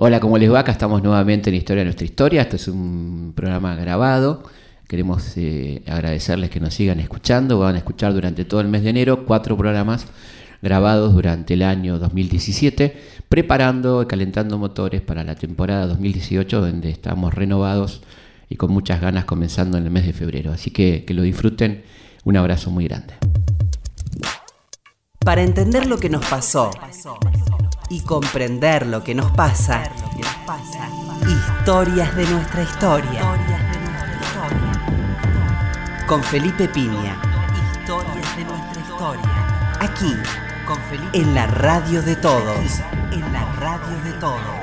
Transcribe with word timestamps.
Hola, 0.00 0.20
¿cómo 0.20 0.38
les 0.38 0.48
va? 0.48 0.60
Acá 0.60 0.70
estamos 0.70 1.02
nuevamente 1.02 1.50
en 1.50 1.56
Historia 1.56 1.80
de 1.80 1.86
nuestra 1.86 2.04
historia. 2.04 2.42
Esto 2.42 2.54
es 2.54 2.68
un 2.68 3.32
programa 3.34 3.74
grabado. 3.74 4.44
Queremos 4.86 5.36
eh, 5.36 5.82
agradecerles 5.88 6.50
que 6.50 6.60
nos 6.60 6.72
sigan 6.72 7.00
escuchando. 7.00 7.58
Van 7.58 7.74
a 7.74 7.78
escuchar 7.78 8.14
durante 8.14 8.44
todo 8.44 8.60
el 8.60 8.68
mes 8.68 8.84
de 8.84 8.90
enero 8.90 9.24
cuatro 9.26 9.56
programas 9.56 10.06
grabados 10.62 11.14
durante 11.14 11.54
el 11.54 11.64
año 11.64 11.98
2017, 11.98 12.96
preparando 13.28 14.04
y 14.04 14.06
calentando 14.06 14.56
motores 14.56 15.00
para 15.00 15.24
la 15.24 15.34
temporada 15.34 15.88
2018, 15.88 16.60
donde 16.60 16.90
estamos 16.90 17.34
renovados 17.34 18.00
y 18.48 18.54
con 18.54 18.70
muchas 18.70 19.00
ganas 19.00 19.24
comenzando 19.24 19.78
en 19.78 19.84
el 19.84 19.90
mes 19.90 20.06
de 20.06 20.12
febrero. 20.12 20.52
Así 20.52 20.70
que 20.70 21.04
que 21.04 21.12
lo 21.12 21.22
disfruten. 21.22 21.82
Un 22.22 22.36
abrazo 22.36 22.70
muy 22.70 22.84
grande. 22.84 23.14
Para 25.18 25.42
entender 25.42 25.86
lo 25.86 25.98
que 25.98 26.08
nos 26.08 26.24
pasó 26.24 26.70
y 27.88 28.00
comprender 28.00 28.86
lo 28.86 29.02
que 29.02 29.14
nos 29.14 29.30
pasa. 29.32 29.90
Historias 31.26 32.14
de 32.16 32.26
nuestra 32.26 32.62
historia. 32.62 33.22
Con 36.06 36.22
Felipe 36.22 36.68
Piña. 36.68 37.16
Historias 37.80 38.36
de 38.36 38.44
nuestra 38.44 38.80
historia. 38.80 39.76
Aquí, 39.80 40.14
con 40.66 40.78
Felipe. 40.90 41.18
En 41.18 41.34
la 41.34 41.46
radio 41.46 42.02
de 42.02 42.16
todos. 42.16 42.80
En 43.12 43.32
la 43.32 43.44
radio 43.52 44.02
de 44.04 44.12
todos. 44.14 44.58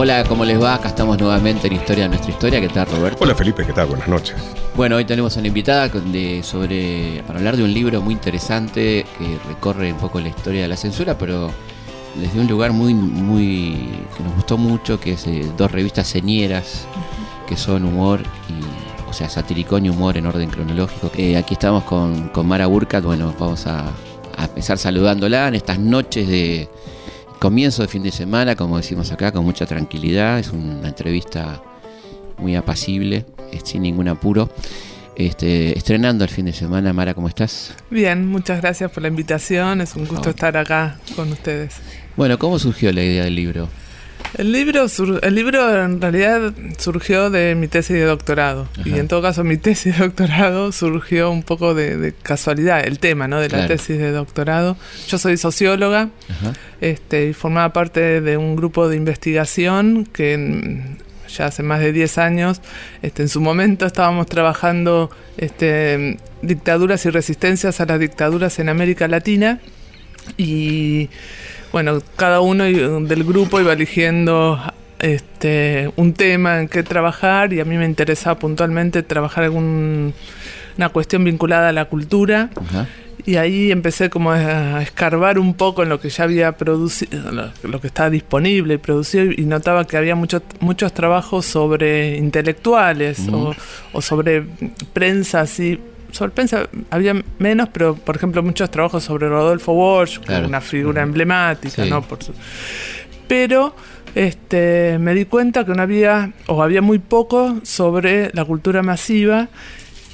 Hola, 0.00 0.22
¿cómo 0.22 0.44
les 0.44 0.62
va? 0.62 0.74
Acá 0.74 0.90
estamos 0.90 1.18
nuevamente 1.18 1.66
en 1.66 1.72
Historia 1.72 2.04
de 2.04 2.10
nuestra 2.10 2.30
historia. 2.30 2.60
¿Qué 2.60 2.68
tal, 2.68 2.86
Roberto? 2.86 3.18
Hola 3.24 3.34
Felipe, 3.34 3.66
¿qué 3.66 3.72
tal? 3.72 3.88
Buenas 3.88 4.06
noches. 4.06 4.36
Bueno, 4.76 4.94
hoy 4.94 5.04
tenemos 5.04 5.36
una 5.36 5.48
invitada 5.48 5.88
de, 5.88 6.40
sobre, 6.44 7.24
para 7.26 7.40
hablar 7.40 7.56
de 7.56 7.64
un 7.64 7.74
libro 7.74 8.00
muy 8.00 8.14
interesante 8.14 9.04
que 9.18 9.38
recorre 9.48 9.92
un 9.92 9.98
poco 9.98 10.20
la 10.20 10.28
historia 10.28 10.62
de 10.62 10.68
la 10.68 10.76
censura, 10.76 11.18
pero 11.18 11.50
desde 12.14 12.38
un 12.38 12.46
lugar 12.46 12.70
muy, 12.70 12.94
muy 12.94 13.88
que 14.16 14.22
nos 14.22 14.36
gustó 14.36 14.56
mucho, 14.56 15.00
que 15.00 15.14
es 15.14 15.26
eh, 15.26 15.50
dos 15.56 15.72
revistas 15.72 16.06
señeras, 16.06 16.86
que 17.48 17.56
son 17.56 17.84
humor 17.84 18.20
y, 18.48 19.10
o 19.10 19.12
sea, 19.12 19.28
satiricón 19.28 19.84
y 19.84 19.90
humor 19.90 20.16
en 20.16 20.26
orden 20.26 20.48
cronológico. 20.48 21.10
Eh, 21.16 21.36
aquí 21.36 21.54
estamos 21.54 21.82
con, 21.82 22.28
con 22.28 22.46
Mara 22.46 22.68
Burkhardt, 22.68 23.04
bueno, 23.04 23.34
vamos 23.36 23.66
a, 23.66 23.88
a 24.36 24.44
empezar 24.44 24.78
saludándola 24.78 25.48
en 25.48 25.56
estas 25.56 25.80
noches 25.80 26.28
de 26.28 26.68
comienzo 27.38 27.82
de 27.82 27.88
fin 27.88 28.02
de 28.02 28.10
semana, 28.10 28.56
como 28.56 28.76
decimos 28.76 29.10
acá, 29.12 29.32
con 29.32 29.44
mucha 29.44 29.66
tranquilidad. 29.66 30.38
Es 30.38 30.50
una 30.50 30.88
entrevista 30.88 31.62
muy 32.38 32.56
apacible, 32.56 33.26
eh, 33.52 33.60
sin 33.64 33.82
ningún 33.82 34.08
apuro. 34.08 34.50
Este, 35.16 35.76
estrenando 35.76 36.22
el 36.22 36.30
fin 36.30 36.44
de 36.44 36.52
semana, 36.52 36.92
Mara, 36.92 37.12
¿cómo 37.12 37.26
estás? 37.26 37.74
Bien, 37.90 38.26
muchas 38.28 38.60
gracias 38.60 38.90
por 38.90 39.02
la 39.02 39.08
invitación. 39.08 39.80
Es 39.80 39.96
un 39.96 40.06
gusto 40.06 40.30
estar 40.30 40.56
acá 40.56 40.98
con 41.16 41.32
ustedes. 41.32 41.74
Bueno, 42.16 42.38
¿cómo 42.38 42.58
surgió 42.58 42.92
la 42.92 43.02
idea 43.02 43.24
del 43.24 43.34
libro? 43.34 43.68
El 44.38 44.52
libro, 44.52 44.88
sur- 44.88 45.20
el 45.22 45.34
libro 45.34 45.84
en 45.84 46.00
realidad 46.00 46.52
surgió 46.78 47.28
de 47.28 47.54
mi 47.56 47.66
tesis 47.68 47.96
de 47.96 48.04
doctorado. 48.04 48.68
Y 48.84 48.98
en 48.98 49.08
todo 49.08 49.20
caso 49.20 49.42
mi 49.44 49.56
tesis 49.56 49.98
de 49.98 50.04
doctorado 50.06 50.70
surgió 50.72 51.30
un 51.30 51.42
poco 51.42 51.74
de, 51.74 51.96
de 51.96 52.12
casualidad, 52.12 52.86
el 52.86 52.98
tema 53.00 53.26
¿no? 53.28 53.40
de 53.40 53.48
la 53.48 53.58
Claro. 53.58 53.68
tesis 53.68 53.98
de 53.98 54.12
doctorado. 54.12 54.76
Yo 55.08 55.18
soy 55.18 55.36
socióloga 55.36 56.10
Ajá. 56.30 56.52
este, 56.80 57.26
y 57.28 57.32
formaba 57.34 57.72
parte 57.72 58.20
de 58.20 58.36
un 58.36 58.54
grupo 58.56 58.88
de 58.88 58.96
investigación 58.96 60.06
que 60.12 60.96
ya 61.36 61.46
hace 61.46 61.62
más 61.62 61.80
de 61.80 61.92
10 61.92 62.16
años, 62.18 62.62
este, 63.02 63.22
en 63.22 63.28
su 63.28 63.40
momento 63.42 63.84
estábamos 63.86 64.26
trabajando 64.28 65.10
este, 65.36 66.16
dictaduras 66.42 67.04
y 67.04 67.10
resistencias 67.10 67.80
a 67.80 67.86
las 67.86 67.98
dictaduras 68.00 68.58
en 68.60 68.68
América 68.70 69.08
Latina 69.08 69.60
y 70.38 71.10
bueno, 71.72 72.00
cada 72.16 72.40
uno 72.40 72.66
i- 72.68 72.74
del 73.06 73.24
grupo 73.24 73.60
iba 73.60 73.72
eligiendo 73.72 74.58
este, 74.98 75.90
un 75.96 76.12
tema 76.12 76.60
en 76.60 76.68
que 76.68 76.82
trabajar 76.82 77.52
y 77.52 77.60
a 77.60 77.64
mí 77.64 77.76
me 77.76 77.84
interesaba 77.84 78.38
puntualmente 78.38 79.02
trabajar 79.02 79.44
algún 79.44 80.12
una 80.76 80.88
cuestión 80.90 81.24
vinculada 81.24 81.70
a 81.70 81.72
la 81.72 81.86
cultura 81.86 82.50
y 83.26 83.34
ahí 83.36 83.72
empecé 83.72 84.10
como 84.10 84.30
a 84.30 84.80
escarbar 84.80 85.38
un 85.40 85.54
poco 85.54 85.82
en 85.82 85.88
lo 85.88 85.98
que 86.00 86.08
ya 86.08 86.22
había 86.24 86.52
producido, 86.56 87.32
lo, 87.32 87.50
lo 87.64 87.80
que 87.80 87.88
estaba 87.88 88.10
disponible 88.10 88.74
y 88.74 88.78
producido 88.78 89.24
y 89.24 89.44
notaba 89.44 89.86
que 89.88 89.96
había 89.96 90.14
muchos 90.14 90.42
muchos 90.60 90.92
trabajos 90.94 91.46
sobre 91.46 92.16
intelectuales 92.16 93.18
o 93.92 94.00
sobre 94.02 94.44
prensa 94.92 95.40
así. 95.40 95.80
Sobre 96.12 96.30
prensa 96.32 96.68
había 96.90 97.14
menos, 97.38 97.68
pero 97.72 97.94
por 97.94 98.16
ejemplo 98.16 98.42
muchos 98.42 98.70
trabajos 98.70 99.04
sobre 99.04 99.28
Rodolfo 99.28 99.72
Walsh, 99.72 100.18
Claro. 100.20 100.48
una 100.48 100.60
figura 100.60 101.02
emblemática, 101.02 101.84
Sí. 101.84 101.90
¿no? 101.90 102.02
Por 102.02 102.22
su- 102.22 102.32
pero 103.26 103.74
este, 104.14 104.98
me 104.98 105.14
di 105.14 105.26
cuenta 105.26 105.64
que 105.64 105.72
no 105.74 105.82
había, 105.82 106.32
o 106.46 106.62
había 106.62 106.80
muy 106.82 106.98
poco 106.98 107.56
sobre 107.62 108.30
la 108.32 108.44
cultura 108.44 108.82
masiva, 108.82 109.48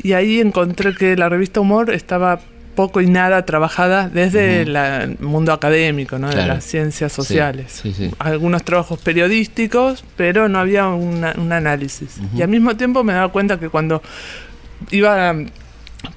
y 0.03 0.12
ahí 0.12 0.41
encontré 0.41 0.94
que 0.94 1.16
la 1.16 1.28
revista 1.28 1.60
Humor 1.60 1.91
estaba 1.91 2.41
poco 2.75 3.00
y 3.00 3.06
nada 3.06 3.47
trabajada 3.47 4.09
desde 4.09 4.66
la- 4.66 5.04
el 5.04 5.19
mundo 5.21 5.53
académico, 5.53 6.19
¿no? 6.19 6.28
de 6.28 6.44
las 6.44 6.65
ciencias 6.65 7.12
sociales. 7.12 7.81
Sí, 7.83 7.93
sí. 7.97 8.10
Algunos 8.19 8.65
trabajos 8.65 8.99
periodísticos, 8.99 10.04
pero 10.16 10.49
no 10.49 10.59
había 10.59 10.88
una- 10.88 11.34
un 11.38 11.53
análisis. 11.53 12.16
Y 12.34 12.43
al 12.43 12.49
mismo 12.49 12.77
tiempo 12.77 13.04
me 13.04 13.12
daba 13.12 13.28
cuenta 13.28 13.60
que 13.60 13.69
cuando 13.69 14.03
iba 14.91 15.33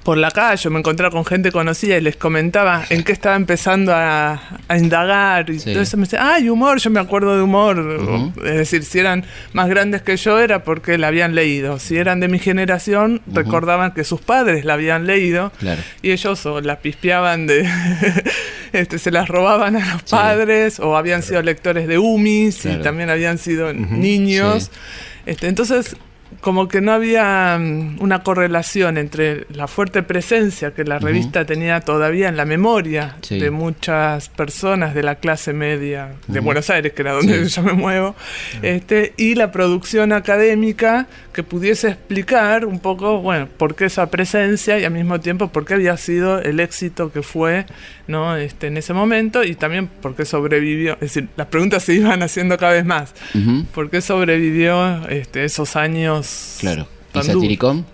por 0.02 0.16
la 0.18 0.30
calle, 0.30 0.70
me 0.70 0.78
encontraba 0.78 1.10
con 1.10 1.24
gente 1.24 1.52
conocida 1.52 1.96
y 1.96 2.00
les 2.00 2.16
comentaba 2.16 2.84
en 2.90 3.02
qué 3.04 3.12
estaba 3.12 3.36
empezando 3.36 3.92
a, 3.94 4.40
a 4.68 4.78
indagar 4.78 5.50
y 5.50 5.58
Sí. 5.58 5.72
todo 5.72 5.82
eso 5.82 5.96
me 5.96 6.04
decía, 6.04 6.32
ay, 6.34 6.48
humor, 6.48 6.78
yo 6.78 6.90
me 6.90 7.00
acuerdo 7.00 7.36
de 7.36 7.42
humor. 7.42 8.34
Es 8.44 8.54
decir, 8.56 8.84
si 8.84 8.98
eran 8.98 9.24
más 9.52 9.68
grandes 9.68 10.02
que 10.02 10.16
yo 10.16 10.38
era 10.40 10.64
porque 10.64 10.98
la 10.98 11.08
habían 11.08 11.34
leído. 11.34 11.78
Si 11.78 11.96
eran 11.96 12.20
de 12.20 12.28
mi 12.28 12.38
generación, 12.38 13.20
recordaban 13.26 13.92
que 13.92 14.04
sus 14.04 14.20
padres 14.20 14.64
la 14.64 14.74
habían 14.74 15.06
leído 15.06 15.52
Claro. 15.58 15.80
y 16.02 16.12
ellos 16.12 16.44
o 16.46 16.60
la 16.60 16.80
pispeaban 16.80 17.46
de 17.46 17.68
este 18.72 18.98
se 18.98 19.10
las 19.10 19.28
robaban 19.28 19.76
a 19.76 19.92
los 19.94 20.02
Sí. 20.04 20.10
padres 20.10 20.80
o 20.80 20.96
habían 20.96 21.22
sido 21.22 21.42
lectores 21.42 21.86
de 21.88 21.98
UMIS 21.98 22.58
Claro. 22.62 22.80
y 22.80 22.82
también 22.82 23.10
habían 23.10 23.38
sido 23.38 23.72
niños 23.72 24.70
Sí. 24.72 24.78
este 25.26 25.48
entonces 25.48 25.96
como 26.40 26.68
que 26.68 26.80
no 26.80 26.92
había 26.92 27.58
mm, 27.58 27.96
una 28.00 28.22
correlación 28.22 28.98
entre 28.98 29.46
la 29.52 29.66
fuerte 29.66 30.02
presencia 30.02 30.72
que 30.72 30.84
la 30.84 30.98
revista 30.98 31.44
tenía 31.44 31.80
todavía 31.80 32.28
en 32.28 32.36
la 32.36 32.44
memoria 32.44 33.16
Sí. 33.22 33.38
de 33.38 33.50
muchas 33.50 34.28
personas 34.28 34.94
de 34.94 35.02
la 35.02 35.16
clase 35.16 35.52
media 35.52 36.12
de. 36.26 36.40
Buenos 36.40 36.70
Aires, 36.70 36.92
que 36.92 37.02
era 37.02 37.12
donde 37.12 37.44
Sí. 37.48 37.56
yo 37.56 37.62
me 37.62 37.72
muevo, 37.72 38.14
este, 38.62 39.12
y 39.16 39.34
la 39.34 39.50
producción 39.52 40.12
académica 40.12 41.06
que 41.32 41.42
pudiese 41.42 41.88
explicar 41.88 42.64
un 42.64 42.80
poco, 42.80 43.20
bueno, 43.20 43.48
por 43.56 43.74
qué 43.76 43.84
esa 43.86 44.10
presencia 44.10 44.78
y 44.78 44.84
al 44.84 44.90
mismo 44.92 45.20
tiempo 45.20 45.48
por 45.48 45.64
qué 45.64 45.74
había 45.74 45.96
sido 45.96 46.40
el 46.40 46.58
éxito 46.58 47.12
que 47.12 47.22
fue, 47.22 47.64
¿no? 48.08 48.36
Este, 48.36 48.66
en 48.66 48.76
ese 48.76 48.92
momento 48.92 49.44
y 49.44 49.54
también 49.54 49.86
por 49.86 50.16
qué 50.16 50.24
sobrevivió. 50.24 50.94
Es 50.94 51.00
decir, 51.00 51.28
las 51.36 51.46
preguntas 51.46 51.84
se 51.84 51.94
iban 51.94 52.22
haciendo 52.22 52.56
cada 52.58 52.72
vez 52.72 52.84
más. 52.84 53.14
¿Por 53.72 53.88
qué 53.88 54.00
sobrevivió 54.00 55.08
este, 55.08 55.44
esos 55.44 55.76
años? 55.76 56.17
Claro. 56.60 56.86
¿Y? 57.14 57.22
Satiricón? 57.22 57.86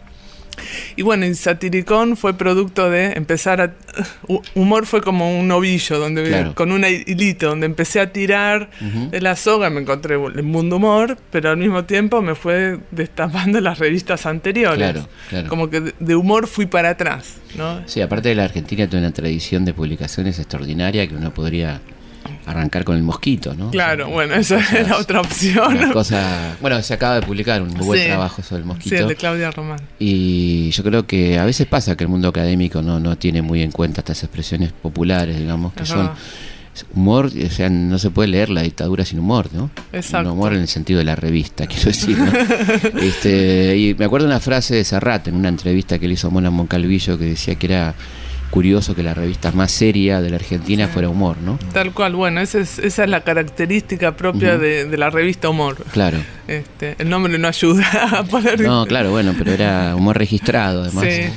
Y 0.95 1.03
bueno, 1.03 1.27
y 1.27 1.35
Satiricón 1.35 2.17
fue 2.17 2.35
producto 2.35 2.89
de 2.89 3.07
empezar 3.15 3.61
a... 3.61 3.75
hu- 4.29 4.41
Humor 4.55 4.87
fue 4.87 5.03
como 5.03 5.37
un 5.37 5.51
ovillo, 5.51 5.99
donde 5.99 6.23
Claro. 6.29 6.55
con 6.55 6.71
un 6.71 6.85
hilito, 6.85 7.49
donde 7.49 7.67
empecé 7.67 7.99
a 8.01 8.12
tirar 8.12 8.71
de 9.11 9.21
la 9.21 9.35
soga, 9.35 9.69
me 9.71 9.81
encontré 9.81 10.15
el 10.15 10.43
mundo 10.45 10.77
humor, 10.77 11.19
pero 11.33 11.51
al 11.51 11.57
mismo 11.57 11.85
tiempo 11.85 12.23
me 12.23 12.37
fue 12.37 12.79
destapando 12.93 13.61
las 13.61 13.81
revistas 13.81 14.27
anteriores. 14.27 14.93
Claro, 14.93 15.09
claro. 15.29 15.49
Como 15.49 15.71
que 15.71 15.81
de, 15.81 15.95
de 15.99 16.15
humor 16.15 16.47
fui 16.47 16.67
para 16.67 16.91
atrás, 16.91 17.35
¿no? 17.56 17.82
Sí, 17.88 18.00
aparte 18.00 18.29
de 18.29 18.37
la 18.37 18.44
Argentina 18.44 18.87
tiene 18.88 19.06
una 19.06 19.12
tradición 19.15 19.65
de 19.65 19.75
publicaciones 19.75 20.38
extraordinaria 20.38 21.05
que 21.09 21.17
uno 21.17 21.35
podría 21.35 21.81
arrancar 22.46 22.85
con 22.85 22.96
el 22.96 23.02
mosquito, 23.02 23.55
¿no? 23.55 23.70
Claro, 23.70 24.05
O 24.05 24.06
sea, 24.08 24.14
bueno, 24.14 24.35
esa 24.35 24.56
cosas- 24.56 24.73
era 24.75 24.96
otra 24.99 25.20
opción. 25.20 25.93
Cosa, 25.93 26.56
bueno, 26.61 26.82
se 26.82 26.94
acaba 26.94 27.17
de 27.17 27.23
publicar 27.23 27.62
un 27.62 27.69
muy 27.70 27.87
buen 27.87 28.00
Sí. 28.00 28.06
trabajo 28.08 28.43
sobre 28.43 28.58
el 28.58 28.64
Sí, 28.64 28.69
mosquito. 28.69 28.96
el 28.96 29.08
de 29.08 29.17
Claudia 29.17 29.50
Román. 29.50 29.79
Y 29.99 30.70
yo 30.70 30.82
creo 30.85 31.06
que 31.06 31.38
a 31.38 31.44
veces 31.44 31.67
pasa 31.67 31.96
que 31.96 32.05
el 32.05 32.08
mundo 32.08 32.29
académico 32.29 32.82
no, 32.82 33.00
no 33.00 33.17
tiene 33.17 33.43
muy 33.43 33.62
en 33.62 33.70
cuenta 33.70 34.00
estas 34.00 34.23
expresiones 34.23 34.73
populares, 34.73 35.38
digamos, 35.38 35.73
que 35.73 35.87
son 35.87 36.11
humor, 36.93 37.26
o 37.26 37.50
sea, 37.50 37.70
no 37.70 37.99
se 38.00 38.11
puede 38.11 38.29
leer 38.29 38.50
la 38.50 38.62
dictadura 38.62 39.05
sin 39.05 39.20
humor, 39.20 39.49
¿no? 39.52 39.70
Exacto. 39.93 40.29
Un 40.32 40.37
humor 40.38 40.55
en 40.55 40.61
el 40.62 40.69
sentido 40.69 40.99
de 40.99 41.05
la 41.05 41.14
revista, 41.14 41.67
quiero 41.69 41.85
decir, 41.85 42.19
¿no? 42.19 42.32
este, 43.00 43.76
y 43.76 43.94
me 43.94 44.05
acuerdo 44.05 44.26
una 44.26 44.41
frase 44.41 44.75
de 44.75 44.85
Serrat 44.85 45.29
en 45.29 45.37
una 45.37 45.49
entrevista 45.49 45.99
que 45.99 46.08
le 46.08 46.14
hizo 46.14 46.29
a 46.29 46.31
Mona 46.31 46.50
Moncalvillo 46.50 47.17
que 47.19 47.26
decía 47.26 47.55
que 47.55 47.67
era 47.67 47.94
curioso 48.55 48.95
que 48.95 49.03
la 49.03 49.15
revista 49.15 49.51
más 49.51 49.73
seria 49.73 50.21
de 50.21 50.31
la 50.31 50.37
Argentina 50.37 50.87
fuera 50.87 51.09
Humor, 51.09 51.39
¿no? 51.39 51.59
Tal 51.73 51.93
cual, 51.93 52.15
bueno, 52.15 52.41
esa 52.41 52.61
es, 52.61 52.79
esa 52.79 53.03
es 53.03 53.11
la 53.11 53.23
característica 53.23 54.15
propia 54.15 54.59
de, 54.59 54.85
de, 54.85 54.97
la 54.97 55.11
revista 55.11 55.49
Humor. 55.49 55.85
Claro. 55.91 56.19
Este, 56.47 56.95
el 57.01 57.09
nombre 57.09 57.37
no 57.37 57.49
ayuda 57.49 57.85
a 58.21 58.23
poder... 58.23 58.61
No, 58.61 58.87
claro, 58.87 59.11
bueno, 59.11 59.35
pero 59.37 59.51
era 59.51 59.97
humor 59.97 60.17
registrado 60.17 60.85
además. 60.85 61.05
Sí. 61.05 61.33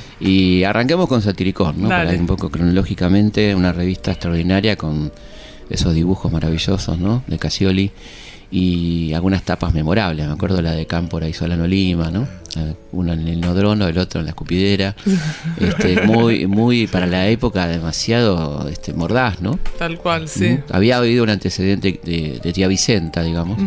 Y 0.60 0.62
arranquemos 0.62 1.08
con 1.08 1.20
Satiricón, 1.20 1.82
¿no? 1.82 1.88
Para 1.88 2.14
ir 2.14 2.20
un 2.20 2.28
poco 2.28 2.50
cronológicamente, 2.50 3.52
una 3.52 3.72
revista 3.72 4.12
extraordinaria 4.12 4.76
con 4.76 5.10
esos 5.68 5.94
dibujos 5.94 6.30
maravillosos, 6.30 7.00
¿no? 7.00 7.24
De 7.26 7.36
Casioli 7.36 7.90
y 8.50 9.12
algunas 9.12 9.42
tapas 9.42 9.74
memorables. 9.74 10.26
Me 10.26 10.32
acuerdo 10.32 10.62
la 10.62 10.72
de 10.72 10.86
Cámpora 10.86 11.28
y 11.28 11.32
Solano 11.32 11.66
Lima, 11.66 12.10
¿no? 12.10 12.26
Uno 12.92 13.12
en 13.12 13.28
el 13.28 13.40
nodrono, 13.40 13.86
el 13.86 13.98
otro 13.98 14.20
en 14.20 14.26
la 14.26 14.30
escupidera. 14.30 14.94
Este, 15.58 16.02
muy, 16.02 16.46
muy 16.46 16.86
para 16.86 17.06
la 17.06 17.28
época 17.28 17.66
demasiado 17.66 18.68
este, 18.68 18.92
mordaz, 18.92 19.40
¿no? 19.40 19.58
Tal 19.78 19.98
cual, 19.98 20.28
sí. 20.28 20.58
Había 20.70 20.98
habido 20.98 21.24
un 21.24 21.30
antecedente 21.30 22.00
de, 22.02 22.52
tía 22.52 22.68
Vicenta, 22.68 23.22
digamos, 23.22 23.58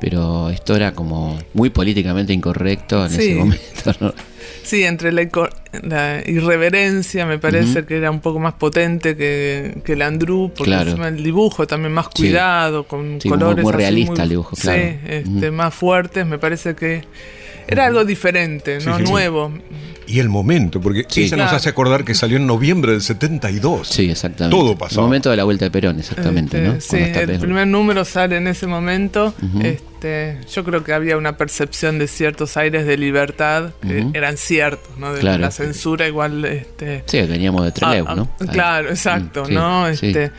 pero 0.00 0.50
esto 0.50 0.76
era 0.76 0.92
como 0.92 1.38
muy 1.54 1.70
políticamente 1.70 2.32
incorrecto 2.32 3.06
en 3.06 3.12
ese 3.12 3.34
momento, 3.36 3.94
¿no? 4.00 4.14
Sí, 4.70 4.84
entre 4.84 5.10
la, 5.10 5.28
la 5.82 6.22
irreverencia 6.24 7.26
me 7.26 7.38
parece 7.38 7.84
que 7.84 7.96
era 7.96 8.08
un 8.08 8.20
poco 8.20 8.38
más 8.38 8.54
potente 8.54 9.16
que, 9.16 9.82
que 9.84 9.94
el 9.94 10.02
Andrew, 10.02 10.52
porque 10.56 10.72
el 10.72 11.24
dibujo 11.24 11.66
también 11.66 11.92
más 11.92 12.08
cuidado, 12.08 12.84
con 12.84 13.18
colores 13.18 13.64
muy, 13.64 13.72
realista 13.72 14.22
el 14.22 14.28
dibujo, 14.28 14.54
claro. 14.54 14.80
Sí, 14.80 14.98
este, 15.08 15.50
más 15.50 15.74
fuertes, 15.74 16.24
me 16.24 16.38
parece 16.38 16.76
que 16.76 17.02
era 17.66 17.86
algo 17.86 18.04
diferente, 18.04 18.78
¿no? 18.84 19.00
Nuevo. 19.00 19.52
Y 20.06 20.20
el 20.20 20.28
momento, 20.28 20.80
porque 20.80 21.04
ella 21.16 21.36
nos 21.36 21.52
hace 21.52 21.68
acordar 21.68 22.04
que 22.04 22.14
salió 22.14 22.36
en 22.36 22.46
noviembre 22.46 22.92
del 22.92 23.02
72. 23.02 23.88
Sí, 23.88 24.08
exactamente. 24.08 24.56
Todo 24.56 24.78
pasó. 24.78 25.00
El 25.00 25.06
momento 25.06 25.30
de 25.30 25.36
la 25.36 25.42
vuelta 25.42 25.64
de 25.64 25.72
Perón, 25.72 25.98
exactamente, 25.98 26.60
¿no? 26.60 26.74
Este, 26.74 27.12
sí, 27.12 27.18
el 27.18 27.40
primer 27.40 27.66
número 27.66 28.04
sale 28.04 28.36
en 28.36 28.46
ese 28.46 28.68
momento. 28.68 29.34
este, 29.64 29.89
yo 30.00 30.64
creo 30.64 30.84
que 30.84 30.92
había 30.92 31.16
una 31.16 31.36
percepción 31.36 31.98
de 31.98 32.08
ciertos 32.08 32.56
aires 32.56 32.86
de 32.86 32.96
libertad 32.96 33.70
que 33.80 34.06
eran 34.14 34.36
ciertos, 34.36 34.96
¿no? 34.98 35.12
De 35.12 35.22
la 35.22 35.50
censura 35.50 36.06
igual... 36.06 36.44
Este, 36.44 37.02
sí, 37.06 37.22
veníamos 37.22 37.64
de 37.64 37.72
Trelew, 37.72 38.04
ah, 38.08 38.14
¿no? 38.14 38.30
Ah, 38.40 38.44
claro, 38.50 38.88
exacto, 38.88 39.44
mm, 39.44 39.52
¿no? 39.52 39.86
Este, 39.88 40.30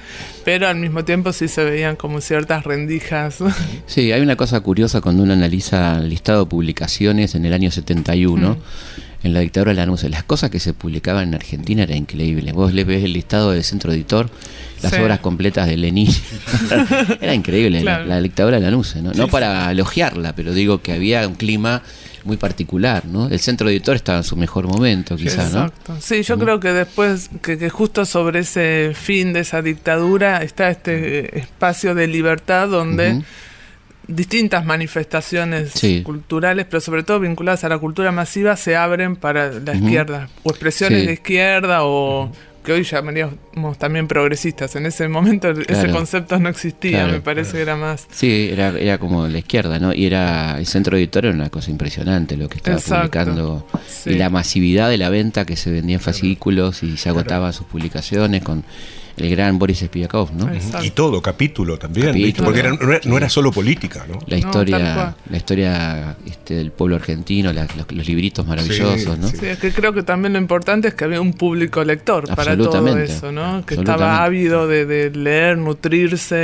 pero 0.44 0.68
al 0.68 0.78
mismo 0.78 1.06
tiempo 1.06 1.34
sí 1.34 1.48
se 1.48 1.63
veían 1.63 1.96
como 1.96 2.22
ciertas 2.22 2.63
rendijas. 2.63 3.40
Sí, 3.86 4.12
hay 4.12 4.22
una 4.22 4.36
cosa 4.36 4.62
curiosa 4.62 5.02
cuando 5.02 5.24
uno 5.24 5.34
analiza 5.34 5.98
el 5.98 6.10
listado 6.10 6.46
de 6.46 6.50
publicaciones 6.50 7.36
en 7.36 7.46
el 7.46 7.54
año 7.54 7.72
71 7.72 8.58
en 9.23 9.33
la 9.33 9.39
dictadura 9.41 9.71
de 9.71 9.75
la 9.75 9.85
Lanús. 9.85 10.03
Las 10.03 10.23
cosas 10.23 10.50
que 10.50 10.59
se 10.59 10.73
publicaban 10.73 11.29
en 11.29 11.35
Argentina 11.35 11.83
era 11.83 11.95
increíble. 11.95 12.51
Vos 12.53 12.73
le 12.73 12.83
ves 12.83 13.03
el 13.03 13.13
listado 13.13 13.51
del 13.51 13.63
centro 13.63 13.91
editor, 13.91 14.29
las 14.81 14.94
obras 14.94 15.19
completas 15.19 15.68
de 15.68 15.77
Lenin. 15.77 16.12
era 17.21 17.33
increíble 17.33 17.83
la, 17.83 18.21
dictadura 18.21 18.59
de 18.59 18.63
la 18.63 18.71
¿no? 18.71 18.83
no 19.13 19.27
para 19.27 19.71
elogiarla, 19.71 20.33
pero 20.35 20.53
digo 20.53 20.81
que 20.81 20.94
había 20.94 21.27
un 21.27 21.35
clima 21.35 21.83
muy 22.23 22.38
particular, 22.38 23.06
¿no? 23.06 23.27
El 23.27 23.39
centro 23.39 23.69
editor 23.69 23.95
estaba 23.95 24.19
en 24.19 24.23
su 24.23 24.35
mejor 24.35 24.68
momento, 24.68 25.15
quizás, 25.15 25.53
¿no? 25.53 25.71
Sí, 26.00 26.24
yo 26.24 26.38
creo 26.38 26.59
que 26.59 26.71
después, 26.71 27.29
que, 27.41 27.69
justo 27.69 28.06
sobre 28.06 28.41
ese 28.41 28.94
fin 28.94 29.33
de 29.33 29.41
esa 29.41 29.62
dictadura 29.62 30.38
está 30.44 30.69
este 30.69 31.39
espacio 31.39 31.95
de 31.95 32.07
libertad 32.07 32.67
donde 32.67 33.24
distintas 34.13 34.66
manifestaciones 34.66 35.74
culturales, 36.04 36.66
pero 36.69 36.81
sobre 36.81 37.04
todo 37.04 37.19
vinculadas 37.19 37.63
a 37.63 37.69
la 37.69 37.78
cultura 37.78 38.12
masiva, 38.12 38.56
se 38.56 38.75
abren 38.75 39.16
para 39.16 39.52
la 39.52 39.75
izquierda, 39.75 40.30
o 40.44 40.50
expresiones 40.52 41.06
de 41.06 41.13
izquierda, 41.13 41.84
o 41.84 42.31
que 42.63 42.74
hoy 42.74 42.84
llamaríamos 42.84 43.78
también 43.80 44.08
progresistas. 44.08 44.75
En 44.75 44.86
ese 44.86 45.08
momento 45.08 45.50
ese 45.50 45.90
concepto 45.90 46.38
no 46.40 46.50
existía, 46.50 47.08
me 47.08 47.22
parece 47.22 47.54
que 47.54 47.62
era 47.62 47.75
más... 47.75 48.08
Sí, 48.12 48.50
era, 48.52 48.69
era 48.69 48.98
como 48.98 49.28
la 49.28 49.40
izquierda, 49.40 49.80
¿no? 49.80 49.94
Y 49.94 50.06
era 50.06 50.60
el 50.60 50.68
centro 50.68 50.96
editor 50.98 51.25
era 51.25 51.34
una 51.34 51.50
cosa 51.50 51.72
impresionante 51.72 52.38
lo 52.38 52.48
que 52.50 52.58
estaba 52.58 52.78
publicando. 52.78 53.66
Y 54.06 54.13
la 54.13 54.30
masividad 54.30 54.90
de 54.90 54.98
la 54.98 55.10
venta 55.10 55.46
que 55.46 55.56
se 55.56 55.72
vendía 55.72 55.96
en 55.96 56.02
fascículos 56.02 56.84
y 56.84 56.98
se 56.98 57.10
agotaban 57.10 57.52
sus 57.54 57.66
publicaciones 57.66 58.44
con 58.44 58.63
el 59.18 59.30
gran 59.30 59.60
Boris 59.60 59.80
Spivakov, 59.80 60.34
¿no? 60.34 60.50
Y 60.84 60.92
todo, 60.92 61.22
capítulo 61.22 61.78
también, 61.78 62.34
porque 62.38 62.63
no, 63.06 63.18
era, 63.18 63.30
solo 63.30 63.52
política, 63.52 64.06
¿no? 64.08 64.19
La 64.28 64.38
historia, 64.38 65.16
la 65.30 65.38
historia 65.38 66.18
este, 66.25 66.56
del 66.56 66.72
pueblo 66.72 66.96
argentino, 66.96 67.52
los, 67.54 68.08
libritos 68.08 68.46
maravillosos, 68.46 69.18
¿no? 69.19 69.28
Sí, 69.28 69.46
es 69.46 69.60
que 69.60 69.72
creo 69.72 69.94
que 69.94 70.04
también 70.04 70.34
lo 70.34 70.40
importante 70.40 70.90
es 70.90 70.94
que 70.94 71.04
había 71.04 71.22
un 71.22 71.34
público 71.34 71.84
lector 71.84 72.34
para 72.36 72.58
todo 72.58 72.98
eso, 72.98 73.31
¿no? 73.31 73.66
Que 73.66 73.75
estaba 73.75 74.24
ávido 74.24 74.68
de, 74.68 75.12
leer, 75.13 75.58
nutrirse, 75.58 76.36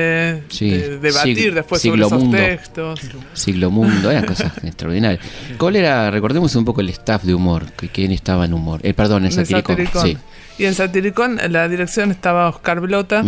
de 0.59 0.99
debatir 0.99 1.53
después 1.53 1.81
sobre 1.81 2.05
esos 2.05 2.31
textos. 2.31 2.99
Siglo 3.33 3.71
Mundo, 3.71 4.11
eran 4.11 4.25
cosas 4.25 4.51
extraordinarias. 4.63 5.23
¿Cuál 5.57 5.75
era, 5.75 6.11
recordemos 6.11 6.55
un 6.55 6.65
poco 6.65 6.81
el 6.81 6.89
staff 6.89 7.23
de 7.23 7.33
humor, 7.33 7.71
que 7.73 7.89
quién 7.89 8.11
estaba 8.11 8.45
en 8.45 8.53
humor? 8.53 8.79
Eh, 8.83 8.93
perdón, 8.93 9.25
en 9.25 9.31
Satiricón. 9.31 9.77
Sí. 10.01 10.17
Y 10.57 10.65
en 10.65 10.73
Satiricón, 10.73 11.39
en 11.39 11.53
la 11.53 11.67
dirección 11.67 12.11
estaba 12.11 12.49
Oscar 12.49 12.79
Blota. 12.79 13.23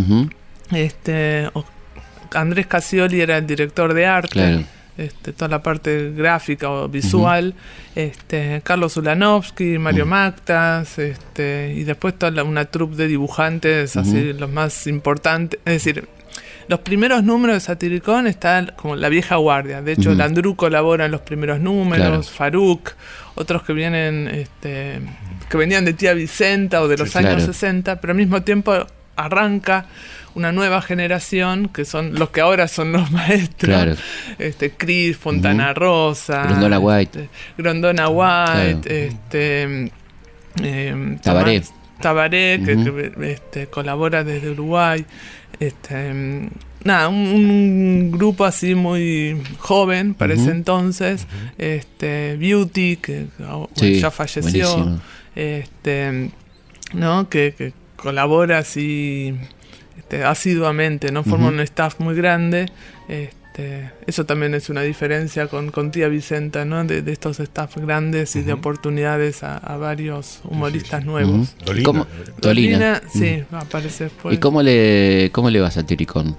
este, 0.71 1.49
Andrés 2.33 2.67
Casioli 2.67 3.21
era 3.21 3.37
el 3.37 3.47
director 3.47 3.93
de 3.93 4.05
arte. 4.05 4.65
Este, 4.97 5.31
toda 5.31 5.47
la 5.47 5.63
parte 5.63 6.11
gráfica 6.11 6.69
o 6.69 6.89
visual, 6.89 7.53
este, 7.95 8.59
Carlos 8.65 8.97
Ulanovsky, 8.97 9.77
Mario 9.77 10.05
Mactas, 10.05 10.99
este, 10.99 11.73
y 11.73 11.85
después 11.85 12.19
toda 12.19 12.43
una 12.43 12.65
troupe 12.65 12.97
de 12.97 13.07
dibujantes, 13.07 13.95
así 13.95 14.33
los 14.33 14.49
más 14.49 14.87
importantes, 14.87 15.57
es 15.63 15.85
decir, 15.85 16.09
los 16.67 16.81
primeros 16.81 17.23
números 17.23 17.55
de 17.55 17.59
Satiricón 17.61 18.27
están 18.27 18.73
como 18.75 18.97
la 18.97 19.07
vieja 19.07 19.37
guardia. 19.37 19.81
De 19.81 19.93
hecho, 19.93 20.13
Landru 20.13 20.55
colabora 20.55 21.05
en 21.05 21.11
los 21.11 21.21
primeros 21.21 21.61
números, 21.61 22.29
Faruk, 22.29 22.91
otros 23.39 23.63
que 23.63 23.71
vienen, 23.71 24.27
este, 24.27 24.99
que 25.49 25.57
venían 25.57 25.85
de 25.85 25.93
Tía 25.93 26.13
Vicenta 26.13 26.81
o 26.81 26.87
de 26.89 26.97
los 26.97 27.15
años 27.15 27.43
60, 27.43 28.01
pero 28.01 28.11
al 28.11 28.17
mismo 28.17 28.41
tiempo 28.43 28.85
arranca 29.15 29.85
una 30.35 30.51
nueva 30.51 30.81
generación 30.81 31.69
que 31.69 31.85
son 31.85 32.15
los 32.15 32.29
que 32.29 32.41
ahora 32.41 32.67
son 32.67 32.91
los 32.91 33.09
maestros. 33.13 33.97
Este, 34.37 34.71
Chris, 34.71 35.17
Fontana 35.17 35.73
Rosa, 35.73 36.43
Grondona 36.43 36.79
White, 36.79 37.19
este, 37.23 37.29
Grondona 37.57 38.09
White, 38.09 39.07
este, 39.07 39.91
eh, 40.61 41.17
Tabaré. 41.23 41.63
Tabaré, 42.01 42.61
que, 42.63 43.11
este, 43.31 43.67
colabora 43.67 44.23
desde 44.25 44.51
Uruguay. 44.51 45.05
Este, 45.59 46.49
nada, 46.83 47.09
un, 47.09 48.11
grupo 48.11 48.45
así 48.45 48.75
muy 48.75 49.41
joven 49.57 50.13
para 50.13 50.33
ese 50.33 50.51
entonces. 50.51 51.27
Este, 51.57 52.37
Beauty, 52.37 52.97
que 52.97 53.27
ya 53.77 54.11
falleció. 54.11 54.99
Este, 55.35 56.31
¿no? 56.93 57.29
Que, 57.29 57.73
colabora 57.95 58.59
así 58.59 59.35
este, 59.97 60.23
asiduamente, 60.23 61.11
¿no? 61.11 61.23
Forma 61.23 61.47
un 61.47 61.59
staff 61.59 61.99
muy 61.99 62.15
grande. 62.15 62.67
Este, 63.07 63.38
este, 63.59 63.91
eso 64.07 64.25
también 64.25 64.53
es 64.53 64.69
una 64.69 64.81
diferencia 64.81 65.47
con, 65.47 65.71
con 65.71 65.91
tía 65.91 66.07
Vicenta, 66.07 66.65
¿no? 66.65 66.83
De, 66.85 67.03
estos 67.11 67.39
staff 67.39 67.77
grandes 67.77 68.35
y 68.35 68.41
de 68.41 68.53
oportunidades 68.53 69.43
a, 69.43 69.77
varios 69.77 70.39
humoristas 70.43 71.05
nuevos. 71.05 71.55
Dolina. 72.41 73.01
sí, 73.11 73.43
aparece 73.51 74.05
después. 74.05 74.35
¿Y 74.35 74.37
cómo 74.39 74.61
le, 74.61 75.29
cómo 75.31 75.49
le 75.49 75.59
va 75.59 75.67
a 75.67 75.71
Satiricón? 75.71 76.37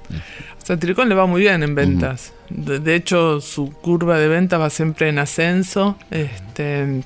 Satiricón 0.65 1.09
le 1.09 1.15
va 1.15 1.27
muy 1.27 1.41
bien 1.43 1.63
en 1.63 1.75
ventas. 1.75 2.33
de, 2.49 2.95
hecho, 2.95 3.41
su 3.41 3.71
curva 3.71 4.19
de 4.19 4.29
ventas 4.29 4.61
va 4.61 4.71
siempre 4.71 5.09
en 5.09 5.19
ascenso. 5.19 5.97
Este, 6.11 7.03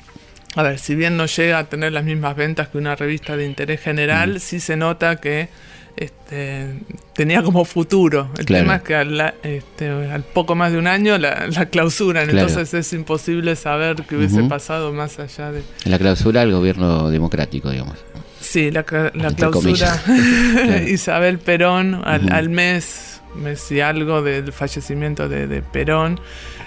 a 0.54 0.62
ver, 0.62 0.78
si 0.78 0.94
bien 0.94 1.16
no 1.16 1.26
llega 1.26 1.58
a 1.58 1.64
tener 1.64 1.92
las 1.92 2.04
mismas 2.04 2.36
ventas 2.36 2.68
que 2.68 2.78
una 2.78 2.94
revista 2.94 3.36
de 3.36 3.46
interés 3.46 3.80
general, 3.80 4.40
sí 4.40 4.60
se 4.60 4.76
nota 4.76 5.16
que 5.16 5.48
este, 5.96 6.80
tenía 7.14 7.42
como 7.42 7.64
futuro. 7.64 8.30
El 8.38 8.46
tema 8.46 8.76
es 8.76 8.82
que 8.82 8.94
al, 8.94 9.34
este, 9.42 9.88
al, 9.88 10.22
poco 10.22 10.54
más 10.54 10.72
de 10.72 10.78
un 10.78 10.86
año 10.86 11.18
la, 11.18 11.46
la 11.46 11.66
clausuran, 11.66 12.28
entonces 12.28 12.74
es 12.74 12.92
imposible 12.92 13.56
saber 13.56 13.96
qué 14.08 14.16
hubiese 14.16 14.42
pasado 14.44 14.92
más 14.92 15.18
allá 15.18 15.52
de... 15.52 15.62
La 15.84 15.98
clausura 15.98 16.40
del 16.40 16.52
gobierno 16.52 17.10
democrático, 17.10 17.70
digamos. 17.70 17.98
Sí, 18.40 18.70
la, 18.70 18.82
clausura. 18.82 20.02
Isabel 20.88 21.38
Perón 21.38 22.02
al, 22.04 22.32
al 22.32 22.48
mes, 22.48 23.20
mes 23.36 23.70
y 23.72 23.80
algo 23.80 24.22
del 24.22 24.52
fallecimiento 24.52 25.28
de, 25.28 25.46
de 25.46 25.62
Perón 25.62 26.20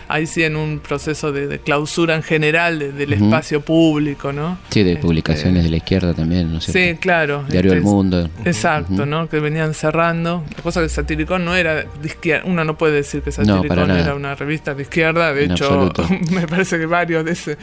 ahí 0.07 0.25
sí 0.25 0.43
en 0.43 0.55
un 0.55 0.79
proceso 0.79 1.31
de, 1.31 1.59
clausura 1.59 2.15
en 2.15 2.23
general 2.23 2.79
del 2.79 3.13
espacio 3.13 3.61
público, 3.61 4.31
¿no? 4.31 4.57
Sí, 4.69 4.83
de 4.83 4.93
este, 4.93 5.01
publicaciones 5.01 5.63
de 5.63 5.69
la 5.69 5.77
izquierda 5.77 6.13
también, 6.13 6.53
¿no 6.53 6.61
sé. 6.61 6.71
Sí, 6.71 6.97
claro. 6.97 7.43
Diario 7.49 7.73
El 7.73 7.81
Mundo. 7.81 8.29
Exacto, 8.45 9.05
¿no? 9.05 9.29
Que 9.29 9.39
venían 9.39 9.73
cerrando. 9.73 10.43
La 10.55 10.63
cosa 10.63 10.81
que 10.81 10.89
Satiricón 10.89 11.45
no 11.45 11.55
era 11.55 11.75
de 11.75 11.87
izquierda. 12.05 12.45
Uno 12.47 12.63
no 12.63 12.77
puede 12.77 12.93
decir 12.93 13.21
que 13.21 13.31
Satiricón 13.31 13.91
era 13.91 14.15
una 14.15 14.35
revista 14.35 14.73
de 14.73 14.83
izquierda. 14.83 15.33
De 15.33 15.45
hecho, 15.45 15.91
me 16.31 16.47
parece 16.47 16.77
que 16.77 16.85
varios 16.85 17.25
de 17.25 17.31
ese. 17.31 17.57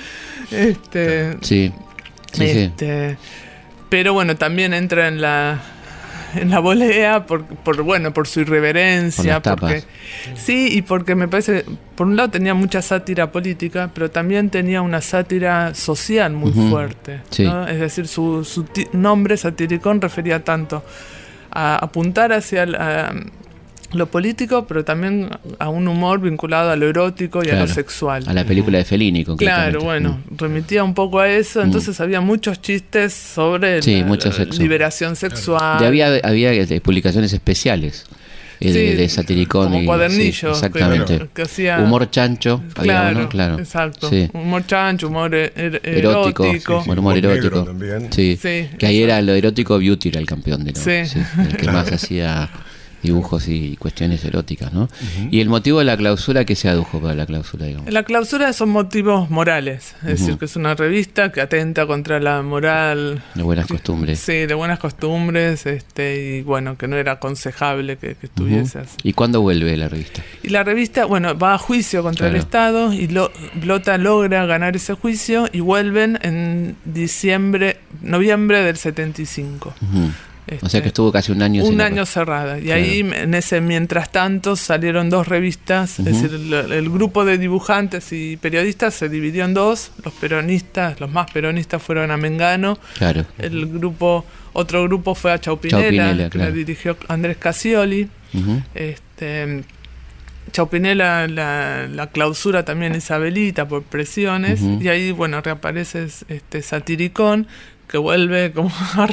Este, 0.51 1.37
sí. 1.41 1.73
sí, 2.33 2.45
este, 2.45 3.17
pero 3.89 4.13
bueno, 4.13 4.37
también 4.37 4.75
entra 4.75 5.09
en 5.09 5.21
la 5.21 5.63
en 6.37 6.51
la 6.51 6.59
volea 6.61 7.27
por, 7.27 7.45
por 7.45 7.83
bueno 7.83 8.13
por 8.13 8.27
su 8.27 8.41
irreverencia 8.41 9.41
porque 9.43 9.85
sí 10.35 10.69
y 10.71 10.83
porque 10.83 11.15
me 11.15 11.29
parece 11.29 11.65
por 11.97 12.07
un 12.07 12.17
lado 12.17 12.31
tenía 12.31 12.55
mucha 12.55 12.83
sátira 12.83 13.33
política 13.33 13.91
pero 13.95 14.11
también 14.11 14.51
tenía 14.51 14.83
una 14.83 15.01
sátira 15.01 15.75
social 15.75 16.33
muy 16.33 16.53
fuerte 16.53 17.21
es 17.69 17.81
decir 17.81 18.09
su, 18.09 18.45
su 18.45 18.67
nombre 18.93 19.37
satiricón 19.37 20.01
refería 20.01 20.45
tanto 20.45 20.83
a 21.51 21.77
apuntar 21.77 22.33
hacia 22.33 22.67
lo 23.95 24.07
político, 24.07 24.67
pero 24.67 24.85
también 24.85 25.29
a 25.59 25.69
un 25.69 25.89
humor 25.89 26.21
vinculado 26.21 26.71
a 26.71 26.77
lo 26.77 26.89
erótico 26.89 27.45
y 27.45 27.51
a 27.51 27.61
lo 27.61 27.67
sexual. 27.67 28.25
A 28.27 28.33
la 28.33 28.45
película 28.45 28.79
de 28.79 28.85
Fellini, 28.85 29.25
Claro, 29.25 29.81
bueno, 29.81 30.21
mm. 30.31 30.37
remitía 30.37 30.85
un 30.85 30.95
poco 30.95 31.21
a 31.21 31.29
eso, 31.29 31.61
mm. 31.61 31.65
entonces 31.65 32.01
había 32.01 32.21
muchos 32.21 32.61
chistes 32.61 33.13
sobre 33.13 33.81
la, 33.81 34.45
liberación 34.59 35.17
sexual. 35.17 35.83
Y 35.83 35.85
había, 35.85 36.21
había 36.23 36.53
este, 36.53 36.81
publicaciones 36.81 37.33
especiales. 37.33 38.07
Eh, 38.61 38.95
de, 38.97 39.09
satiricón 39.09 39.73
como 39.73 39.85
cuadernillo 39.85 40.53
exactamente 40.53 41.29
humor 41.81 42.09
chancho 42.09 42.63
claro, 42.73 43.29
claro 43.29 43.59
exacto 43.59 44.09
humor 44.33 44.65
chancho 44.65 45.09
humor 45.09 45.35
er, 45.35 45.53
er, 45.57 45.81
erótico, 45.83 46.45
humor 46.87 47.19
erótico 47.19 47.75
sí. 48.11 48.39
que 48.79 48.87
ahí 48.87 49.03
era 49.03 49.21
lo 49.21 49.35
erótico 49.35 49.77
beauty 49.77 50.09
era 50.11 50.21
el 50.21 50.27
campeón 50.27 50.65
de 50.65 50.73
¿no? 50.73 51.43
el 51.43 51.57
que 51.57 51.67
más 51.67 51.93
hacía 51.93 52.49
dibujos 53.05 53.49
y 53.49 53.77
cuestiones 53.77 54.25
eróticas, 54.25 54.73
¿no? 54.73 54.89
Y 55.31 55.41
el 55.41 55.49
motivo 55.49 55.79
de 55.79 55.85
la 55.85 55.97
clausura, 55.97 56.45
¿qué 56.45 56.57
se 56.57 56.69
adujo 56.69 57.01
para 57.01 57.15
la 57.15 57.27
clausura, 57.27 57.67
digamos? 57.67 57.93
La 57.93 58.03
clausura 58.03 58.53
son 58.55 58.71
motivos 58.71 59.31
morales, 59.31 59.95
es 60.03 60.21
decir, 60.21 60.39
que 60.39 60.47
es 60.47 60.57
una 60.57 60.75
revista 60.75 61.31
que 61.31 61.43
atenta 61.43 61.87
contra 61.87 62.19
la 62.19 62.43
moral. 62.43 63.23
De 63.35 63.43
buenas 63.43 63.67
costumbres. 63.67 64.19
Sí, 64.19 64.47
de 64.47 64.55
buenas 64.55 64.79
costumbres, 64.79 65.67
este, 65.67 66.39
y 66.39 66.43
bueno, 66.43 66.79
que 66.79 66.89
no 66.89 66.97
era 66.97 67.13
aconsejable 67.13 67.99
que, 67.99 68.17
estuviese 68.23 68.79
así. 68.79 68.97
¿Y 69.03 69.13
cuándo 69.13 69.43
vuelve 69.43 69.77
la 69.77 69.89
revista? 69.89 70.23
Y 70.43 70.49
la 70.49 70.65
revista, 70.65 71.05
bueno, 71.05 71.39
va 71.39 71.55
a 71.55 71.59
juicio 71.59 72.03
contra 72.03 72.29
el 72.29 72.37
Estado 72.37 72.93
y 72.93 73.09
lo, 73.09 73.31
Blota 73.55 73.99
logra 73.99 74.47
ganar 74.47 74.77
ese 74.77 74.95
juicio 74.95 75.47
y 75.53 75.61
vuelven 75.61 76.19
en 76.23 76.77
diciembre, 76.87 77.77
noviembre 78.01 78.63
del 78.63 78.79
75 78.79 79.75
o 80.61 80.69
sea 80.69 80.83
que 80.83 80.89
estuvo 80.89 81.11
casi 81.11 81.33
un 81.33 81.43
año. 81.43 81.65
Un 81.65 81.81
año 81.81 82.05
cerrada. 82.05 82.59
Y 82.59 82.71
ahí, 82.71 83.01
en 83.01 83.35
ese 83.35 83.61
mientras 83.61 84.13
tanto, 84.13 84.57
salieron 84.57 85.09
dos 85.09 85.27
revistas. 85.27 85.99
Es 85.99 86.05
decir, 86.05 86.33
el, 86.33 86.91
grupo 86.91 87.25
de 87.25 87.39
dibujantes 87.39 88.13
y 88.13 88.37
periodistas 88.37 88.95
se 88.95 89.09
dividió 89.09 89.45
en 89.45 89.55
dos. 89.55 89.93
Los 90.05 90.13
peronistas, 90.15 91.01
los 91.01 91.11
más 91.11 91.31
peronistas 91.31 91.83
fueron 91.83 92.11
a 92.11 92.17
Mengano. 92.17 92.79
Claro. 92.99 93.25
El 93.39 93.67
grupo, 93.67 94.25
otro 94.53 94.85
grupo 94.85 95.15
fue 95.15 95.33
a 95.33 95.41
Chaupinela, 95.41 96.29
que 96.29 96.39
la 96.39 96.51
dirigió 96.51 96.97
Andrés 97.09 97.39
Casioli. 97.39 98.09
este, 98.75 99.65
Chaupinela, 100.53 101.27
la, 101.27 101.89
la, 101.89 102.07
clausura 102.09 102.65
también 102.65 102.95
Isabelita 102.95 103.67
por 103.67 103.83
presiones. 103.83 104.61
Y 104.61 104.89
ahí, 104.89 105.11
bueno, 105.11 105.41
reaparece 105.41 106.07
este 106.29 106.61
Satiricón, 106.61 107.47
que 107.89 107.97
vuelve 107.97 108.53
como 108.53 108.71
a 108.95 109.07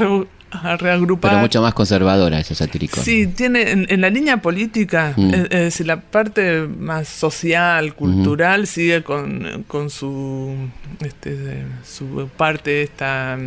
a 0.51 0.77
reagrupar. 0.77 1.31
Pero 1.31 1.41
mucho 1.41 1.61
más 1.61 1.73
conservadora 1.73 2.39
esa 2.39 2.55
satírico. 2.55 3.01
Sí, 3.01 3.27
tiene 3.27 3.71
en, 3.71 4.01
la 4.01 4.09
línea 4.09 4.37
política, 4.37 5.13
mm. 5.15 5.33
es, 5.33 5.49
decir, 5.49 5.87
la 5.87 6.01
parte 6.01 6.67
más 6.67 7.07
social, 7.07 7.95
cultural, 7.95 8.67
sigue 8.67 9.01
con, 9.03 9.63
con 9.67 9.89
su, 9.89 10.55
este, 10.99 11.63
su 11.83 12.29
parte 12.35 12.83
esta 12.83 13.37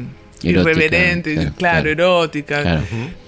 irreverente, 0.42 1.52
claro, 1.56 1.90
erótica. 1.90 2.82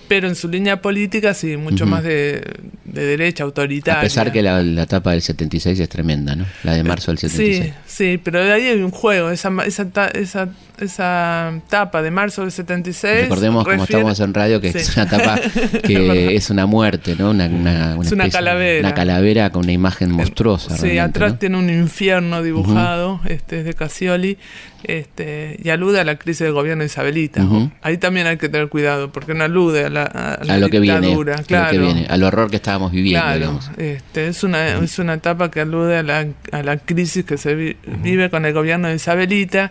Pero 0.08 0.28
en 0.28 0.36
su 0.36 0.48
línea 0.48 0.80
política, 0.80 1.34
sí, 1.34 1.56
mucho 1.56 1.84
más 1.84 2.04
de, 2.04 2.40
de, 2.84 3.06
derecha, 3.06 3.42
autoritaria. 3.42 3.98
A 3.98 4.02
pesar 4.02 4.30
que 4.30 4.40
la, 4.40 4.62
la, 4.62 4.84
etapa 4.84 5.10
del 5.10 5.20
76 5.20 5.80
es 5.80 5.88
tremenda, 5.88 6.36
¿no? 6.36 6.46
La 6.62 6.74
de 6.74 6.84
marzo 6.84 7.10
del 7.10 7.18
76. 7.18 7.74
Sí, 7.86 8.12
sí, 8.12 8.20
pero 8.22 8.44
de 8.44 8.52
ahí 8.52 8.62
hay 8.68 8.82
un 8.82 8.92
juego. 8.92 9.30
Esa, 9.30 9.50
esa, 9.66 9.88
esa 10.14 10.48
esa 10.78 11.52
tapa 11.68 12.02
de 12.02 12.10
marzo 12.10 12.42
del 12.42 12.52
76. 12.52 13.22
Recordemos, 13.22 13.64
como 13.64 13.84
estamos 13.84 14.20
en 14.20 14.34
radio, 14.34 14.60
que 14.60 14.68
es 14.68 14.96
una 14.96 15.08
tapa 15.08 15.40
que 15.82 16.36
es 16.36 16.50
una 16.50 16.66
muerte, 16.66 17.16
¿no? 17.18 17.30
Una, 17.30 17.46
una, 17.46 17.96
es 18.00 18.12
una 18.12 18.28
calavera. 18.28 18.80
Una 18.88 18.94
calavera 18.94 19.50
con 19.50 19.64
una 19.64 19.72
imagen 19.72 20.10
monstruosa. 20.10 20.76
Sí, 20.76 20.98
atrás 20.98 21.38
tiene 21.38 21.58
un 21.58 21.70
infierno 21.70 22.42
dibujado, 22.42 23.20
este 23.24 23.60
es 23.60 23.64
de 23.64 23.74
Casioli, 23.74 24.38
este, 24.84 25.58
y 25.62 25.70
alude 25.70 26.00
a 26.00 26.04
la 26.04 26.16
crisis 26.16 26.40
del 26.40 26.52
gobierno 26.52 26.82
de 26.82 26.86
Isabelita. 26.86 27.46
Ahí 27.82 27.98
también 27.98 28.26
hay 28.26 28.36
que 28.36 28.48
tener 28.48 28.68
cuidado, 28.68 29.10
porque 29.10 29.34
no 29.34 29.44
alude 29.44 29.84
a 29.84 29.90
la, 29.90 30.04
a 30.04 30.58
lo 30.58 30.68
que 30.68 30.80
viene, 30.80 31.16
claro. 31.46 31.94
al 32.08 32.22
horror 32.22 32.50
que 32.50 32.56
estábamos 32.56 32.92
viviendo. 32.92 33.26
Claro, 33.26 33.60
este, 33.78 34.28
es, 34.28 34.44
una, 34.44 34.78
es 34.78 34.98
una 34.98 35.14
etapa 35.14 35.50
que 35.50 35.60
alude 35.60 35.98
a 35.98 36.02
la, 36.02 36.26
a 36.52 36.62
la 36.62 36.76
crisis 36.76 37.24
que 37.24 37.36
se 37.38 37.54
vive 37.54 38.30
con 38.30 38.44
el 38.44 38.52
gobierno 38.52 38.88
de 38.88 38.94
Isabelita 38.94 39.70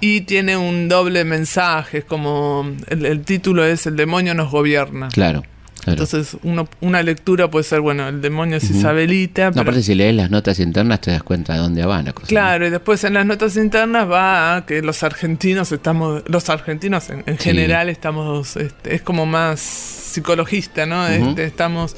y 0.00 0.22
tiene 0.22 0.56
un 0.56 0.88
doble 0.88 1.24
mensaje, 1.24 1.98
es 1.98 2.04
como 2.04 2.70
el, 2.88 3.20
título 3.22 3.64
es 3.64 3.86
El 3.86 3.96
demonio 3.96 4.34
nos 4.34 4.50
gobierna. 4.50 5.08
Claro. 5.08 5.42
Entonces, 5.86 6.36
uno, 6.42 6.68
una 6.80 7.02
lectura 7.02 7.50
puede 7.50 7.64
ser, 7.64 7.80
bueno, 7.80 8.08
el 8.08 8.20
demonio 8.20 8.56
es 8.56 8.70
Isabelita. 8.70 9.50
No, 9.52 9.62
aparte, 9.62 9.82
si 9.82 9.94
lees 9.94 10.14
las 10.14 10.30
notas 10.30 10.60
internas, 10.60 11.00
te 11.00 11.10
das 11.12 11.22
cuenta 11.22 11.54
de 11.54 11.60
dónde 11.60 11.86
van 11.86 12.04
la 12.04 12.12
cosa. 12.12 12.26
Claro, 12.26 12.66
y 12.66 12.70
después 12.70 13.04
en 13.04 13.14
las 13.14 13.24
notas 13.24 13.56
internas 13.56 14.10
va 14.10 14.56
a 14.56 14.66
que 14.66 14.82
los 14.82 15.02
argentinos 15.02 15.72
estamos, 15.72 16.24
los 16.26 16.50
argentinos 16.50 17.08
en, 17.08 17.38
general 17.38 17.88
estamos, 17.88 18.56
este, 18.56 18.96
es 18.96 19.02
como 19.02 19.24
más 19.24 19.60
psicologista, 19.60 20.84
¿no? 20.84 21.06
Este, 21.06 21.44
estamos 21.44 21.96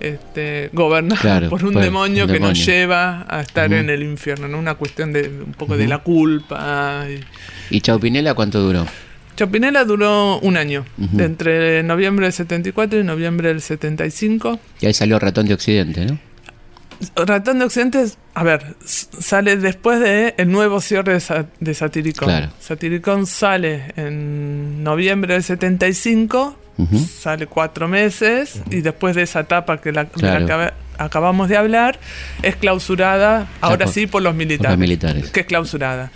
este, 0.00 0.70
por 0.70 1.64
un 1.64 1.74
demonio, 1.74 2.26
que 2.26 2.40
nos 2.40 2.64
lleva 2.64 3.26
a 3.28 3.40
estar 3.40 3.72
en 3.72 3.90
el 3.90 4.02
infierno, 4.02 4.48
¿no? 4.48 4.58
Una 4.58 4.74
cuestión 4.74 5.12
de 5.12 5.28
un 5.28 5.52
poco 5.52 5.76
de 5.76 5.86
la 5.86 5.98
culpa. 5.98 7.06
Y, 7.70 7.76
¿Y 7.76 7.80
Chaupinela 7.80 8.34
cuánto 8.34 8.60
duró? 8.60 8.86
Chaupinela 9.36 9.84
duró 9.84 10.38
un 10.40 10.56
año, 10.56 10.84
entre 11.16 11.82
noviembre 11.82 12.26
del 12.26 12.32
74 12.32 13.00
y 13.00 13.04
noviembre 13.04 13.48
del 13.48 13.60
75. 13.60 14.58
Y 14.80 14.86
ahí 14.86 14.94
salió 14.94 15.18
Ratón 15.18 15.46
de 15.46 15.54
Occidente, 15.54 16.04
¿no? 16.04 16.18
Ratón 17.16 17.60
de 17.60 17.64
Occidente, 17.64 18.04
a 18.34 18.44
ver, 18.44 18.76
sale 18.84 19.56
después 19.56 20.00
de 20.00 20.34
el 20.36 20.50
nuevo 20.50 20.80
cierre 20.82 21.18
de, 21.60 21.74
Satiricón. 21.74 22.50
Satiricón 22.58 23.26
sale 23.26 23.94
en 23.96 24.84
noviembre 24.84 25.34
del 25.34 25.42
75 25.42 26.58
sale 27.20 27.46
cuatro 27.46 27.88
meses 27.88 28.60
y 28.70 28.80
después 28.80 29.16
de 29.16 29.22
esa 29.22 29.40
etapa 29.40 29.80
que 29.80 29.92
la, 29.92 30.08
acabamos 31.00 31.48
de 31.48 31.56
hablar, 31.56 31.98
es 32.42 32.56
clausurada, 32.56 33.48
ahora 33.60 33.86
sí, 33.86 34.06
por 34.06 34.22
los 34.22 34.34
militares. 34.34 34.78
militares. 34.78 35.30
Que 35.30 35.40
es 35.40 35.46
clausurada. 35.46 36.10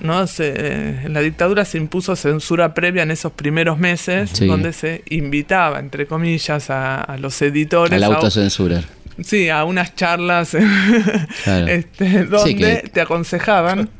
¿no? 0.00 0.26
Se, 0.26 1.04
en 1.04 1.12
la 1.12 1.20
dictadura 1.20 1.64
se 1.64 1.78
impuso 1.78 2.16
censura 2.16 2.74
previa 2.74 3.02
en 3.02 3.10
esos 3.10 3.32
primeros 3.32 3.78
meses, 3.78 4.32
donde 4.40 4.72
se 4.72 5.02
invitaba, 5.10 5.78
entre 5.78 6.06
comillas, 6.06 6.70
a, 6.70 7.16
los 7.18 7.40
editores. 7.42 7.92
A 7.92 7.98
la 7.98 8.06
autocensura. 8.06 8.82
sí, 9.22 9.50
a 9.50 9.64
unas 9.64 9.94
charlas 9.94 10.54
este, 11.68 12.24
donde 12.24 12.90
te 12.92 13.00
aconsejaban 13.00 13.90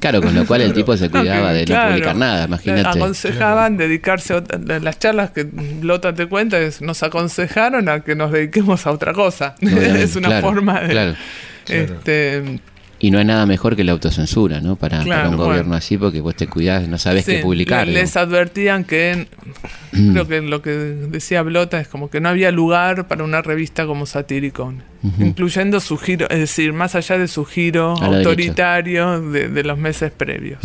Claro, 0.00 0.20
con 0.20 0.34
lo 0.34 0.46
cual 0.46 0.62
el 0.62 0.72
tipo 0.72 0.96
se 0.96 1.10
cuidaba 1.10 1.52
de 1.52 1.66
no 1.66 1.88
publicar 1.88 2.16
nada, 2.16 2.44
imagínate. 2.46 2.98
Aconsejaban 2.98 3.76
dedicarse 3.76 4.34
a 4.34 4.42
las 4.80 4.98
charlas 4.98 5.30
que 5.30 5.46
Lota 5.82 6.14
te 6.14 6.26
cuenta, 6.26 6.58
nos 6.80 7.02
aconsejaron 7.02 7.88
a 7.88 8.00
que 8.00 8.14
nos 8.14 8.32
dediquemos 8.32 8.86
a 8.86 8.90
otra 8.90 9.12
cosa. 9.12 9.54
es 9.60 10.16
una 10.16 10.40
forma 10.40 10.80
de... 10.80 11.16
Este, 11.68 12.60
y 13.00 13.10
no 13.10 13.18
hay 13.18 13.24
nada 13.24 13.46
mejor 13.46 13.76
que 13.76 13.84
la 13.84 13.92
autocensura, 13.92 14.60
¿no? 14.60 14.76
Para, 14.76 15.00
un 15.28 15.36
gobierno 15.36 15.76
así, 15.76 15.96
porque 15.96 16.20
vos 16.20 16.34
te 16.34 16.48
cuidás, 16.48 16.88
no 16.88 16.98
sabes 16.98 17.24
qué 17.24 17.38
publicar. 17.38 17.86
Les 17.86 18.16
advertían 18.16 18.84
que, 18.84 19.28
mm. 19.92 20.12
creo 20.12 20.26
que 20.26 20.40
lo 20.40 20.62
que 20.62 20.70
decía 20.70 21.42
Blota 21.42 21.80
es 21.80 21.86
como 21.86 22.10
que 22.10 22.20
no 22.20 22.28
había 22.28 22.50
lugar 22.50 23.06
para 23.06 23.22
una 23.22 23.40
revista 23.40 23.86
como 23.86 24.06
Satiricon, 24.06 24.82
incluyendo 25.20 25.78
su 25.78 25.96
giro, 25.96 26.28
es 26.28 26.40
decir, 26.40 26.72
más 26.72 26.96
allá 26.96 27.18
de 27.18 27.28
su 27.28 27.44
giro 27.44 27.92
autoritario 28.02 29.20
de, 29.20 29.62
los 29.62 29.78
meses 29.78 30.10
previos. 30.10 30.58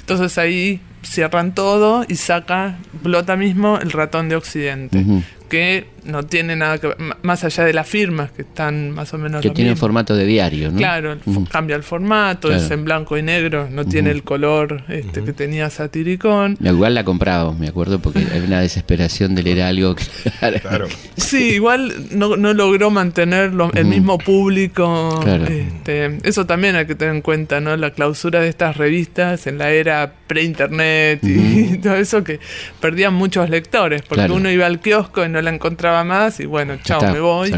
Entonces 0.00 0.36
ahí 0.36 0.80
cierran 1.02 1.54
todo 1.54 2.04
y 2.06 2.16
saca 2.16 2.78
Blota 3.02 3.36
mismo 3.36 3.78
el 3.80 3.90
ratón 3.90 4.28
de 4.28 4.36
Occidente 4.36 5.04
que 5.52 5.84
no 6.04 6.22
tiene 6.22 6.56
nada 6.56 6.78
que 6.78 6.86
ver, 6.86 6.96
más 7.20 7.44
allá 7.44 7.64
de 7.64 7.74
las 7.74 7.86
firmas 7.86 8.32
que 8.32 8.40
están 8.40 8.90
más 8.90 9.12
o 9.12 9.18
menos... 9.18 9.42
Que 9.42 9.50
tiene 9.50 9.76
formato 9.76 10.16
de 10.16 10.24
diario, 10.24 10.70
¿no? 10.70 10.78
Claro, 10.78 11.18
cambia 11.50 11.76
el 11.76 11.82
formato, 11.82 12.50
es 12.50 12.70
en 12.70 12.86
blanco 12.86 13.18
y 13.18 13.22
negro, 13.22 13.68
no 13.70 13.84
tiene 13.84 14.12
el 14.12 14.22
color 14.22 14.82
este, 14.88 15.22
que 15.22 15.34
tenía 15.34 15.68
Satiricón. 15.68 16.56
Igual 16.58 16.94
la 16.94 17.04
comprado, 17.04 17.52
me 17.52 17.68
acuerdo, 17.68 17.98
porque 17.98 18.20
hay 18.32 18.40
una 18.40 18.62
desesperación 18.62 19.34
de 19.34 19.42
leer 19.42 19.60
algo. 19.60 19.94
claro. 20.62 20.88
Sí, 21.18 21.50
igual 21.50 21.92
no, 22.12 22.34
logró 22.36 22.90
mantener 22.90 23.52
el 23.74 23.84
mismo 23.84 24.16
público. 24.16 25.22
Este, 25.26 26.18
eso 26.24 26.46
también 26.46 26.76
hay 26.76 26.86
que 26.86 26.94
tener 26.94 27.14
en 27.14 27.20
cuenta, 27.20 27.60
¿no? 27.60 27.76
La 27.76 27.90
clausura 27.90 28.40
de 28.40 28.48
estas 28.48 28.78
revistas 28.78 29.46
en 29.46 29.58
la 29.58 29.70
era 29.70 30.14
pre-internet 30.32 31.20
y 31.22 31.76
todo 31.82 31.96
eso 31.96 32.24
que 32.24 32.40
perdían 32.80 33.12
muchos 33.12 33.50
lectores, 33.50 34.00
porque 34.00 34.30
uno 34.30 34.50
iba 34.50 34.64
al 34.64 34.80
kiosco 34.80 35.24
y 35.24 35.28
no 35.28 35.41
la 35.42 35.50
encontraba 35.50 36.04
más 36.04 36.40
y 36.40 36.46
bueno, 36.46 36.76
chao, 36.82 37.02
me 37.12 37.20
voy. 37.20 37.54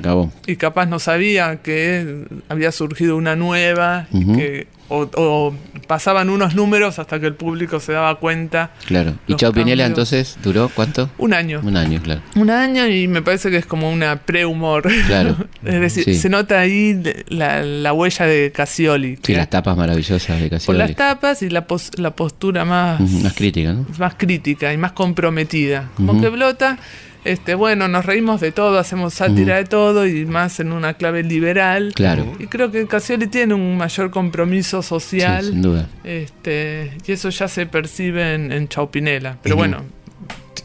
Y 0.46 0.56
capaz 0.56 0.86
no 0.86 0.98
sabía 0.98 1.56
que 1.62 2.26
había 2.48 2.72
surgido 2.72 3.16
una 3.16 3.36
nueva 3.36 4.06
y 4.12 4.24
que 4.32 4.66
o, 4.88 5.54
pasaban 5.86 6.30
unos 6.30 6.54
números 6.54 6.98
hasta 6.98 7.18
que 7.20 7.26
el 7.26 7.34
público 7.34 7.80
se 7.80 7.92
daba 7.92 8.16
cuenta. 8.16 8.70
Claro. 8.86 9.14
¿Y 9.26 9.34
Chao 9.36 9.52
Pinela 9.52 9.86
entonces 9.86 10.38
duró 10.42 10.70
cuánto? 10.74 11.10
Un 11.18 11.34
año. 11.34 11.60
Un 11.64 11.76
año, 11.76 12.00
claro. 12.02 12.20
Un 12.36 12.50
año 12.50 12.86
y 12.86 13.08
me 13.08 13.22
parece 13.22 13.50
que 13.50 13.56
es 13.56 13.66
como 13.66 13.90
una 13.90 14.16
pre-humor. 14.16 14.88
Claro. 15.06 15.36
es 15.64 15.80
decir, 15.80 16.18
se 16.18 16.28
nota 16.28 16.60
ahí 16.60 17.02
la, 17.28 17.92
huella 17.92 18.26
de 18.26 18.52
Casioli. 18.52 19.18
Sí, 19.22 19.34
las 19.34 19.50
tapas 19.50 19.76
maravillosas 19.76 20.40
de 20.40 20.50
Casioli. 20.50 20.78
Por 20.78 20.86
las 20.86 20.96
tapas 20.96 21.42
y 21.42 21.50
la, 21.50 21.66
la 21.96 22.10
postura 22.14 22.64
más... 22.64 23.00
Más 23.00 23.34
crítica, 23.34 23.72
¿no? 23.72 23.86
Más 23.98 24.14
crítica 24.14 24.72
y 24.72 24.76
más 24.76 24.92
comprometida. 24.92 25.90
Como 25.96 26.20
que 26.20 26.28
Blota 26.28 26.78
este, 27.24 27.54
bueno, 27.54 27.88
nos 27.88 28.04
reímos 28.04 28.40
de 28.40 28.52
todo, 28.52 28.78
hacemos 28.78 29.14
sátira 29.14 29.56
de 29.56 29.64
todo 29.64 30.06
y 30.06 30.26
más 30.26 30.60
en 30.60 30.72
una 30.72 30.94
clave 30.94 31.22
liberal. 31.22 31.92
Claro. 31.94 32.36
Y 32.38 32.46
creo 32.48 32.70
que 32.70 32.86
Casioli 32.86 33.28
tiene 33.28 33.54
un 33.54 33.78
mayor 33.78 34.10
compromiso 34.10 34.82
social. 34.82 35.44
sin 35.44 35.62
duda. 35.62 35.88
Este, 36.04 36.92
y 37.06 37.12
eso 37.12 37.30
ya 37.30 37.48
se 37.48 37.64
percibe 37.64 38.34
en, 38.34 38.68
Chaupinela. 38.68 39.38
Pero 39.42 39.56
bueno. 39.56 39.82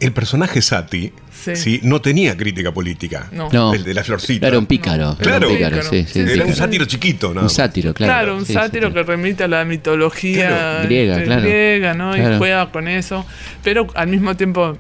El 0.02 0.12
personaje 0.12 0.62
Sati 0.62 1.12
sí. 1.32 1.80
no 1.84 2.02
tenía 2.02 2.36
crítica 2.36 2.74
política. 2.74 3.30
No. 3.32 3.74
El 3.74 3.84
de 3.86 3.94
la 3.94 4.04
florcita. 4.04 4.48
Era 4.48 4.60
un 4.60 4.66
pícaro. 4.66 5.16
Claro. 5.18 5.38
Era 5.38 5.48
un, 5.48 5.56
pícaro, 5.56 5.84
sí, 5.84 6.06
sí, 6.08 6.20
era 6.20 6.46
un 6.46 6.56
sátiro 6.56 6.86
chiquito, 6.86 7.34
¿no? 7.34 7.44
Un 7.44 7.50
sátiro, 7.50 7.94
claro. 7.94 8.14
Claro, 8.14 8.38
un 8.38 8.46
sátiro 8.46 8.94
que 8.94 9.04
remite 9.04 9.46
a 9.46 9.48
la 9.48 9.64
mitología 9.64 10.82
griega, 10.84 11.14
este, 11.14 11.26
claro. 11.26 11.42
griega, 11.42 11.94
¿no? 11.94 12.18
Y 12.18 12.38
juega 12.38 12.70
con 12.72 12.90
eso. 12.90 13.26
Pero 13.64 13.88
al 13.96 14.08
mismo 14.08 14.36
tiempo 14.36 14.78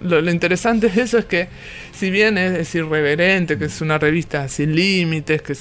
lo, 0.00 0.30
interesante 0.30 0.88
de 0.88 1.02
eso 1.02 1.18
es 1.18 1.24
que, 1.24 1.48
si 1.92 2.10
bien 2.10 2.38
es, 2.38 2.74
irreverente, 2.74 3.58
que 3.58 3.66
es 3.66 3.80
una 3.80 3.98
revista 3.98 4.48
sin 4.48 4.74
límites, 4.74 5.42
que, 5.42 5.54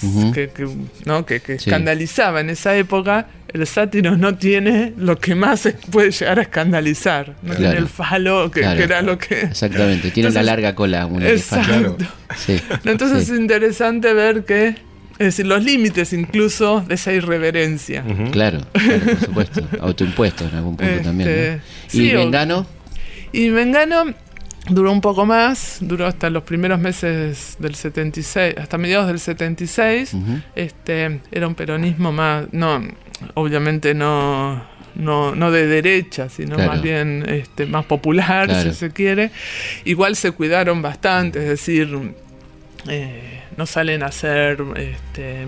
que, 0.50 0.68
¿no? 1.06 1.26
que, 1.26 1.42
escandalizaba 1.48 2.42
en 2.42 2.50
esa 2.52 2.76
época, 2.76 3.28
el 3.54 3.66
sátiro 3.66 4.18
no 4.18 4.36
tiene 4.36 4.94
lo 4.98 5.18
que 5.18 5.36
más 5.36 5.68
puede 5.92 6.12
llegar 6.12 6.40
a 6.40 6.42
escandalizar. 6.44 7.36
No 7.42 7.56
tiene 7.56 7.78
el 7.78 7.88
falo, 7.88 8.52
que, 8.52 8.62
era 8.62 9.02
lo 9.02 9.18
que. 9.18 9.42
Exactamente, 9.42 10.12
tiene 10.12 10.30
una 10.30 10.44
larga 10.44 10.76
cola. 10.76 11.06
Una 11.06 11.30
exacto. 11.30 11.98
Entonces 12.84 13.30
es 13.30 13.38
interesante 13.38 14.14
ver 14.14 14.44
que. 14.46 14.76
Es 15.14 15.26
decir, 15.26 15.48
los 15.48 15.64
límites 15.64 16.14
incluso 16.14 16.86
de 16.88 16.94
esa 16.94 17.12
irreverencia. 17.12 18.04
claro, 18.32 18.60
por 18.72 19.20
supuesto. 19.20 19.68
Autoimpuesto 19.80 20.48
en 20.48 20.56
algún 20.56 20.78
punto 20.78 21.02
también. 21.02 21.30
Este, 21.30 21.62
¿Y 21.98 22.12
Vengano? 22.12 22.68
Y 23.32 23.50
Vengano 23.50 24.14
Duró 24.70 24.92
un 24.92 25.02
poco 25.02 25.26
más, 25.26 25.78
duró 25.82 26.06
hasta 26.06 26.30
los 26.30 26.44
primeros 26.44 26.80
meses 26.80 27.56
del 27.60 27.76
76, 27.76 28.56
hasta 28.58 28.78
mediados 28.78 29.08
del 29.08 29.20
76. 29.20 30.16
este, 30.56 31.22
era 31.32 31.48
un 31.48 31.56
peronismo 31.56 32.12
más, 32.12 32.46
no, 32.52 32.82
obviamente 33.36 33.94
no, 33.94 34.62
no, 34.96 35.52
de 35.52 35.68
derecha, 35.68 36.30
sino 36.30 36.58
más 36.58 36.82
bien 36.82 37.24
este, 37.28 37.66
más 37.66 37.86
popular, 37.86 38.64
si 38.64 38.74
se 38.74 38.92
quiere. 38.92 39.32
Igual 39.86 40.16
se 40.16 40.32
cuidaron 40.32 40.82
bastante, 40.82 41.40
es 41.40 41.48
decir, 41.48 42.14
eh, 42.88 43.44
no 43.56 43.66
salen 43.66 44.04
a 44.04 44.08
hacer 44.08 44.64
este, 44.76 45.48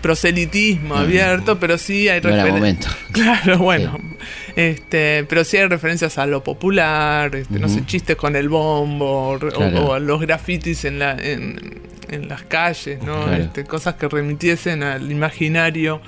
proselitismo 0.00 0.94
abierto, 0.94 1.58
pero 1.58 1.78
sí 1.78 2.08
hay 2.08 2.20
referencias. 2.20 2.96
Claro, 3.12 3.58
bueno. 3.58 3.98
Este, 4.56 5.24
pero 5.28 5.44
sí 5.44 5.56
hay 5.56 5.66
referencias 5.66 6.18
a 6.18 6.26
lo 6.26 6.42
popular, 6.44 7.34
este, 7.34 7.58
no 7.58 7.68
sé, 7.68 7.84
chistes 7.86 8.16
con 8.16 8.36
el 8.36 8.48
bombo, 8.48 9.38
o, 9.38 9.98
los 9.98 10.20
grafitis 10.20 10.84
en 10.84 10.98
la 10.98 11.16
en, 11.18 11.88
las 12.28 12.42
calles, 12.42 13.00
¿no? 13.02 13.32
Este, 13.32 13.64
cosas 13.64 13.94
que 13.94 14.08
remitiesen 14.08 14.82
al 14.82 15.10
imaginario 15.12 16.00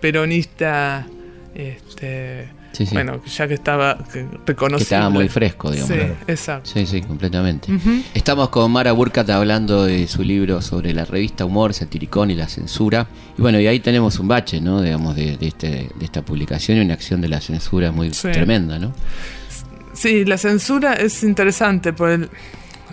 peronista 0.00 1.06
este 1.54 2.48
bueno, 2.92 3.20
ya 3.24 3.48
que 3.48 3.54
estaba 3.54 3.98
reconocido. 4.46 4.78
Que 4.78 4.82
estaba 4.82 5.10
muy 5.10 5.28
fresco, 5.28 5.70
digamos. 5.70 5.96
Sí, 5.96 6.00
exacto. 6.26 6.70
Sí, 6.72 6.86
sí, 6.86 7.02
completamente. 7.02 7.72
Estamos 8.14 8.48
con 8.48 8.70
Mara 8.70 8.92
Burkhardt 8.92 9.30
hablando 9.30 9.84
de 9.84 10.06
su 10.06 10.22
libro 10.22 10.62
sobre 10.62 10.92
la 10.94 11.04
revista 11.04 11.44
Humor, 11.44 11.74
Satiricón 11.74 12.30
y 12.30 12.34
la 12.34 12.48
censura. 12.48 13.06
Y 13.36 13.42
bueno, 13.42 13.60
y 13.60 13.66
ahí 13.66 13.80
tenemos 13.80 14.18
un 14.18 14.28
bache, 14.28 14.60
¿no? 14.60 14.82
Digamos, 14.82 15.16
de, 15.16 15.36
este, 15.40 15.90
de 15.94 16.04
esta 16.04 16.22
publicación 16.22 16.78
y 16.78 16.80
una 16.82 16.94
acción 16.94 17.20
de 17.20 17.28
la 17.28 17.40
censura 17.40 17.92
muy 17.92 18.10
tremenda, 18.10 18.78
¿no? 18.78 18.92
Sí, 19.92 20.24
la 20.24 20.38
censura 20.38 20.94
es 20.94 21.22
interesante, 21.22 21.92
porque 21.92 22.28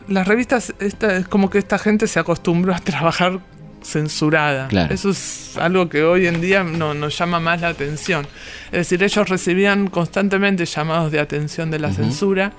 las 0.08 0.28
revistas, 0.28 0.74
esta, 0.80 1.18
es 1.18 1.28
como 1.28 1.50
que 1.50 1.58
esta 1.58 1.78
gente 1.78 2.08
se 2.08 2.20
acostumbró 2.20 2.74
a 2.74 2.80
trabajar 2.80 3.40
censurada. 3.88 4.68
Eso 4.90 5.12
es 5.12 5.58
algo 5.58 5.88
que 5.88 6.04
hoy 6.04 6.28
en 6.28 6.42
día 6.42 6.64
no, 6.64 6.94
nos 6.94 7.18
llama 7.18 7.40
más 7.40 7.62
la 7.62 7.70
atención. 7.70 8.28
Es 8.66 8.90
decir, 8.90 9.02
ellos 9.02 9.30
recibían 9.30 9.88
constantemente 9.88 10.66
llamados 10.66 11.12
de 11.12 11.20
atención 11.20 11.72
de 11.72 11.80
la 11.80 11.94
censura. 11.94 12.52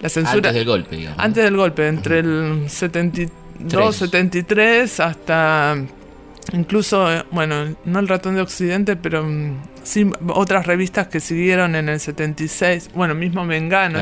La 0.00 0.08
censura. 0.08 0.36
Antes 0.36 0.54
del 0.54 0.64
golpe, 0.64 0.96
digamos. 0.96 1.18
Antes 1.18 1.44
del 1.44 1.56
golpe, 1.56 1.88
entre 1.88 2.20
el 2.20 2.64
72, 2.68 3.96
73 3.96 5.00
hasta. 5.00 5.76
Incluso, 6.52 7.08
bueno, 7.30 7.74
no 7.86 7.98
el 7.98 8.06
ratón 8.06 8.34
de 8.34 8.42
Occidente, 8.42 8.96
pero 8.96 9.24
mm, 9.24 9.56
sí 9.82 10.08
otras 10.28 10.66
revistas 10.66 11.08
que 11.08 11.18
siguieron 11.18 11.74
en 11.74 11.88
el 11.88 11.98
76. 11.98 12.90
Bueno, 12.94 13.14
mismo 13.14 13.44
Mengano. 13.44 13.98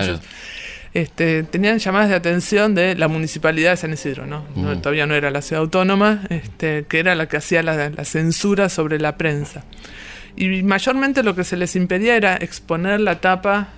Este, 0.94 1.42
tenían 1.42 1.78
llamadas 1.78 2.10
de 2.10 2.16
atención 2.16 2.74
de 2.74 2.94
la 2.94 3.08
municipalidad 3.08 3.70
de 3.70 3.76
San 3.78 3.92
Isidro, 3.94 4.26
¿no? 4.26 4.44
todavía 4.80 5.06
no 5.06 5.14
era 5.14 5.30
la 5.30 5.40
ciudad 5.40 5.62
autónoma, 5.62 6.22
este, 6.28 6.84
que 6.86 6.98
era 6.98 7.14
la 7.14 7.28
que 7.28 7.38
hacía 7.38 7.62
la, 7.62 8.04
censura 8.04 8.68
sobre 8.68 8.98
la 8.98 9.16
prensa. 9.16 9.64
Y 10.36 10.62
mayormente 10.62 11.22
lo 11.22 11.34
que 11.34 11.44
se 11.44 11.56
les 11.56 11.76
impedía 11.76 12.16
era 12.16 12.36
exponer 12.36 13.00
la 13.00 13.20
tapa 13.20 13.68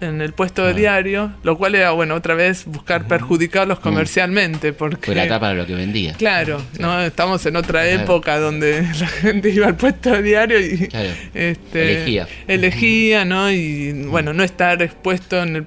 en 0.00 0.20
el 0.20 0.32
puesto 0.32 0.64
de 0.64 0.74
diario, 0.74 1.32
lo 1.44 1.56
cual 1.56 1.76
era, 1.76 1.92
bueno, 1.92 2.16
otra 2.16 2.34
vez 2.34 2.64
buscar 2.66 3.06
perjudicarlos 3.06 3.78
comercialmente. 3.78 4.72
Porque 4.72 5.06
Fue 5.06 5.14
la 5.14 5.28
tapa 5.28 5.50
de 5.50 5.54
lo 5.54 5.66
que 5.66 5.74
vendía. 5.74 6.14
Claro, 6.14 6.60
¿no? 6.80 7.00
Estamos 7.02 7.46
en 7.46 7.54
otra 7.54 7.88
época 7.88 8.38
donde 8.38 8.82
la 9.00 9.06
gente 9.06 9.50
iba 9.50 9.68
al 9.68 9.76
puesto 9.76 10.10
de 10.10 10.22
diario 10.22 10.60
y 10.60 10.88
este, 11.34 11.92
elegía. 11.92 12.28
Elegía, 12.48 13.24
¿no? 13.24 13.50
Y 13.50 13.92
bueno, 14.06 14.32
no 14.32 14.42
estar 14.42 14.82
expuesto 14.82 15.40
en 15.40 15.56
el 15.56 15.64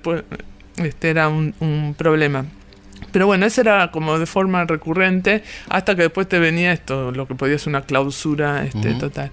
este 0.78 1.10
era 1.10 1.30
un, 1.30 1.96
problema. 1.98 2.46
Pero 3.12 3.26
bueno, 3.26 3.46
eso 3.46 3.62
era 3.62 3.92
como 3.92 4.20
de 4.20 4.26
forma 4.26 4.66
recurrente, 4.66 5.44
hasta 5.70 5.96
que 5.96 6.04
después 6.04 6.28
te 6.28 6.40
venía 6.40 6.74
esto, 6.74 7.12
lo 7.12 7.28
que 7.28 7.36
podía 7.36 7.58
ser 7.58 7.70
una 7.70 7.82
clausura 7.82 8.66
este, 8.66 8.94
total. 8.96 9.32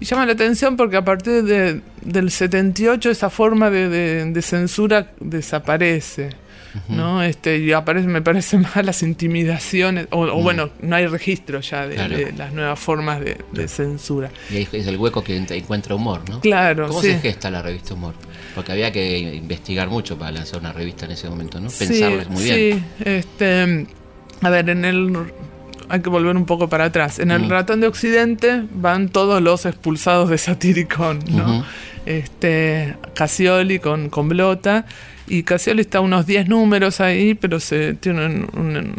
Y 0.00 0.04
llama 0.04 0.26
la 0.26 0.32
atención 0.32 0.76
porque 0.76 0.96
a 0.96 1.04
partir 1.04 1.42
de, 1.44 1.80
del 2.02 2.30
78 2.30 3.10
esa 3.10 3.30
forma 3.30 3.70
de 3.70 4.42
censura 4.42 5.12
desaparece. 5.20 6.44
¿no? 6.88 7.22
Este, 7.22 7.58
y 7.58 7.72
aparece, 7.72 8.06
me 8.06 8.22
parece 8.22 8.58
más 8.76 8.76
las 8.84 9.02
intimidaciones, 9.02 10.08
o, 10.10 10.42
bueno, 10.42 10.70
no 10.80 10.96
hay 10.96 11.06
registro 11.06 11.60
ya 11.60 11.86
de, 11.86 12.32
las 12.36 12.52
nuevas 12.52 12.78
formas 12.78 13.20
de, 13.20 13.68
censura. 13.68 14.30
Y 14.50 14.56
ahí 14.56 14.68
es 14.72 14.86
el 14.86 14.96
hueco 14.96 15.22
que 15.24 15.36
encuentra 15.36 15.94
humor, 15.94 16.22
¿no? 16.28 16.40
Claro. 16.40 16.88
¿Cómo 16.88 17.00
se 17.00 17.18
gesta 17.18 17.50
la 17.50 17.62
revista 17.62 17.94
Humor? 17.94 18.14
Porque 18.54 18.72
había 18.72 18.92
que 18.92 19.18
investigar 19.18 19.88
mucho 19.88 20.18
para 20.18 20.32
lanzar 20.32 20.60
una 20.60 20.72
revista 20.72 21.06
en 21.06 21.12
ese 21.12 21.28
momento, 21.28 21.60
¿no? 21.60 21.68
Pensarles 21.70 22.28
muy 22.28 22.44
bien. 22.44 22.84
Sí, 22.98 23.04
este, 23.04 23.86
a 24.42 24.50
ver, 24.50 24.70
en 24.70 24.84
el 24.84 25.32
hay 25.88 26.00
que 26.00 26.08
volver 26.08 26.36
un 26.36 26.46
poco 26.46 26.68
para 26.68 26.84
atrás. 26.84 27.18
En 27.18 27.30
el 27.30 27.48
ratón 27.48 27.80
de 27.80 27.86
Occidente 27.86 28.64
van 28.72 29.08
todos 29.08 29.42
los 29.42 29.66
expulsados 29.66 30.30
de 30.30 30.38
Satiricón, 30.38 31.20
¿no? 31.30 31.64
Este, 32.06 32.96
Casioli 33.14 33.78
con, 33.78 34.10
con 34.10 34.28
Blota 34.28 34.86
y 35.26 35.42
Casioli 35.42 35.82
está 35.82 36.00
unos 36.00 36.26
10 36.26 36.48
números 36.48 37.00
ahí, 37.00 37.34
pero 37.34 37.60
se 37.60 37.94
tienen 37.94 38.46
un, 38.54 38.94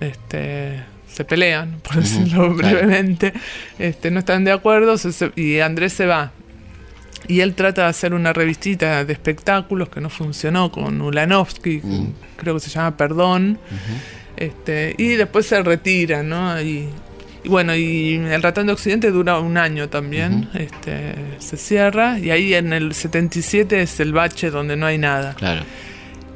este, 0.00 0.82
se 1.12 1.24
pelean, 1.24 1.80
por 1.82 1.96
decirlo 1.96 2.54
brevemente. 2.54 3.32
Este, 3.78 4.10
no 4.10 4.20
están 4.20 4.44
de 4.44 4.52
acuerdo 4.52 4.96
y 5.36 5.60
Andrés 5.60 5.92
se 5.92 6.06
va. 6.06 6.32
Y 7.28 7.40
él 7.40 7.54
trata 7.54 7.82
de 7.82 7.88
hacer 7.88 8.14
una 8.14 8.32
revistita 8.32 9.04
de 9.04 9.12
espectáculos 9.12 9.88
que 9.88 10.00
no 10.00 10.10
funcionó 10.10 10.70
con 10.72 11.00
Ulanovsky, 11.00 11.80
Mm. 11.82 12.06
creo 12.36 12.54
que 12.54 12.60
se 12.60 12.70
llama 12.70 12.96
Perdón. 12.96 13.58
este, 14.36 14.94
y 14.98 15.08
después 15.16 15.46
se 15.46 15.62
retira, 15.62 16.22
¿no? 16.22 16.60
Y, 16.60 16.88
y 17.44 17.48
bueno, 17.48 17.74
y 17.74 18.14
el 18.16 18.42
ratón 18.42 18.66
de 18.66 18.72
Occidente 18.72 19.10
dura 19.10 19.38
un 19.38 19.56
año 19.58 19.88
también, 19.88 20.48
este, 20.54 21.14
se 21.38 21.56
cierra, 21.56 22.18
y 22.18 22.30
ahí 22.30 22.54
en 22.54 22.72
el 22.72 22.94
77 22.94 23.82
es 23.82 24.00
el 24.00 24.12
bache 24.12 24.50
donde 24.50 24.76
no 24.76 24.86
hay 24.86 24.98
nada. 24.98 25.34
Claro. 25.34 25.62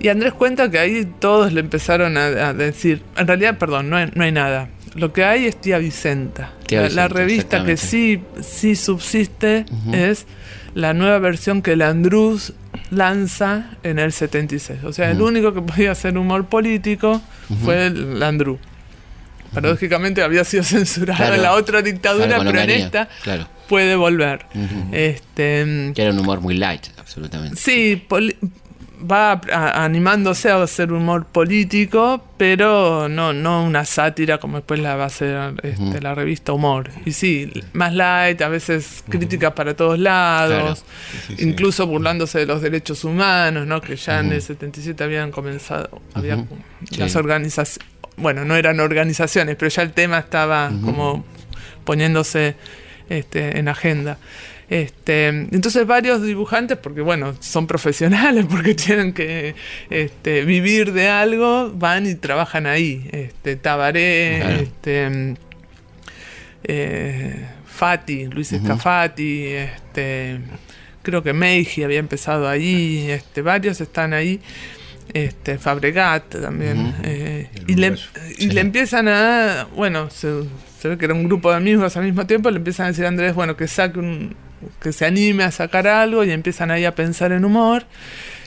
Y 0.01 0.09
Andrés 0.09 0.35
cuenta 0.35 0.71
que 0.71 0.79
ahí 0.79 1.07
todos 1.19 1.53
le 1.53 1.61
empezaron 1.61 2.19
a, 2.19 2.27
a 2.27 2.53
decir, 2.53 3.01
en 3.17 3.27
realidad, 3.27 3.57
perdón, 3.59 3.89
no 3.89 3.97
hay, 3.97 4.11
no 4.15 4.23
hay 4.25 4.33
nada. 4.33 4.69
Lo 4.95 5.13
que 5.13 5.25
hay 5.25 5.47
es 5.47 5.61
Tía 5.61 5.79
Vicenta. 5.79 6.53
Tía 6.67 6.89
la, 6.91 7.09
revista 7.09 7.65
que 7.65 7.77
sí, 7.77 8.23
sí 8.43 8.77
subsiste 8.77 9.67
es 9.93 10.27
la 10.75 10.95
nueva 10.95 11.19
versión 11.19 11.63
que 11.63 11.77
Landruz 11.77 12.53
lanza 12.91 13.71
en 13.83 13.99
el 13.99 14.13
76. 14.13 14.85
O 14.85 14.93
sea, 14.93 15.11
el 15.11 15.21
único 15.21 15.53
que 15.53 15.63
podía 15.63 15.93
hacer 15.93 16.17
humor 16.17 16.47
político 16.47 17.21
fue 17.65 17.87
el 17.87 18.19
Landru. 18.21 18.59
Paradójicamente 19.53 20.23
había 20.23 20.45
sido 20.45 20.63
censurado 20.65 21.17
Claro. 21.19 21.35
en 21.37 21.43
la 21.43 21.53
otra 21.55 21.83
dictadura, 21.83 22.27
Claro, 22.27 22.45
pero 22.45 22.61
en 22.61 22.71
esta 22.71 23.09
Claro. 23.23 23.49
puede 23.69 23.95
volver. 23.97 24.47
Este, 24.93 25.93
Que 25.95 26.03
era 26.03 26.11
un 26.13 26.19
humor 26.19 26.41
muy 26.41 26.55
light, 26.57 26.87
absolutamente. 26.99 27.57
Sí, 27.57 28.03
va 29.11 29.33
a- 29.33 29.41
a- 29.53 29.85
animándose 29.85 30.51
a 30.51 30.63
hacer 30.63 30.93
humor 30.93 31.27
político, 31.27 32.25
pero 32.37 33.09
no, 33.09 33.33
no 33.33 33.65
una 33.65 33.85
sátira 33.85 34.39
como 34.39 34.57
después 34.59 34.81
la 34.81 34.97
va 34.97 35.05
a 35.05 35.07
hacer 35.07 35.55
este, 35.63 36.01
la 36.01 36.15
revista 36.15 36.53
Humor. 36.53 36.91
Y 37.05 37.13
sí, 37.13 37.51
más 37.73 37.93
light, 37.95 38.41
a 38.43 38.49
veces 38.49 39.05
críticas 39.09 39.53
para 39.53 39.75
todos 39.75 39.99
lados, 39.99 40.85
Sí, 41.29 41.35
sí. 41.37 41.45
incluso 41.49 41.87
burlándose 41.87 42.41
de 42.41 42.47
los 42.47 42.63
derechos 42.63 43.05
humanos, 43.05 43.67
¿no? 43.67 43.81
que 43.81 43.97
ya 43.97 44.21
en 44.21 44.33
el 44.33 44.43
77 44.43 45.03
habían 45.05 45.31
comenzado, 45.31 46.01
había 46.15 46.45
las 46.99 47.17
organizaciones, 47.17 47.89
bueno, 48.17 48.45
no 48.45 48.55
eran 48.57 48.81
organizaciones, 48.81 49.57
pero 49.57 49.69
ya 49.71 49.83
el 49.83 49.93
tema 49.93 50.19
estaba 50.21 50.71
como 50.85 51.25
poniéndose 51.85 52.57
este, 53.09 53.59
en 53.59 53.69
agenda. 53.69 54.19
Este, 54.71 55.29
entonces 55.29 55.87
varios 55.87 56.23
dibujantes, 56.23 56.79
porque 56.79 57.01
bueno, 57.03 57.35
son 57.41 57.67
profesionales, 57.67 58.47
porque 58.51 58.75
tienen 58.75 59.13
que 59.13 59.55
este, 59.91 60.45
vivir 60.45 60.93
de 60.93 61.09
algo, 61.09 61.71
van 61.75 62.07
y 62.07 62.15
trabajan 62.15 62.67
ahí. 62.67 63.09
Este, 63.13 63.57
Tabaré, 63.57 64.39
Claro. 64.41 64.61
este, 64.63 65.35
eh, 66.65 67.45
Fati, 67.67 68.27
Luis 68.27 68.53
Escafati, 68.53 69.47
este, 69.49 70.41
creo 71.03 71.23
que 71.23 71.33
Meiji 71.33 71.83
había 71.83 71.99
empezado 71.99 72.49
allí, 72.49 73.11
este, 73.11 73.43
varios 73.43 73.81
están 73.81 74.13
ahí. 74.13 74.41
Este, 75.13 75.59
Fabregat 75.59 76.41
también. 76.41 76.95
eh, 77.05 77.49
y 77.67 77.75
le, 77.75 77.95
y 78.39 78.47
le 78.49 78.61
empiezan 78.63 79.07
a. 79.09 79.67
Bueno, 79.77 80.09
se, 80.11 80.45
se 80.81 80.89
ve 80.89 80.97
que 80.97 81.05
era 81.05 81.13
un 81.15 81.25
grupo 81.25 81.51
de 81.51 81.57
amigos 81.59 81.97
al 81.99 82.05
mismo 82.05 82.27
tiempo. 82.27 82.51
Le 82.51 82.57
empiezan 82.57 82.87
a 82.87 82.89
decir 82.89 83.05
a 83.05 83.09
Andrés, 83.09 83.35
bueno, 83.35 83.55
que 83.57 83.69
saque 83.69 83.99
un. 83.99 84.35
Que 84.81 84.93
se 84.93 85.07
anime 85.07 85.45
a 85.45 85.51
sacar 85.51 85.87
algo 85.87 86.25
y 86.25 86.31
empiezan 86.31 86.71
ahí 86.71 86.85
a 86.85 86.95
pensar 86.95 87.33
en 87.33 87.45
humor. 87.45 87.85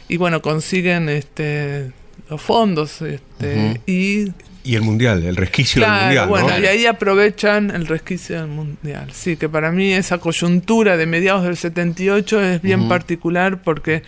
Y 0.08 0.18
bueno, 0.18 0.42
consiguen 0.42 1.10
este 1.10 1.92
los 2.30 2.42
fondos 2.42 3.02
este, 3.02 3.82
y 3.86 4.32
Y 4.64 4.76
el 4.76 4.82
mundial, 4.82 5.24
el 5.24 5.36
resquicio 5.36 5.82
del 5.82 5.92
mundial. 5.92 6.28
bueno, 6.28 6.50
¿no? 6.50 6.60
y 6.60 6.66
ahí 6.66 6.86
aprovechan 6.86 7.72
el 7.72 7.88
resquicio 7.88 8.38
del 8.38 8.48
mundial. 8.48 9.10
Sí, 9.14 9.38
que 9.38 9.48
para 9.48 9.72
mí 9.72 9.94
esa 9.94 10.18
coyuntura 10.18 10.98
de 10.98 11.06
mediados 11.06 11.44
del 11.44 11.56
78 11.56 12.42
es 12.42 12.62
bien 12.62 12.88
particular 12.88 13.62
porque 13.62 14.04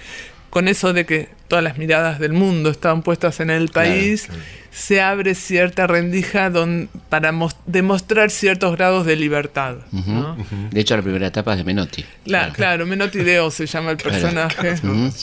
con 0.50 0.68
eso 0.68 0.94
de 0.94 1.06
que 1.06 1.30
todas 1.50 1.62
las 1.64 1.78
miradas 1.78 2.20
del 2.20 2.32
mundo 2.32 2.70
estaban 2.70 3.02
puestas 3.02 3.42
en 3.42 3.50
el 3.50 3.70
Claro, 3.72 3.90
país, 3.90 4.30
se 4.72 5.02
abre 5.02 5.34
cierta 5.36 5.88
rendija 5.88 6.50
don- 6.50 6.88
para 7.10 7.32
mos- 7.34 7.56
demostrar 7.66 8.30
ciertos 8.30 8.78
grados 8.78 9.06
de 9.06 9.16
libertad. 9.18 9.76
¿no? 9.92 10.38
De 10.72 10.80
hecho, 10.80 10.96
la 10.96 11.02
primera 11.02 11.28
etapa 11.28 11.52
es 11.54 11.58
de 11.58 11.64
Menotti. 11.66 12.06
La- 12.26 12.54
claro, 12.54 12.86
Menotti 12.86 13.18
Deo 13.20 13.50
se 13.52 13.66
llama 13.66 13.92
el 13.92 13.98
Claro. 13.98 14.12
personaje, 14.22 14.76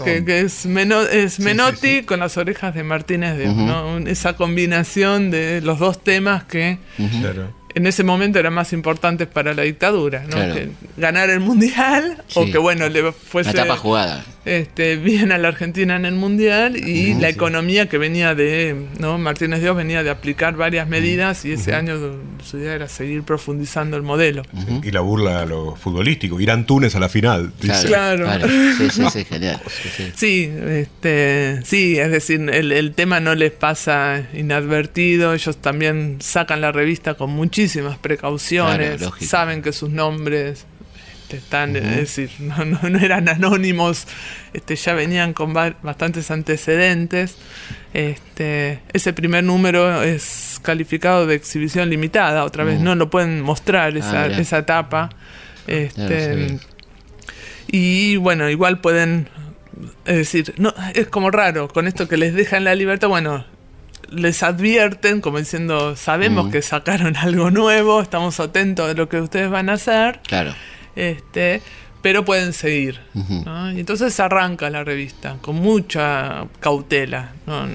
que, 0.04 0.24
que 0.24 0.40
es, 0.40 0.66
Meno- 0.66 1.02
es 1.02 1.34
Sí, 1.34 1.42
Menotti 1.42 1.76
sí, 1.80 1.98
sí. 2.00 2.02
con 2.04 2.18
las 2.20 2.36
orejas 2.36 2.74
de 2.74 2.82
Martínez 2.82 3.38
Deo. 3.38 3.52
¿no? 3.54 3.98
Esa 3.98 4.34
combinación 4.34 5.30
de 5.30 5.60
los 5.62 5.78
dos 5.78 6.02
temas 6.02 6.44
que. 6.44 6.78
Claro. 7.20 7.54
en 7.76 7.86
ese 7.86 8.04
momento 8.04 8.38
eran 8.38 8.54
más 8.54 8.72
importantes 8.72 9.28
para 9.28 9.52
la 9.52 9.60
dictadura, 9.62 10.22
¿no? 10.22 10.28
Claro. 10.30 10.54
Que 10.54 10.70
ganar 10.96 11.28
el 11.28 11.40
mundial 11.40 12.22
o 12.34 12.46
que 12.46 12.56
bueno 12.56 12.88
le 12.88 13.12
fuese 13.12 13.50
etapa 13.50 13.76
jugada. 13.76 14.24
Este, 14.46 14.96
bien 15.06 15.32
a 15.32 15.38
la 15.38 15.48
Argentina 15.48 15.96
en 15.96 16.06
el 16.06 16.14
mundial 16.14 16.76
y 16.76 17.14
la 17.14 17.28
economía 17.28 17.88
que 17.88 17.98
venía 17.98 18.34
de, 18.34 18.74
¿no? 18.98 19.18
Martínez 19.18 19.60
Dios 19.60 19.76
venía 19.76 20.02
de 20.02 20.10
aplicar 20.10 20.56
varias 20.56 20.88
medidas 20.88 21.44
y 21.44 21.52
ese 21.52 21.74
año 21.74 21.96
su 22.42 22.58
idea 22.58 22.74
era 22.74 22.88
seguir 22.88 23.22
profundizando 23.24 23.96
el 23.96 24.02
modelo. 24.02 24.42
Y 24.82 24.90
la 24.90 25.00
burla 25.00 25.42
a 25.42 25.46
lo 25.46 25.74
futbolístico. 25.76 26.40
Irán 26.40 26.64
Túnez 26.64 26.94
a 26.94 27.00
la 27.00 27.08
final. 27.08 27.52
Dice. 27.60 27.86
Claro. 27.86 28.26
Sí, 28.76 28.90
sí, 28.90 29.02
sí, 29.12 29.24
genial. 29.24 29.60
Sí, 30.14 30.50
este, 30.68 31.60
sí, 31.64 31.98
es 31.98 32.10
decir, 32.10 32.48
el, 32.52 32.72
el 32.72 32.92
tema 32.92 33.20
no 33.20 33.34
les 33.34 33.50
pasa 33.52 34.28
inadvertido, 34.34 35.34
ellos 35.34 35.56
también 35.58 36.18
sacan 36.20 36.60
la 36.60 36.72
revista 36.72 37.14
con 37.14 37.30
muchísimas 37.30 37.98
precauciones, 37.98 38.98
Claro, 38.98 39.14
saben 39.20 39.62
que 39.62 39.72
sus 39.72 39.90
nombres 39.90 40.66
están, 41.36 41.76
es 41.76 41.96
decir, 41.96 42.30
no, 42.40 42.64
no, 42.64 42.78
no 42.88 42.98
eran 42.98 43.28
anónimos, 43.28 44.06
este, 44.52 44.76
ya 44.76 44.94
venían 44.94 45.32
con 45.32 45.52
ba- 45.52 45.76
bastantes 45.82 46.30
antecedentes. 46.30 47.36
Este, 47.94 48.80
ese 48.92 49.12
primer 49.12 49.42
número 49.44 50.02
es 50.02 50.58
calificado 50.62 51.26
de 51.26 51.34
exhibición 51.36 51.88
limitada, 51.88 52.44
otra 52.44 52.64
vez 52.64 52.80
Mm. 52.80 52.84
no 52.84 52.94
lo 52.94 53.08
pueden 53.10 53.40
mostrar 53.42 53.96
esa, 53.96 54.24
Ah, 54.24 54.26
esa 54.26 54.58
etapa. 54.58 55.10
Ya 55.66 55.74
lo 55.74 55.78
Este, 55.80 56.58
y 57.68 58.16
bueno, 58.16 58.48
igual 58.50 58.80
pueden, 58.80 59.28
es 60.04 60.16
decir, 60.16 60.54
no, 60.58 60.72
es 60.94 61.08
como 61.08 61.30
raro, 61.30 61.68
con 61.68 61.86
esto 61.86 62.06
que 62.08 62.16
les 62.16 62.34
dejan 62.34 62.64
la 62.64 62.74
libertad, 62.74 63.08
bueno, 63.08 63.44
les 64.10 64.42
advierten 64.44 65.20
como 65.20 65.38
diciendo, 65.38 65.96
sabemos 65.96 66.46
Mm. 66.46 66.50
que 66.52 66.62
sacaron 66.62 67.16
algo 67.16 67.50
nuevo, 67.50 68.00
estamos 68.00 68.38
atentos 68.38 68.86
de 68.88 68.94
lo 68.94 69.08
que 69.08 69.20
ustedes 69.20 69.50
van 69.50 69.68
a 69.68 69.74
hacer, 69.74 70.20
Claro. 70.28 70.54
Este, 70.96 71.62
pero 72.02 72.24
pueden 72.24 72.52
seguir. 72.52 73.00
Y 73.14 73.80
entonces 73.80 74.18
arranca 74.20 74.70
la 74.70 74.82
revista 74.84 75.36
con 75.40 75.56
mucha 75.56 76.46
cautela. 76.60 77.32
¿no? 77.46 77.66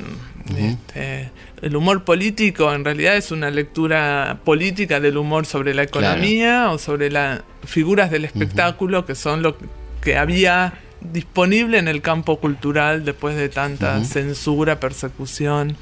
Este, 0.57 1.29
el 1.61 1.75
humor 1.75 2.03
político 2.03 2.73
en 2.73 2.83
realidad 2.83 3.15
es 3.15 3.31
una 3.31 3.49
lectura 3.51 4.39
política 4.43 4.99
del 4.99 5.17
humor 5.17 5.45
sobre 5.45 5.73
la 5.73 5.85
Claro. 5.85 6.07
economía 6.07 6.71
o 6.71 6.77
sobre 6.77 7.09
las 7.11 7.41
figuras 7.65 8.09
del 8.11 8.25
espectáculo 8.25 9.05
que 9.05 9.15
son 9.15 9.43
lo 9.43 9.55
que 10.01 10.17
había 10.17 10.73
disponible 11.01 11.77
en 11.77 11.87
el 11.87 12.01
campo 12.01 12.39
cultural 12.39 13.05
después 13.05 13.35
de 13.35 13.49
tanta 13.49 14.03
censura, 14.03 14.79
persecución, 14.79 15.75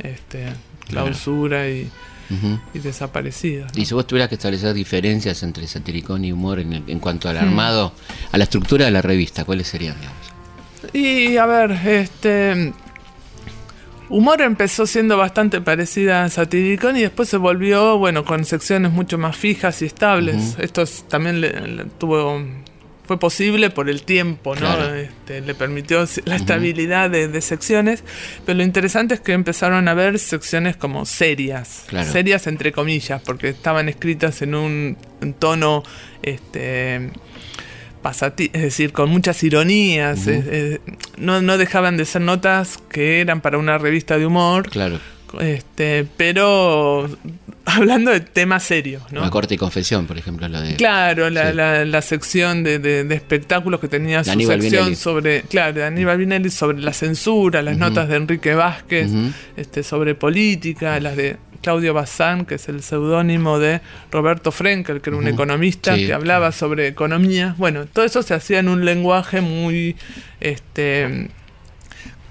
este, 0.00 0.46
clausura 0.88 1.68
y, 1.68 1.90
Y 2.74 2.78
desaparecidas. 2.78 3.72
¿no? 3.74 3.80
Y 3.82 3.84
si 3.84 3.94
vos 3.94 4.06
tuvieras 4.06 4.28
que 4.28 4.36
establecer 4.36 4.72
diferencias 4.74 5.42
entre 5.42 5.66
satiricón 5.66 6.24
y 6.24 6.32
humor 6.32 6.58
en, 6.60 6.72
el- 6.72 6.84
en 6.86 6.98
cuanto 6.98 7.28
al 7.28 7.36
armado, 7.38 7.92
a 8.30 8.38
la 8.38 8.44
estructura 8.44 8.84
de 8.86 8.90
la 8.90 9.02
revista, 9.02 9.44
¿cuáles 9.44 9.68
serían? 9.68 9.96
digamos? 9.98 10.94
Y 10.94 11.36
a 11.36 11.46
ver, 11.46 11.70
este. 11.72 12.72
Humor 14.08 14.42
empezó 14.42 14.84
siendo 14.86 15.16
bastante 15.16 15.60
parecida 15.62 16.24
a 16.24 16.28
Satiricón 16.28 16.98
y 16.98 17.00
después 17.00 17.30
se 17.30 17.38
volvió, 17.38 17.96
bueno, 17.96 18.24
con 18.26 18.44
secciones 18.44 18.92
mucho 18.92 19.16
más 19.16 19.36
fijas 19.36 19.80
y 19.80 19.86
estables. 19.86 20.56
Esto 20.58 20.82
es- 20.82 21.04
también 21.08 21.40
le, 21.40 21.66
le 21.66 21.84
tuvo. 21.86 22.42
Fue 23.12 23.18
posible 23.18 23.68
por 23.68 23.90
el 23.90 24.04
tiempo, 24.04 24.54
¿no? 24.54 24.60
Claro. 24.62 24.94
Este, 24.94 25.42
le 25.42 25.54
permitió 25.54 26.06
la 26.24 26.34
estabilidad 26.36 27.10
de, 27.10 27.28
de 27.28 27.42
secciones. 27.42 28.04
Pero 28.46 28.56
lo 28.56 28.64
interesante 28.64 29.12
es 29.12 29.20
que 29.20 29.32
empezaron 29.34 29.86
a 29.86 29.92
ver 29.92 30.18
secciones 30.18 30.78
como 30.78 31.04
serias. 31.04 31.84
Claro. 31.88 32.10
Serias 32.10 32.46
entre 32.46 32.72
comillas, 32.72 33.20
porque 33.20 33.50
estaban 33.50 33.90
escritas 33.90 34.40
en 34.40 34.54
un 34.54 34.96
en 35.20 35.34
tono. 35.34 35.82
Este, 36.22 37.10
es 38.52 38.62
decir, 38.62 38.92
con 38.94 39.10
muchas 39.10 39.42
ironías. 39.42 40.26
eh, 40.26 40.42
eh, 40.46 40.80
no, 41.18 41.42
no 41.42 41.58
dejaban 41.58 41.98
de 41.98 42.06
ser 42.06 42.22
notas 42.22 42.78
que 42.88 43.20
eran 43.20 43.42
para 43.42 43.58
una 43.58 43.76
revista 43.76 44.16
de 44.16 44.24
humor, 44.24 44.70
Claro. 44.70 45.00
Este, 45.40 46.06
pero 46.16 47.08
hablando 47.64 48.10
de 48.10 48.20
temas 48.20 48.62
serios, 48.64 49.02
¿no? 49.12 49.20
Una 49.20 49.30
corte 49.30 49.54
y 49.54 49.58
confesión, 49.58 50.06
por 50.06 50.18
ejemplo, 50.18 50.48
lo 50.48 50.60
de. 50.60 50.74
Claro, 50.76 51.30
la, 51.30 51.50
Sí. 51.50 51.56
la, 51.56 51.84
la 51.84 52.02
sección 52.02 52.62
de, 52.64 52.78
de- 52.78 53.04
de 53.04 53.14
espectáculos 53.14 53.80
que 53.80 53.88
tenía 53.88 54.22
su 54.24 54.30
sección 54.32 54.60
Vinelli. 54.60 54.94
sobre, 54.96 55.42
claro, 55.42 55.72
de 55.74 55.84
Aníbal 55.84 56.18
Vinelli 56.18 56.50
sobre 56.50 56.80
la 56.80 56.92
censura, 56.92 57.62
las 57.62 57.76
notas 57.78 58.08
de 58.08 58.16
Enrique 58.16 58.54
Vázquez, 58.54 59.10
este, 59.56 59.82
sobre 59.82 60.14
política, 60.14 60.98
las 61.00 61.16
de 61.16 61.36
Claudio 61.62 61.94
Bazán, 61.94 62.44
que 62.44 62.56
es 62.56 62.68
el 62.68 62.82
seudónimo 62.82 63.60
de 63.60 63.80
Roberto 64.10 64.50
Frenkel, 64.50 65.00
que 65.00 65.10
era 65.10 65.16
un 65.16 65.28
economista 65.28 65.94
que 65.94 66.12
hablaba 66.12 66.50
sobre 66.50 66.88
economía. 66.88 67.54
Bueno, 67.56 67.86
todo 67.86 68.04
eso 68.04 68.22
se 68.22 68.34
hacía 68.34 68.58
en 68.58 68.68
un 68.68 68.84
lenguaje 68.84 69.40
muy 69.40 69.94
este 70.40 71.28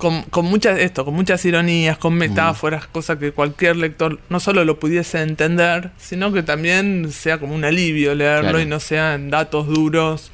con, 0.02 0.24
con, 0.24 0.46
muchas 0.46 0.80
esto, 0.80 1.06
con 1.06 1.14
muchas 1.14 1.46
ironías, 1.46 1.96
con 1.96 2.16
metáforas, 2.16 2.88
cosas 2.88 3.20
que 3.20 3.34
cualquier 3.34 3.76
lector 3.76 4.20
no 4.30 4.40
solo 4.40 4.66
lo 4.66 4.80
pudiese 4.80 5.22
entender, 5.22 5.92
sino 6.00 6.34
que 6.34 6.42
también 6.42 7.12
sea 7.12 7.38
como 7.38 7.54
un 7.54 7.64
alivio 7.64 8.16
leerlo 8.16 8.60
y 8.60 8.66
no 8.66 8.80
sean 8.80 9.30
datos 9.30 9.68
duros 9.68 10.32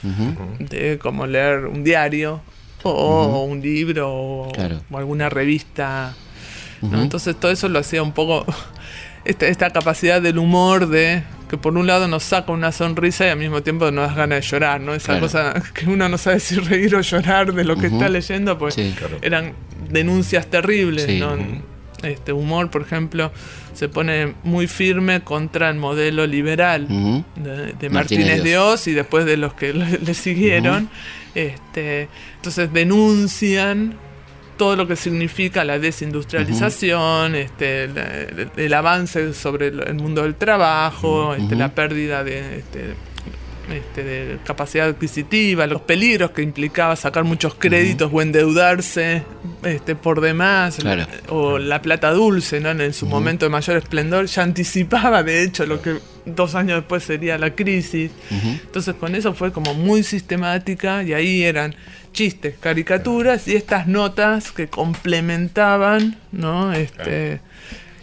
de 0.60 0.98
como 1.00 1.28
leer 1.28 1.66
un 1.66 1.84
diario 1.84 2.40
o, 2.84 3.44
un 3.44 3.60
libro 3.60 4.10
o, 4.10 4.52
alguna 4.96 5.28
revista. 5.28 6.16
Entonces 6.82 7.36
todo 7.36 7.52
eso 7.52 7.68
lo 7.68 7.80
hacía 7.80 8.02
un 8.02 8.14
poco 8.14 8.46
esta, 9.26 9.48
esta 9.48 9.72
capacidad 9.72 10.22
del 10.22 10.38
humor 10.38 10.88
de 10.88 11.24
que 11.50 11.58
por 11.58 11.78
un 11.78 11.88
lado 11.88 12.08
nos 12.08 12.24
saca 12.24 12.52
una 12.52 12.72
sonrisa 12.72 13.26
y 13.26 13.30
al 13.30 13.38
mismo 13.40 13.64
tiempo 13.64 13.90
nos 13.92 14.10
da 14.10 14.16
ganas 14.16 14.42
de 14.42 14.48
llorar, 14.48 14.82
¿no? 14.82 14.94
Esa 14.94 15.20
cosa 15.20 15.54
que 15.74 15.86
uno 15.86 16.10
no 16.10 16.18
sabe 16.18 16.40
si 16.40 16.56
reír 16.56 16.96
o 16.96 17.02
llorar 17.02 17.54
de 17.54 17.64
lo 17.64 17.78
que 17.78 17.88
está 17.88 18.10
leyendo, 18.10 18.58
pues 18.58 18.78
eran 19.22 19.54
denuncias 19.90 20.48
terribles, 20.48 21.08
¿no? 21.20 21.38
Este 22.04 22.32
humor, 22.32 22.70
por 22.70 22.84
ejemplo, 22.84 23.32
se 23.74 23.90
pone 23.90 24.36
muy 24.44 24.68
firme 24.68 25.22
contra 25.22 25.70
el 25.70 25.78
modelo 25.78 26.28
liberal 26.28 26.88
de, 26.88 27.90
Martínez 27.90 28.44
de 28.44 28.58
Oz 28.58 28.88
y 28.88 28.94
después 28.94 29.26
de 29.26 29.38
los 29.38 29.54
que 29.54 29.74
le, 29.74 30.14
siguieron. 30.14 30.90
este, 31.34 32.08
entonces 32.36 32.72
denuncian 32.72 33.96
todo 34.58 34.76
lo 34.76 34.88
que 34.88 34.96
significa 34.96 35.64
la 35.64 35.80
desindustrialización, 35.80 37.36
este, 37.36 37.90
el, 38.58 38.74
avance 38.74 39.34
sobre 39.34 39.68
el, 39.68 39.96
mundo 39.96 40.24
del 40.24 40.36
trabajo, 40.36 41.36
este, 41.36 41.56
la 41.56 41.74
pérdida 41.74 42.24
de, 42.24 42.58
este, 42.60 42.96
este, 43.72 44.04
de 44.04 44.38
capacidad 44.46 44.88
adquisitiva, 44.88 45.68
los 45.68 45.82
peligros 45.82 46.32
que 46.32 46.42
implicaba 46.42 46.96
sacar 46.96 47.24
muchos 47.26 47.54
créditos 47.56 48.10
o 48.14 48.22
endeudarse 48.22 49.24
este, 49.64 49.96
por 49.96 50.22
demás, 50.22 50.80
o 51.30 51.60
la 51.60 51.82
plata 51.82 52.12
dulce, 52.12 52.60
¿no? 52.62 52.72
en 52.72 52.94
su 52.94 53.06
momento 53.06 53.46
de 53.46 53.50
mayor 53.50 53.78
esplendor, 53.78 54.26
ya 54.26 54.44
anticipaba 54.44 55.22
de 55.24 55.44
hecho 55.44 55.66
lo 55.66 55.82
que 55.82 55.98
dos 56.26 56.56
años 56.56 56.78
después 56.78 57.04
sería 57.04 57.38
la 57.38 57.56
crisis. 57.56 58.12
Entonces 58.32 58.96
con 58.96 59.16
eso 59.16 59.34
fue 59.34 59.52
como 59.52 59.74
muy 59.74 60.04
sistemática 60.04 61.04
y 61.04 61.14
ahí 61.14 61.44
eran 61.44 61.76
chistes, 62.12 62.56
caricaturas 62.60 63.48
y 63.48 63.56
estas 63.56 63.88
notas 63.88 64.52
que 64.52 64.68
complementaban, 64.68 66.18
¿no? 66.32 66.74
Este, 66.74 67.42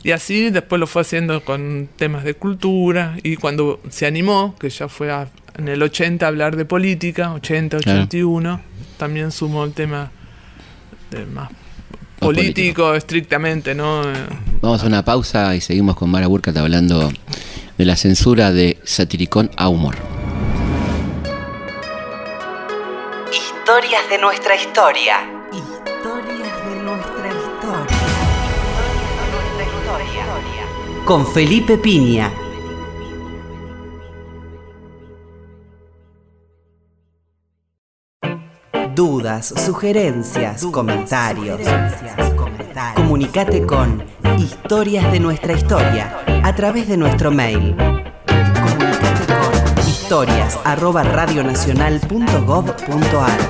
Y 0.02 0.10
así 0.10 0.50
después 0.50 0.78
lo 0.78 0.86
fue 0.86 1.02
haciendo 1.02 1.44
con 1.44 1.88
temas 1.96 2.24
de 2.24 2.34
cultura 2.34 3.16
y 3.22 3.36
cuando 3.36 3.80
se 3.88 4.06
animó, 4.06 4.54
que 4.60 4.68
ya 4.68 4.88
fue 4.88 5.10
en 5.56 5.68
el 5.68 5.82
80 5.82 6.24
a 6.24 6.28
hablar 6.28 6.56
de 6.56 6.66
política, 6.66 7.32
80, 7.32 7.78
81, 7.78 8.60
también 8.98 9.32
sumó 9.32 9.64
el 9.64 9.72
tema 9.72 10.10
de 11.10 11.24
más 11.24 11.50
político, 12.18 12.94
estrictamente, 12.94 13.74
¿no? 13.74 14.02
Vamos 14.60 14.82
a 14.82 14.86
una 14.86 15.04
pausa 15.04 15.54
y 15.56 15.60
seguimos 15.60 15.96
con 15.96 16.10
Mara 16.10 16.26
Burkhardt 16.26 16.58
hablando 16.58 17.10
de 17.78 17.84
la 17.84 17.96
censura 17.96 18.52
de 18.52 18.78
Satiricón 18.84 19.50
a 19.56 19.68
humor. 19.68 20.23
Historias 23.66 24.10
de 24.10 24.18
nuestra 24.18 24.56
historia. 24.56 25.14
Historias 25.50 26.66
de 26.68 26.82
nuestra 26.82 27.28
historia. 27.28 27.96
Con 31.06 31.26
Felipe 31.26 31.78
Piña. 31.78 32.30
Dudas, 38.94 39.54
sugerencias, 39.64 40.66
comentarios. 40.66 41.58
Comunicate 42.96 43.64
con 43.64 44.04
Historias 44.36 45.10
de 45.10 45.20
nuestra 45.20 45.54
historia 45.54 46.22
a 46.42 46.54
través 46.54 46.86
de 46.86 46.98
nuestro 46.98 47.30
mail 47.30 47.74
historias 50.04 50.60
arroba 50.64 51.02
radionacional.gov.ar 51.02 53.40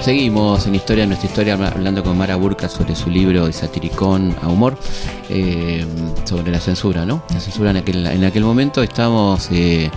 Seguimos 0.00 0.66
en 0.66 0.74
Historia 0.74 1.06
nuestra 1.06 1.28
historia 1.28 1.54
hablando 1.54 2.02
con 2.02 2.18
Mara 2.18 2.34
Burka 2.34 2.68
sobre 2.68 2.96
su 2.96 3.10
libro 3.10 3.46
de 3.46 3.52
Satiricón 3.52 4.34
a 4.42 4.48
Humor 4.48 4.76
eh, 5.30 5.86
sobre 6.24 6.50
la 6.50 6.58
censura, 6.58 7.06
¿no? 7.06 7.22
La 7.32 7.38
censura 7.38 7.70
en 7.70 7.76
aquel, 7.76 8.04
en 8.04 8.24
aquel 8.24 8.42
momento 8.42 8.82
estamos 8.82 9.48
eh, 9.52 9.88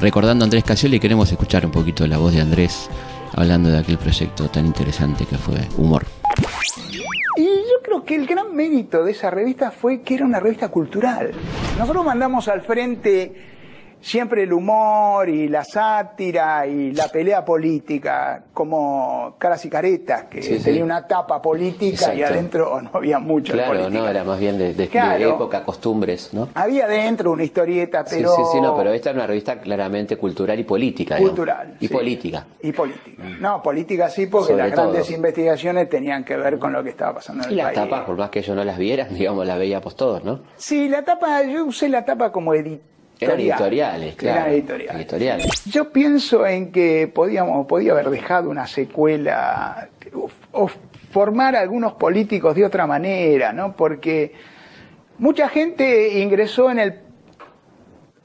recordando 0.00 0.42
a 0.42 0.46
Andrés 0.46 0.64
Casioli 0.64 0.96
y 0.96 1.00
queremos 1.00 1.30
escuchar 1.30 1.64
un 1.64 1.70
poquito 1.70 2.04
la 2.08 2.18
voz 2.18 2.32
de 2.32 2.40
Andrés 2.40 2.90
hablando 3.38 3.68
de 3.68 3.78
aquel 3.78 3.98
proyecto 3.98 4.48
tan 4.48 4.66
interesante 4.66 5.24
que 5.24 5.38
fue 5.38 5.54
Humor. 5.76 6.04
Y 7.36 7.44
yo 7.44 7.82
creo 7.84 8.04
que 8.04 8.16
el 8.16 8.26
gran 8.26 8.54
mérito 8.54 9.04
de 9.04 9.12
esa 9.12 9.30
revista 9.30 9.70
fue 9.70 10.00
que 10.00 10.16
era 10.16 10.24
una 10.24 10.40
revista 10.40 10.68
cultural. 10.68 11.30
Nosotros 11.78 12.04
mandamos 12.04 12.48
al 12.48 12.62
frente 12.62 13.57
siempre 14.00 14.44
el 14.44 14.52
humor 14.52 15.28
y 15.28 15.48
la 15.48 15.64
sátira 15.64 16.66
y 16.66 16.92
la 16.92 17.08
pelea 17.08 17.44
política 17.44 18.44
como 18.52 19.34
caras 19.38 19.64
y 19.64 19.68
caretas, 19.68 20.24
que 20.24 20.40
tenía 20.58 20.84
una 20.84 21.06
tapa 21.06 21.40
política 21.40 22.14
y 22.14 22.22
adentro 22.22 22.80
no 22.82 22.90
había 22.92 23.18
mucho. 23.18 23.52
Claro, 23.52 23.90
no, 23.90 24.08
era 24.08 24.24
más 24.24 24.38
bien 24.38 24.58
de, 24.58 24.74
de, 24.74 24.84
época, 24.84 25.64
costumbres, 25.64 26.30
¿no? 26.32 26.48
Había 26.54 26.84
adentro 26.84 27.32
una 27.32 27.44
historieta, 27.44 28.04
pero... 28.08 28.34
Sí, 28.34 28.42
sí, 28.52 28.60
no, 28.60 28.76
pero 28.76 28.92
esta 28.92 29.10
era 29.10 29.18
una 29.18 29.26
revista 29.26 29.58
claramente 29.60 30.16
cultural 30.16 30.58
y 30.58 30.64
política. 30.64 31.16
Cultural. 31.16 31.76
Y 31.80 31.88
política. 31.88 32.46
Y 32.62 32.72
política. 32.72 33.22
No, 33.40 33.62
política 33.62 34.08
sí, 34.08 34.26
porque 34.26 34.54
las 34.54 34.70
grandes 34.70 35.10
investigaciones 35.10 35.88
tenían 35.88 36.24
que 36.24 36.36
ver 36.36 36.58
con 36.58 36.72
lo 36.72 36.82
que 36.82 36.90
estaba 36.90 37.14
pasando 37.14 37.44
en 37.44 37.50
el 37.50 37.56
país. 37.56 37.72
Y 37.72 37.76
las 37.76 37.88
tapas, 37.88 38.04
por 38.04 38.16
más 38.16 38.30
que 38.30 38.42
yo 38.42 38.54
no 38.54 38.64
las 38.64 38.78
viera, 38.78 39.04
digamos, 39.10 39.46
las 39.46 39.58
veíamos 39.58 39.96
todos, 39.96 40.24
¿no? 40.24 40.40
Sí, 40.56 40.88
la 40.88 41.04
tapa, 41.04 41.42
yo 41.42 41.64
usé 41.64 41.88
la 41.88 42.04
tapa 42.04 42.32
como 42.32 42.54
editor 42.54 42.97
eran 43.20 43.40
editoriales, 43.40 44.16
claro. 44.16 44.50
editoriales. 44.50 45.64
Yo 45.66 45.90
pienso 45.90 46.46
en 46.46 46.70
que 46.70 47.10
podíamos, 47.12 47.66
podía 47.66 47.92
haber 47.92 48.10
dejado 48.10 48.50
una 48.50 48.66
secuela 48.66 49.88
o, 50.52 50.70
formar 51.10 51.56
a 51.56 51.60
algunos 51.60 51.94
políticos 51.94 52.54
de 52.54 52.64
otra 52.64 52.86
manera, 52.86 53.52
¿no? 53.52 53.72
Porque 53.72 54.34
mucha 55.18 55.48
gente 55.48 56.20
ingresó 56.20 56.70
en 56.70 56.78
el 56.78 57.00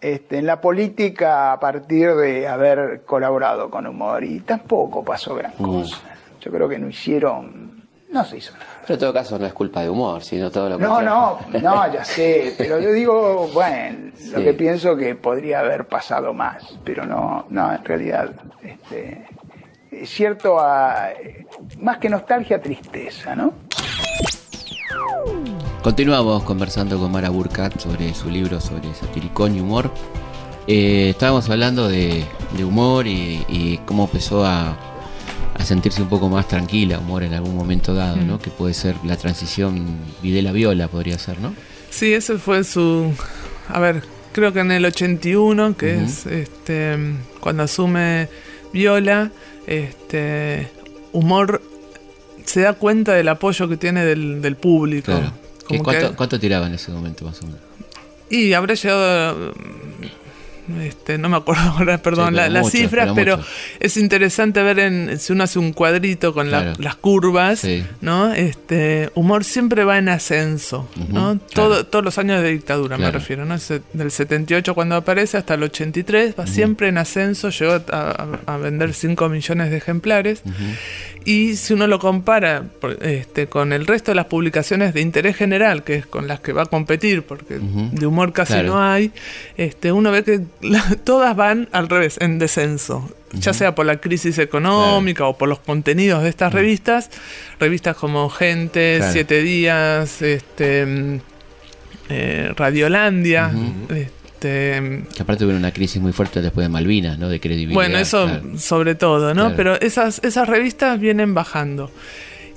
este, 0.02 0.38
en 0.38 0.46
la 0.46 0.60
política 0.60 1.54
a 1.54 1.60
partir 1.62 2.14
de 2.16 2.46
haber 2.46 3.04
colaborado 3.06 3.70
con 3.70 3.88
humor 3.88 4.26
y 4.26 4.42
tampoco 4.42 5.02
pasó 5.02 5.34
gran 5.34 5.54
mm. 5.58 5.64
cosa. 5.64 5.98
Yo 6.42 6.52
creo 6.52 6.68
que 6.68 6.78
no 6.78 6.90
hicieron 6.90 7.73
no 8.14 8.24
se 8.24 8.38
hizo 8.38 8.54
nada. 8.54 8.66
Pero 8.82 8.94
en 8.94 9.00
todo 9.00 9.14
caso 9.14 9.40
no 9.40 9.46
es 9.46 9.54
culpa 9.54 9.82
de 9.82 9.90
humor, 9.90 10.24
sino 10.24 10.52
todo 10.52 10.70
lo 10.70 10.78
que 10.78 10.84
No, 10.84 11.02
no, 11.02 11.40
no, 11.52 11.94
ya 11.94 12.06
sé, 12.06 12.54
pero 12.58 12.80
yo 12.80 12.92
digo, 12.92 13.50
bueno, 13.54 14.12
lo 14.32 14.42
que 14.42 14.54
pienso 14.54 14.96
que 14.96 15.16
podría 15.16 15.60
haber 15.60 15.88
pasado 15.88 16.34
más, 16.34 16.64
pero 16.86 17.06
no, 17.06 17.46
no, 17.50 17.74
en 17.74 17.84
realidad, 17.84 18.30
este, 18.62 19.26
es 19.92 20.10
cierto, 20.10 20.60
a, 20.60 21.10
más 21.80 21.98
que 21.98 22.10
nostalgia, 22.10 22.62
tristeza, 22.62 23.36
¿no? 23.36 23.54
Continuamos 25.82 26.44
conversando 26.44 27.00
con 27.00 27.12
Mara 27.12 27.30
Burkhardt 27.30 27.80
sobre 27.80 28.14
su 28.14 28.30
libro 28.30 28.62
sobre 28.62 28.94
satiricón 28.94 29.56
y 29.56 29.60
humor. 29.60 29.92
Eh, 30.68 31.10
estábamos 31.10 31.50
hablando 31.50 31.90
de, 31.90 32.24
humor 32.64 33.06
y 33.08 33.82
cómo 33.86 34.06
empezó 34.06 34.46
a, 34.46 34.78
a 35.64 35.66
sentirse 35.66 36.02
un 36.02 36.10
poco 36.10 36.30
más 36.30 36.48
tranquila, 36.48 37.00
humor 37.00 37.24
en 37.24 37.34
algún 37.34 37.56
momento 37.56 37.94
dado, 37.94 38.18
¿no? 38.18 38.36
Mm. 38.36 38.40
Que 38.40 38.52
puede 38.52 38.74
ser 38.74 38.96
la 39.04 39.16
transición 39.16 39.98
Videla 40.22 40.52
Viola, 40.52 40.88
podría 40.88 41.18
ser, 41.18 41.40
¿no? 41.40 41.56
Sí, 41.90 42.14
ese 42.14 42.38
fue 42.38 42.64
su. 42.64 43.12
A 43.70 43.80
ver, 43.80 44.04
creo 44.34 44.52
que 44.52 44.60
en 44.60 44.72
el 44.72 44.86
81, 44.86 45.78
que 45.78 46.04
es 46.04 46.26
este 46.26 46.98
cuando 47.40 47.64
asume 47.64 48.28
Viola, 48.74 49.32
este 49.66 50.70
humor 51.14 51.62
se 52.44 52.62
da 52.62 52.74
cuenta 52.74 53.14
del 53.14 53.30
apoyo 53.30 53.70
que 53.70 53.78
tiene 53.78 54.04
del, 54.04 54.56
público. 54.58 55.14
cuánto, 56.18 56.40
tiraba 56.40 56.68
en 56.68 56.74
ese 56.74 56.92
momento 56.92 57.24
más 57.24 57.42
o 57.42 57.46
menos? 57.46 57.62
Y 58.30 58.52
habrá 58.54 58.74
llegado 58.74 59.54
este, 60.82 61.18
no 61.18 61.30
me 61.30 61.38
acuerdo 61.38 61.62
ahora, 61.78 61.98
perdón, 62.00 62.36
las 62.36 62.72
cifras, 62.72 63.12
pero, 63.16 63.40
es 63.80 63.98
interesante 63.98 64.62
ver 64.64 64.80
en, 64.80 65.20
si 65.20 65.34
uno 65.34 65.44
hace 65.44 65.60
un 65.60 65.74
cuadrito 65.74 66.34
con 66.34 66.52
las 66.52 66.96
curvas, 66.96 67.66
¿no? 68.02 68.34
Este, 68.34 69.10
humor 69.16 69.44
siempre 69.44 69.84
va 69.84 69.98
en 69.98 70.10
ascenso, 70.10 70.88
¿no? 71.10 71.38
Todo, 71.38 71.86
todos 71.86 72.04
los 72.04 72.18
años 72.18 72.42
de 72.42 72.52
dictadura 72.52 72.98
me 72.98 73.12
refiero, 73.12 73.46
¿no? 73.46 73.56
Del 73.94 74.12
78 74.12 74.74
cuando 74.76 74.96
aparece 74.96 75.38
hasta 75.38 75.56
el 75.56 75.64
83, 75.64 76.36
va 76.40 76.48
siempre 76.48 76.88
en 76.88 76.98
ascenso, 76.98 77.50
llegó 77.50 77.82
a, 77.92 78.58
vender 78.58 78.94
5 78.94 79.30
millones 79.30 79.72
de 79.72 79.78
ejemplares. 79.78 80.44
Y 81.26 81.56
si 81.56 81.74
uno 81.74 81.88
lo 81.88 82.00
compara 82.00 82.66
este, 83.02 83.48
con 83.48 83.74
el 83.74 83.88
resto 83.88 84.12
de 84.12 84.16
las 84.16 84.26
publicaciones 84.26 84.94
de 84.94 85.02
interés 85.02 85.36
general, 85.36 85.84
que 85.84 85.96
es 85.96 86.06
con 86.06 86.28
las 86.28 86.40
que 86.40 86.54
va 86.54 86.64
a 86.64 86.66
competir, 86.66 87.24
porque 87.24 87.60
de 87.60 88.06
humor 88.06 88.34
casi 88.34 88.62
no 88.64 88.82
hay, 88.82 89.12
este, 89.58 89.92
uno 89.92 90.12
ve 90.12 90.24
que 90.24 90.42
todas 91.04 91.36
van 91.36 91.70
al 91.72 91.90
revés, 91.90 92.18
en 92.20 92.40
descenso. 92.40 93.10
Ya 93.34 93.52
sea 93.52 93.74
por 93.74 93.88
la 93.88 93.98
crisis 93.98 94.38
económica 94.38 95.26
o 95.26 95.38
por 95.38 95.50
los 95.50 95.60
contenidos 95.60 96.22
de 96.22 96.30
estas 96.30 96.54
revistas, 96.54 97.10
revistas 97.60 97.98
como 97.98 98.30
Gente, 98.30 99.02
Siete 99.12 99.42
Días, 99.42 100.22
este, 100.22 100.86
mm, 100.86 101.20
eh, 102.10 102.54
Radiolandia, 102.56 103.52
este, 103.90 104.23
que 104.50 105.22
aparte 105.22 105.46
hubo 105.46 105.54
una 105.54 105.72
crisis 105.72 106.02
muy 106.02 106.12
fuerte 106.12 106.42
después 106.42 106.66
de 106.66 106.70
Malvinas, 106.70 107.18
¿no? 107.18 107.30
De 107.30 107.40
credibilidad. 107.40 107.74
Bueno, 107.74 107.98
eso 107.98 108.28
sobre 108.58 108.96
todo, 108.96 109.34
¿no? 109.34 109.56
Pero 109.56 109.80
esas, 109.82 110.20
esas 110.24 110.48
revistas 110.48 111.00
vienen 111.00 111.34
bajando. 111.34 111.92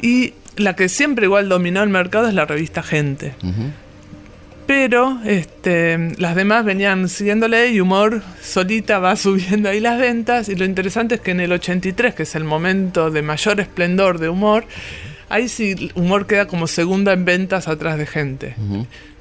Y 0.01 0.35
la 0.57 0.75
que 0.75 0.89
siempre 0.89 1.27
igual 1.27 1.49
dominó 1.49 1.83
el 1.83 1.89
mercado 1.89 2.29
es 2.29 2.35
la 2.35 2.45
revista 2.45 2.83
Gente. 2.83 3.35
Pero 4.67 5.21
este, 5.25 6.15
las 6.19 6.35
demás 6.35 6.65
venían 6.65 7.09
siguiéndole 7.09 7.69
y 7.71 7.81
Humor 7.81 8.23
solita 8.43 8.99
va 8.99 9.15
subiendo 9.17 9.69
ahí 9.69 9.81
las 9.81 9.99
ventas. 9.99 10.49
Y 10.49 10.57
lo 10.57 10.65
interesante 10.65 11.17
es 11.17 11.21
que 11.21 11.31
en 11.31 11.41
el 11.41 11.53
83, 11.53 12.15
que 12.15 12.25
es 12.25 12.35
el 12.35 12.45
momento 12.45 13.11
de 13.11 13.23
mayor 13.23 13.61
esplendor 13.61 14.19
de 14.19 14.29
Humor, 14.29 14.65
ahí 15.29 15.49
sí 15.49 15.91
Humor 15.95 16.27
queda 16.27 16.47
como 16.47 16.67
segunda 16.67 17.13
en 17.13 17.25
ventas 17.25 17.69
atrás 17.69 17.97
de 17.97 18.07
Gente. 18.07 18.57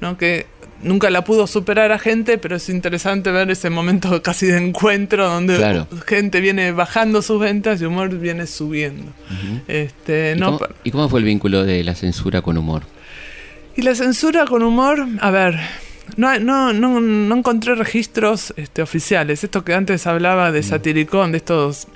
¿no? 0.00 0.18
Que 0.18 0.46
nunca 0.82 1.10
la 1.10 1.24
pudo 1.24 1.46
superar 1.46 1.92
a 1.92 1.98
gente, 1.98 2.38
pero 2.38 2.56
es 2.56 2.68
interesante 2.68 3.30
ver 3.30 3.50
ese 3.50 3.70
momento 3.70 4.22
casi 4.24 4.46
de 4.46 4.58
encuentro 4.58 5.28
donde 5.28 5.84
gente 6.06 6.40
viene 6.40 6.72
bajando 6.72 7.22
sus 7.22 7.40
ventas 7.40 7.80
y 7.80 7.84
humor 7.84 8.16
viene 8.16 8.46
subiendo. 8.46 9.12
este, 9.68 10.34
¿Y, 10.36 10.40
no, 10.40 10.58
cómo, 10.58 10.70
¿Y 10.84 10.90
cómo 10.90 11.08
fue 11.08 11.20
el 11.20 11.24
vínculo 11.24 11.64
de 11.64 11.84
la 11.84 11.94
censura 11.94 12.42
con 12.42 12.56
humor? 12.56 12.82
Y 13.76 13.82
la 13.82 13.94
censura 13.94 14.46
con 14.46 14.62
humor, 14.62 15.06
a 15.20 15.30
ver, 15.30 15.58
no, 16.16 16.38
no, 16.38 16.72
no, 16.72 17.00
no 17.00 17.36
encontré 17.36 17.74
registros 17.74 18.54
este, 18.56 18.80
oficiales. 18.80 19.44
Esto 19.44 19.64
que 19.64 19.74
antes 19.74 20.06
hablaba 20.06 20.52
de 20.52 20.62
satiricón, 20.62 21.32
de 21.32 21.38
estos 21.38 21.88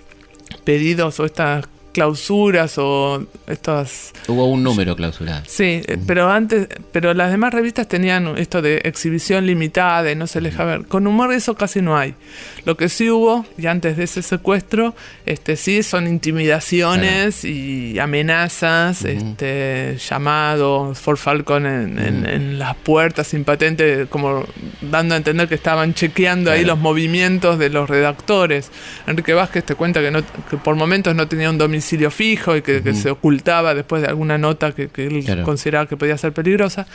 pedidos 0.64 1.20
o 1.20 1.24
estas 1.24 1.64
clausuras 1.92 2.78
o 2.78 3.26
estas... 3.46 4.12
Hubo 4.28 4.46
un 4.46 4.62
número 4.62 4.96
clausurado. 4.96 5.42
Sí, 5.46 5.82
pero 6.06 6.30
antes, 6.30 6.68
pero 6.92 7.14
las 7.14 7.30
demás 7.30 7.52
revistas 7.52 7.88
tenían 7.88 8.38
esto 8.38 8.62
de 8.62 8.78
exhibición 8.84 9.46
limitada 9.46 10.10
y 10.10 10.16
no 10.16 10.26
se 10.26 10.40
les 10.40 10.52
deja 10.52 10.64
ver. 10.64 10.86
Con 10.86 11.06
humor 11.06 11.32
eso 11.32 11.54
casi 11.54 11.82
no 11.82 11.96
hay. 11.96 12.14
Lo 12.64 12.76
que 12.76 12.88
sí 12.88 13.10
hubo, 13.10 13.46
y 13.58 13.66
antes 13.66 13.96
de 13.96 14.04
ese 14.04 14.22
secuestro, 14.22 14.94
este 15.26 15.56
sí 15.56 15.82
son 15.82 16.06
intimidaciones 16.06 17.44
y 17.44 17.98
amenazas, 17.98 19.04
este, 19.04 19.96
llamados 20.08 20.98
for 20.98 21.16
Falcon 21.16 21.66
en, 21.66 22.58
las 22.58 22.76
puertas 22.76 23.28
sin 23.28 23.44
patente, 23.44 24.06
como 24.08 24.44
dando 24.80 25.14
a 25.14 25.18
entender 25.18 25.48
que 25.48 25.54
estaban 25.54 25.94
chequeando 25.94 26.50
ahí 26.50 26.64
los 26.64 26.78
movimientos 26.78 27.58
de 27.58 27.70
los 27.70 27.88
redactores. 27.88 28.70
Enrique 29.06 29.32
Vázquez 29.32 29.64
te 29.64 29.74
cuenta 29.74 30.00
que, 30.00 30.10
no, 30.10 30.22
que 30.48 30.56
por 30.56 30.76
momentos 30.76 31.14
no 31.14 31.26
tenía 31.28 31.50
un 31.50 31.58
domicilio 31.58 31.79
fijo 32.10 32.56
y 32.56 32.62
que, 32.62 32.94
se 32.94 33.10
ocultaba 33.10 33.74
después 33.74 34.02
de 34.02 34.08
alguna 34.08 34.38
nota 34.38 34.72
que, 34.72 34.90
él 34.96 35.42
consideraba 35.44 35.86
que 35.86 35.96
podía 35.96 36.16
ser 36.18 36.32
peligrosa. 36.32 36.86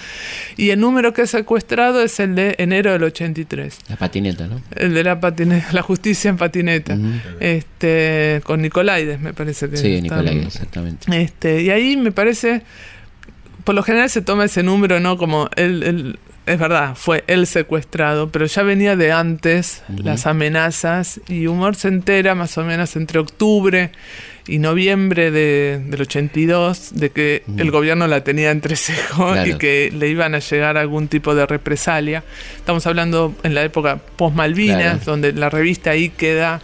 Y 0.58 0.70
el 0.70 0.80
número 0.80 1.14
que 1.14 1.24
ha 1.24 1.28
secuestrado 1.28 2.02
es 2.02 2.20
el 2.20 2.36
de 2.36 2.56
enero 2.58 2.92
del 2.92 3.04
83. 3.04 3.80
La 3.90 3.96
patineta, 3.96 4.48
¿no? 4.48 4.62
El 4.76 4.94
de 4.94 5.04
la 5.04 5.20
patineta, 5.20 5.72
la 5.72 5.82
justicia 5.82 6.30
en 6.30 6.38
patineta. 6.38 6.98
este 7.40 8.42
Con 8.46 8.62
Nicolaides, 8.62 9.20
me 9.20 9.34
parece 9.34 9.70
que. 9.70 9.78
Sí, 9.78 10.02
Nicolaides, 10.02 10.48
exactamente. 10.48 11.06
Este, 11.22 11.62
y 11.62 11.70
ahí 11.70 11.98
me 11.98 12.12
parece. 12.12 12.64
Por 13.64 13.74
lo 13.74 13.82
general 13.82 14.10
se 14.10 14.22
toma 14.22 14.46
ese 14.46 14.62
número, 14.62 15.00
¿no? 15.00 15.18
Como 15.18 15.50
el, 15.56 16.20
es 16.46 16.60
verdad, 16.60 16.96
fue 16.96 17.24
el 17.28 17.48
secuestrado, 17.48 18.30
pero 18.30 18.46
ya 18.46 18.62
venía 18.62 18.96
de 18.96 19.12
antes 19.12 19.84
las 19.88 20.28
amenazas 20.28 21.20
y 21.28 21.48
Humor 21.48 21.76
se 21.76 21.88
entera 21.88 22.36
más 22.36 22.58
o 22.58 22.64
menos 22.64 22.96
entre 22.96 23.20
octubre 23.20 23.92
y 24.48 24.60
noviembre 24.60 25.32
de, 25.32 25.82
del 25.86 26.02
82 26.02 26.92
de 26.94 27.10
que 27.10 27.44
el 27.58 27.72
gobierno 27.72 28.08
la 28.08 28.24
tenía 28.24 28.52
entre 28.52 28.76
cejo 28.76 29.34
y 29.46 29.56
que 29.56 29.92
le 29.98 30.10
iban 30.10 30.36
a 30.36 30.40
llegar 30.40 30.78
algún 30.78 31.08
tipo 31.08 31.34
de 31.34 31.46
represalia. 31.46 32.24
Estamos 32.58 32.86
hablando 32.86 33.34
en 33.44 33.56
la 33.56 33.64
época 33.64 34.00
post-Malvinas, 34.18 35.06
donde 35.06 35.34
la 35.34 35.50
revista 35.50 35.92
ahí 35.92 36.10
queda 36.10 36.62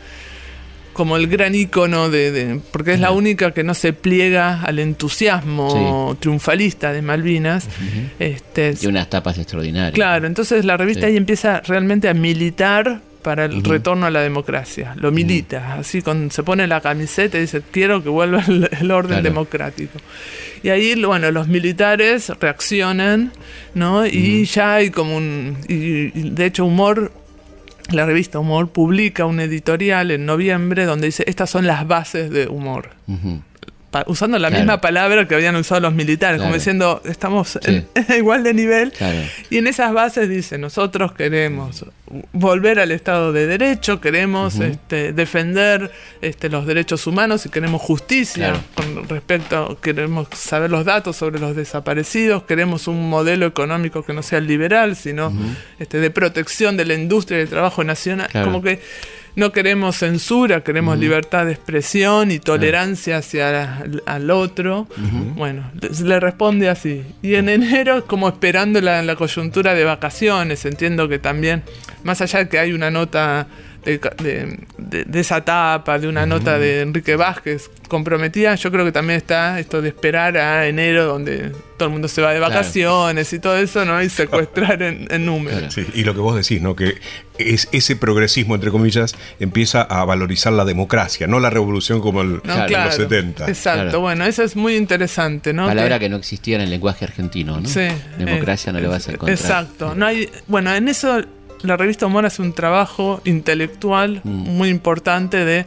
como 0.93 1.15
el 1.15 1.27
gran 1.27 1.55
icono 1.55 2.09
de, 2.09 2.59
porque 2.71 2.93
es 2.93 2.99
la 2.99 3.11
única 3.11 3.51
que 3.51 3.63
no 3.63 3.73
se 3.73 3.93
pliega 3.93 4.61
al 4.61 4.77
entusiasmo 4.79 6.17
triunfalista 6.19 6.91
de 6.91 7.01
Malvinas. 7.01 7.67
este, 8.19 8.75
y 8.79 8.87
unas 8.87 9.09
tapas 9.09 9.37
extraordinarias. 9.37 9.93
Claro, 9.93 10.27
entonces 10.27 10.65
la 10.65 10.77
revista 10.77 11.07
ahí 11.07 11.17
empieza 11.17 11.61
realmente 11.61 12.09
a 12.09 12.13
militar 12.13 13.01
para 13.21 13.45
el 13.45 13.63
retorno 13.63 14.05
a 14.05 14.09
la 14.09 14.21
democracia. 14.21 14.93
Lo 14.97 15.11
milita, 15.11 15.75
así 15.75 16.01
con, 16.01 16.31
se 16.31 16.43
pone 16.43 16.67
la 16.67 16.81
camiseta 16.81 17.37
y 17.37 17.41
dice, 17.41 17.61
quiero 17.71 18.03
que 18.03 18.09
vuelva 18.09 18.43
el, 18.47 18.91
orden 18.91 19.23
democrático. 19.23 19.97
Y 20.63 20.69
ahí, 20.69 21.01
bueno, 21.03 21.31
los 21.31 21.47
militares 21.47 22.31
reaccionan, 22.39 23.31
¿no? 23.73 24.05
Y 24.05 24.45
ya 24.45 24.75
hay 24.75 24.89
como 24.89 25.15
un... 25.17 25.57
Y, 25.67 26.09
de 26.29 26.45
hecho, 26.45 26.65
Humor, 26.65 27.11
la 27.91 28.05
revista 28.05 28.39
Humor 28.39 28.69
publica 28.69 29.25
un 29.25 29.39
editorial 29.39 30.11
en 30.11 30.25
noviembre 30.25 30.85
donde 30.85 31.07
dice, 31.07 31.23
estas 31.27 31.49
son 31.49 31.67
las 31.67 31.87
bases 31.87 32.29
de 32.29 32.47
Humor 32.47 32.89
usando 34.07 34.39
la 34.39 34.49
misma 34.49 34.81
palabra 34.81 35.27
que 35.27 35.35
habían 35.35 35.55
usado 35.55 35.81
los 35.81 35.93
militares, 35.93 36.41
como 36.41 36.53
diciendo, 36.53 37.01
estamos 37.05 37.59
igual 38.17 38.43
de 38.43 38.53
nivel. 38.53 38.93
Y 39.49 39.57
en 39.57 39.67
esas 39.67 39.93
bases 39.93 40.29
dice, 40.29 40.57
nosotros 40.57 41.13
queremos 41.13 41.85
volver 42.33 42.79
al 42.79 42.91
Estado 42.91 43.31
de 43.31 43.47
Derecho, 43.47 44.01
queremos 44.01 44.59
este, 44.59 45.13
defender 45.13 45.91
este, 46.21 46.49
los 46.49 46.65
derechos 46.65 47.07
humanos 47.07 47.45
y 47.45 47.49
queremos 47.49 47.81
justicia 47.81 48.53
con 48.75 49.07
respecto, 49.07 49.77
queremos 49.81 50.27
saber 50.35 50.71
los 50.71 50.85
datos 50.85 51.15
sobre 51.15 51.39
los 51.39 51.55
desaparecidos, 51.55 52.43
queremos 52.43 52.87
un 52.87 53.09
modelo 53.09 53.45
económico 53.45 54.03
que 54.03 54.13
no 54.13 54.23
sea 54.23 54.39
liberal, 54.39 54.95
sino 54.95 55.31
este, 55.79 55.99
de 55.99 56.11
protección 56.11 56.77
de 56.77 56.85
la 56.85 56.93
industria 56.95 57.37
y 57.37 57.39
del 57.41 57.49
trabajo 57.49 57.83
nacional. 57.83 58.29
Como 58.31 58.61
que 58.61 58.79
no 59.35 59.51
queremos 59.51 59.97
censura, 59.97 60.61
queremos 60.63 60.97
libertad 60.97 61.45
de 61.45 61.53
expresión 61.53 62.31
y 62.31 62.39
tolerancia 62.39 63.17
hacia 63.17 63.83
al 64.05 64.31
otro. 64.31 64.87
Bueno, 65.35 65.71
le, 66.03 66.19
responde 66.19 66.69
así. 66.69 67.03
Y 67.21 67.35
en 67.35 67.49
enero, 67.49 68.05
como 68.05 68.27
esperando 68.27 68.81
la, 68.81 69.01
la 69.01 69.15
coyuntura 69.15 69.73
de 69.73 69.83
vacaciones, 69.83 70.65
entiendo 70.65 71.07
que 71.07 71.19
también, 71.19 71.63
más 72.03 72.21
allá 72.21 72.39
de 72.39 72.49
que 72.49 72.59
hay 72.59 72.73
una 72.73 72.91
nota 72.91 73.47
de, 73.83 74.59
de, 74.77 75.19
esa 75.19 75.37
etapa, 75.37 75.99
de 75.99 76.07
una 76.07 76.25
nota 76.25 76.57
de 76.59 76.81
Enrique 76.81 77.15
Vázquez 77.15 77.69
comprometida, 77.87 78.55
yo 78.55 78.71
creo 78.71 78.85
que 78.85 78.91
también 78.91 79.17
está 79.17 79.59
esto 79.59 79.81
de 79.81 79.89
esperar 79.89 80.37
a 80.37 80.67
enero, 80.67 81.05
donde 81.05 81.51
todo 81.77 81.87
el 81.87 81.93
mundo 81.93 82.07
se 82.07 82.21
va 82.21 82.31
de 82.31 82.39
vacaciones 82.39 83.33
y 83.33 83.39
todo 83.39 83.57
eso, 83.57 83.83
¿no? 83.85 84.01
Y 84.01 84.09
secuestrar 84.09 84.81
en, 84.83 85.07
en 85.09 85.25
números. 85.25 85.75
y 85.77 86.03
lo 86.03 86.13
que 86.13 86.19
vos 86.19 86.35
decís, 86.35 86.61
¿no? 86.61 86.75
Que 86.75 86.95
es 87.37 87.67
ese 87.71 87.95
progresismo, 87.95 88.55
entre 88.55 88.71
comillas, 88.71 89.15
empieza 89.39 89.81
a 89.81 90.05
valorizar 90.05 90.53
la 90.53 90.65
democracia, 90.65 91.27
no 91.27 91.39
la 91.39 91.49
revolución 91.49 92.01
como 92.01 92.21
el, 92.21 92.41
en 92.43 92.83
los 92.85 92.95
70. 92.95 93.47
Exacto, 93.47 93.99
bueno, 93.99 94.25
eso 94.25 94.43
es 94.43 94.55
muy 94.55 94.75
interesante, 94.75 95.53
¿no? 95.53 95.65
Palabra 95.65 95.99
que, 95.99 96.09
no 96.09 96.17
existía 96.17 96.55
en 96.55 96.61
el 96.61 96.69
lenguaje 96.69 97.05
argentino, 97.05 97.59
¿no? 97.59 97.67
Sí. 97.67 97.87
Democracia 98.17 98.71
no 98.71 98.79
le 98.79 98.87
vas 98.87 99.07
a 99.07 99.13
encontrar. 99.13 99.37
Exacto. 99.37 99.95
No 99.95 100.05
hay, 100.05 100.29
bueno, 100.47 100.73
en 100.73 100.87
eso 100.87 101.21
la 101.63 101.77
revista 101.77 102.05
Humor 102.05 102.25
hace 102.25 102.41
un 102.41 102.53
trabajo 102.53 103.21
intelectual 103.23 104.21
mm. 104.23 104.29
muy 104.29 104.69
importante 104.69 105.45
de, 105.45 105.65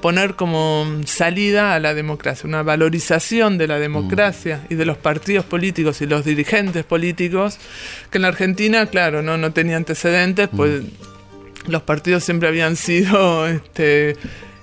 poner 0.00 0.34
como 0.34 0.86
salida 1.04 1.74
a 1.74 1.78
la 1.78 1.92
democracia, 1.92 2.48
una 2.48 2.62
valorización 2.62 3.58
de 3.58 3.66
la 3.66 3.78
democracia 3.78 4.62
mm. 4.64 4.72
y 4.72 4.76
de 4.76 4.86
los 4.86 4.96
partidos 4.96 5.44
políticos 5.44 6.00
y 6.00 6.06
los 6.06 6.24
dirigentes 6.24 6.84
políticos, 6.84 7.58
que 8.10 8.18
en 8.18 8.22
la 8.22 8.28
Argentina, 8.28 8.86
claro, 8.86 9.22
no, 9.22 9.36
no 9.36 9.52
tenía 9.52 9.76
antecedentes, 9.76 10.48
pues 10.54 10.82
mm. 10.82 11.70
los 11.70 11.82
partidos 11.82 12.24
siempre 12.24 12.48
habían 12.48 12.76
sido, 12.76 13.46
este, 13.48 14.16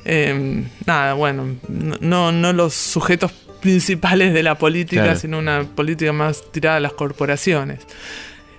em, 0.05 0.65
nada, 0.85 1.13
bueno, 1.13 1.55
no, 1.69 2.31
no 2.31 2.53
los 2.53 2.73
sujetos 2.73 3.31
principales 3.61 4.33
de 4.33 4.41
la 4.41 4.55
política, 4.55 5.15
sino 5.15 5.37
una 5.37 5.63
política 5.63 6.11
más 6.11 6.51
tirada 6.51 6.77
a 6.77 6.79
las 6.79 6.93
corporaciones. 6.93 7.79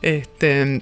Este, 0.00 0.80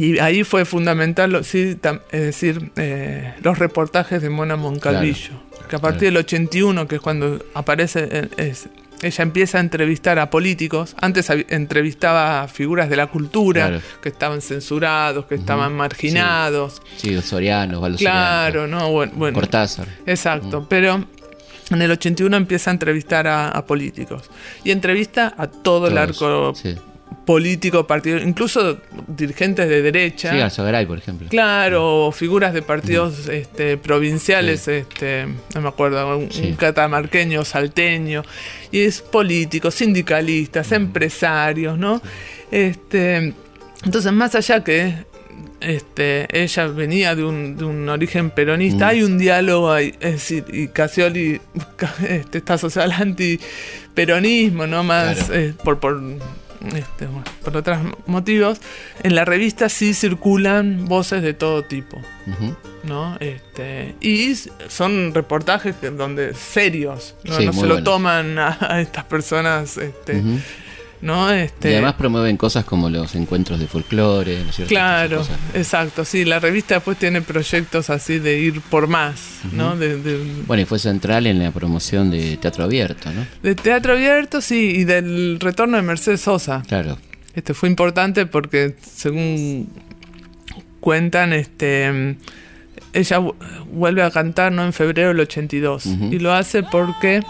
Y 0.00 0.18
ahí 0.18 0.44
fue 0.44 0.64
fundamental, 0.64 1.44
sí, 1.44 1.76
es 2.10 2.20
decir, 2.22 2.72
eh, 2.76 3.34
los 3.42 3.58
reportajes 3.58 4.22
de 4.22 4.30
Mona 4.30 4.56
Moncalvillo, 4.56 5.32
que 5.68 5.76
a 5.76 5.78
partir 5.78 6.08
del 6.08 6.16
81, 6.16 6.88
que 6.88 6.94
es 6.94 7.00
cuando 7.02 7.44
aparece, 7.52 8.30
es, 8.38 8.70
ella 9.02 9.22
empieza 9.22 9.58
a 9.58 9.60
entrevistar 9.60 10.18
a 10.18 10.30
políticos. 10.30 10.96
Antes 11.02 11.28
entrevistaba 11.28 12.40
a 12.40 12.48
figuras 12.48 12.88
de 12.88 12.96
la 12.96 13.08
cultura 13.08 13.78
que 14.02 14.08
estaban 14.08 14.40
censurados, 14.40 15.26
que 15.26 15.34
estaban 15.34 15.74
marginados. 15.74 16.80
Sí, 16.96 17.10
sí 17.10 17.20
Soriano, 17.20 17.82
Claro, 17.98 18.66
no, 18.66 18.90
bueno, 18.90 19.34
Cortázar. 19.34 19.86
Exacto, 20.06 20.66
pero 20.66 21.04
en 21.68 21.82
el 21.82 21.90
81 21.90 22.38
empieza 22.38 22.70
a 22.70 22.72
entrevistar 22.72 23.26
a, 23.26 23.66
políticos. 23.66 24.30
Y 24.64 24.70
entrevista 24.70 25.34
a 25.36 25.46
todo 25.46 25.88
el 25.88 25.98
arco 25.98 26.54
político, 27.24 27.86
partido, 27.86 28.18
incluso 28.18 28.78
dirigentes 29.06 29.68
de 29.68 29.82
derecha. 29.82 30.32
Sí, 30.32 30.40
Alzogaray, 30.40 30.86
por 30.86 30.98
ejemplo. 30.98 31.28
Claro, 31.28 32.10
figuras 32.12 32.52
de 32.52 32.62
partidos 32.62 33.28
este, 33.28 33.76
provinciales, 33.76 34.66
este, 34.68 35.26
no 35.54 35.60
me 35.60 35.68
acuerdo, 35.68 36.18
un, 36.18 36.28
catamarqueño, 36.56 37.44
salteño, 37.44 38.22
y 38.72 38.80
es 38.80 39.00
políticos, 39.00 39.74
sindicalistas, 39.74 40.72
empresarios, 40.72 41.78
¿no? 41.78 42.00
Este, 42.50 43.34
entonces, 43.84 44.12
más 44.12 44.34
allá 44.34 44.64
que 44.64 44.94
este, 45.60 46.26
ella 46.32 46.66
venía 46.68 47.14
de 47.14 47.24
un, 47.24 47.56
de 47.56 47.64
un 47.64 47.88
origen 47.88 48.30
peronista, 48.30 48.88
hay 48.88 49.02
un 49.02 49.18
diálogo 49.18 49.70
ahí, 49.70 49.94
es 50.00 50.12
decir, 50.12 50.44
y 50.52 50.68
Casioli 50.68 51.40
este, 52.08 52.38
está 52.38 52.54
asociado 52.54 52.90
al 52.90 53.00
antiperonismo, 53.00 54.66
¿no? 54.66 54.82
Más 54.82 55.30
eh, 55.30 55.54
por, 55.62 55.78
por 55.78 56.00
este, 56.74 57.08
por 57.42 57.56
otros 57.56 57.78
motivos, 58.06 58.60
en 59.02 59.14
la 59.14 59.24
revista 59.24 59.68
sí 59.68 59.94
circulan 59.94 60.86
voces 60.86 61.22
de 61.22 61.34
todo 61.34 61.64
tipo. 61.64 62.00
¿no? 62.84 63.16
Este, 63.20 63.94
y 64.00 64.34
son 64.68 65.12
reportajes 65.14 65.74
donde 65.96 66.34
serios, 66.34 67.14
no, 67.24 67.52
se 67.52 67.66
lo 67.66 67.82
toman 67.82 68.38
a, 68.38 68.80
estas 68.80 69.04
personas 69.04 69.76
este, 69.76 70.22
¿no? 71.02 71.30
Este, 71.30 71.70
y 71.70 71.72
además 71.74 71.94
promueven 71.94 72.36
cosas 72.36 72.64
como 72.64 72.90
los 72.90 73.14
encuentros 73.14 73.58
de 73.58 73.66
folclore, 73.66 74.38
Claro, 74.68 75.26
exacto, 75.54 76.04
sí, 76.04 76.24
la 76.24 76.38
revista 76.38 76.74
después 76.74 76.98
tiene 76.98 77.22
proyectos 77.22 77.90
así 77.90 78.18
de 78.18 78.38
ir 78.38 78.60
por 78.60 78.86
más, 78.86 79.40
¿no? 79.52 79.74
bueno, 80.46 80.62
y 80.62 80.64
fue 80.66 80.78
central 80.78 81.26
en 81.26 81.38
la 81.38 81.50
promoción 81.50 82.10
de 82.10 82.36
Teatro 82.36 82.64
Abierto, 82.64 83.10
¿no? 83.12 83.26
De 83.42 83.54
Teatro 83.54 83.94
Abierto, 83.94 84.40
sí, 84.40 84.72
y 84.76 84.84
del 84.84 85.38
retorno 85.40 85.76
de 85.76 85.82
Mercedes 85.82 86.20
Sosa. 86.20 86.62
Claro. 86.66 86.98
Este 87.34 87.54
fue 87.54 87.68
importante 87.68 88.26
porque, 88.26 88.74
según 88.82 89.68
cuentan, 90.80 91.32
este 91.32 92.16
ella 92.92 93.20
vuelve 93.70 94.02
a 94.02 94.10
cantar 94.10 94.52
¿no? 94.52 94.64
en 94.64 94.72
febrero 94.72 95.08
del 95.08 95.20
82 95.20 95.86
y 95.86 96.18
lo 96.18 96.32
hace 96.32 96.62
porque 96.62 97.22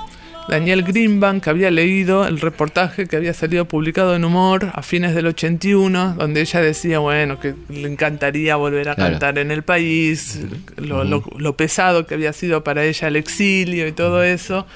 Daniel 0.49 0.82
Greenbank 0.82 1.47
había 1.49 1.70
leído 1.70 2.26
el 2.26 2.41
reportaje 2.41 3.07
que 3.07 3.16
había 3.16 3.34
salido 3.34 3.66
publicado 3.66 4.16
en 4.16 4.24
Humor 4.24 4.70
a 4.72 4.82
fines 4.82 5.14
del 5.14 5.26
81, 5.26 6.16
donde 6.18 6.41
ella 6.41 6.61
decía, 6.61 6.99
bueno, 6.99 7.38
que 7.38 7.55
le 7.68 7.88
encantaría 7.88 8.57
volver 8.57 8.88
a 8.88 8.97
cantar 8.97 9.38
en 9.38 9.51
el 9.51 9.62
país, 9.62 10.41
lo, 10.76 11.57
pesado 11.57 12.07
que 12.07 12.14
había 12.14 12.32
sido 12.32 12.64
para 12.64 12.84
ella 12.84 13.09
el 13.09 13.16
exilio 13.16 13.86
y 13.86 13.93
todo 13.93 14.22
eso. 14.22 14.66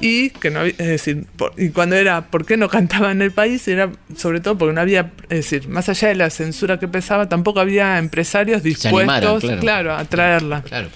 Y 0.00 0.30
que 0.30 0.50
no 0.50 0.62
es 0.64 0.76
decir, 0.76 1.24
y 1.56 1.68
cuando 1.68 1.94
era 1.94 2.22
por 2.22 2.44
qué 2.44 2.56
no 2.56 2.68
cantaba 2.68 3.12
en 3.12 3.22
el 3.22 3.30
país, 3.30 3.66
era 3.68 3.92
sobre 4.16 4.40
todo 4.40 4.58
porque 4.58 4.74
no 4.74 4.80
había, 4.80 5.12
es 5.24 5.50
decir, 5.50 5.68
más 5.68 5.88
allá 5.88 6.08
de 6.08 6.16
la 6.16 6.30
censura 6.30 6.80
que 6.80 6.88
pesaba, 6.88 7.28
tampoco 7.28 7.60
había 7.60 7.98
empresarios 7.98 8.62
dispuestos, 8.62 9.44
claro. 9.60 9.94
a 9.94 10.04
traerla. 10.04 10.62
Claro. 10.62 10.88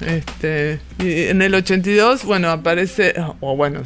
Este, 0.00 0.80
y 0.98 1.24
en 1.24 1.42
el 1.42 1.54
82, 1.54 2.24
bueno, 2.24 2.50
aparece, 2.50 3.14
o 3.40 3.56
bueno, 3.56 3.82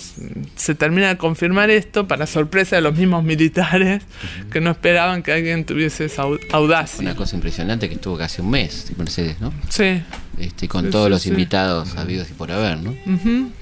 se 0.56 0.74
termina 0.74 1.08
de 1.08 1.16
confirmar 1.16 1.70
esto 1.70 2.06
para 2.06 2.26
sorpresa 2.26 2.76
de 2.76 2.82
los 2.82 2.96
mismos 2.96 3.24
militares 3.24 4.02
que 4.50 4.60
no 4.60 4.70
esperaban 4.70 5.22
que 5.22 5.32
alguien 5.32 5.64
tuviese 5.64 6.06
esa 6.06 6.24
audacia. 6.52 7.00
Una 7.00 7.16
cosa 7.16 7.36
impresionante 7.36 7.88
que 7.88 7.94
estuvo 7.94 8.18
casi 8.18 8.42
un 8.42 8.50
mes, 8.50 8.92
Mercedes, 8.96 9.40
¿no? 9.40 9.52
Sí. 9.68 10.02
Este, 10.38 10.66
con 10.66 10.90
todos 10.90 11.10
los 11.10 11.26
invitados 11.26 11.96
habidos 11.96 12.30
y 12.30 12.32
por 12.32 12.50
haber, 12.50 12.78
¿no? 12.78 12.92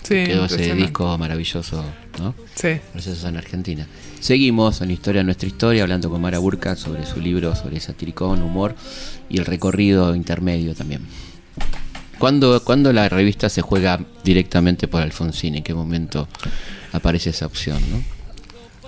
sí, 0.02 0.24
Quedó 0.24 0.46
ese 0.46 0.74
disco 0.74 1.16
maravilloso, 1.18 1.84
¿no? 2.18 2.34
Sí. 2.54 2.80
Mercedes 2.94 3.24
en 3.24 3.36
Argentina. 3.36 3.86
Seguimos 4.20 4.80
en 4.80 4.90
Historia 4.90 5.22
Nuestra 5.22 5.48
Historia, 5.48 5.82
hablando 5.82 6.10
con 6.10 6.20
Mara 6.20 6.38
Burka 6.38 6.76
sobre 6.76 7.06
su 7.06 7.20
libro 7.20 7.54
sobre 7.54 7.80
satiricón, 7.80 8.42
humor 8.42 8.74
y 9.28 9.38
el 9.38 9.46
recorrido 9.46 10.14
intermedio 10.14 10.74
también. 10.74 11.02
¿Cuándo, 12.20 12.92
la 12.92 13.08
revista 13.08 13.48
se 13.48 13.62
juega 13.62 13.98
directamente 14.22 14.86
por 14.86 15.00
Alfonsín? 15.00 15.54
¿En 15.54 15.62
qué 15.62 15.72
momento 15.72 16.28
aparece 16.92 17.30
esa 17.30 17.46
opción? 17.46 17.82
¿no? 17.90 18.04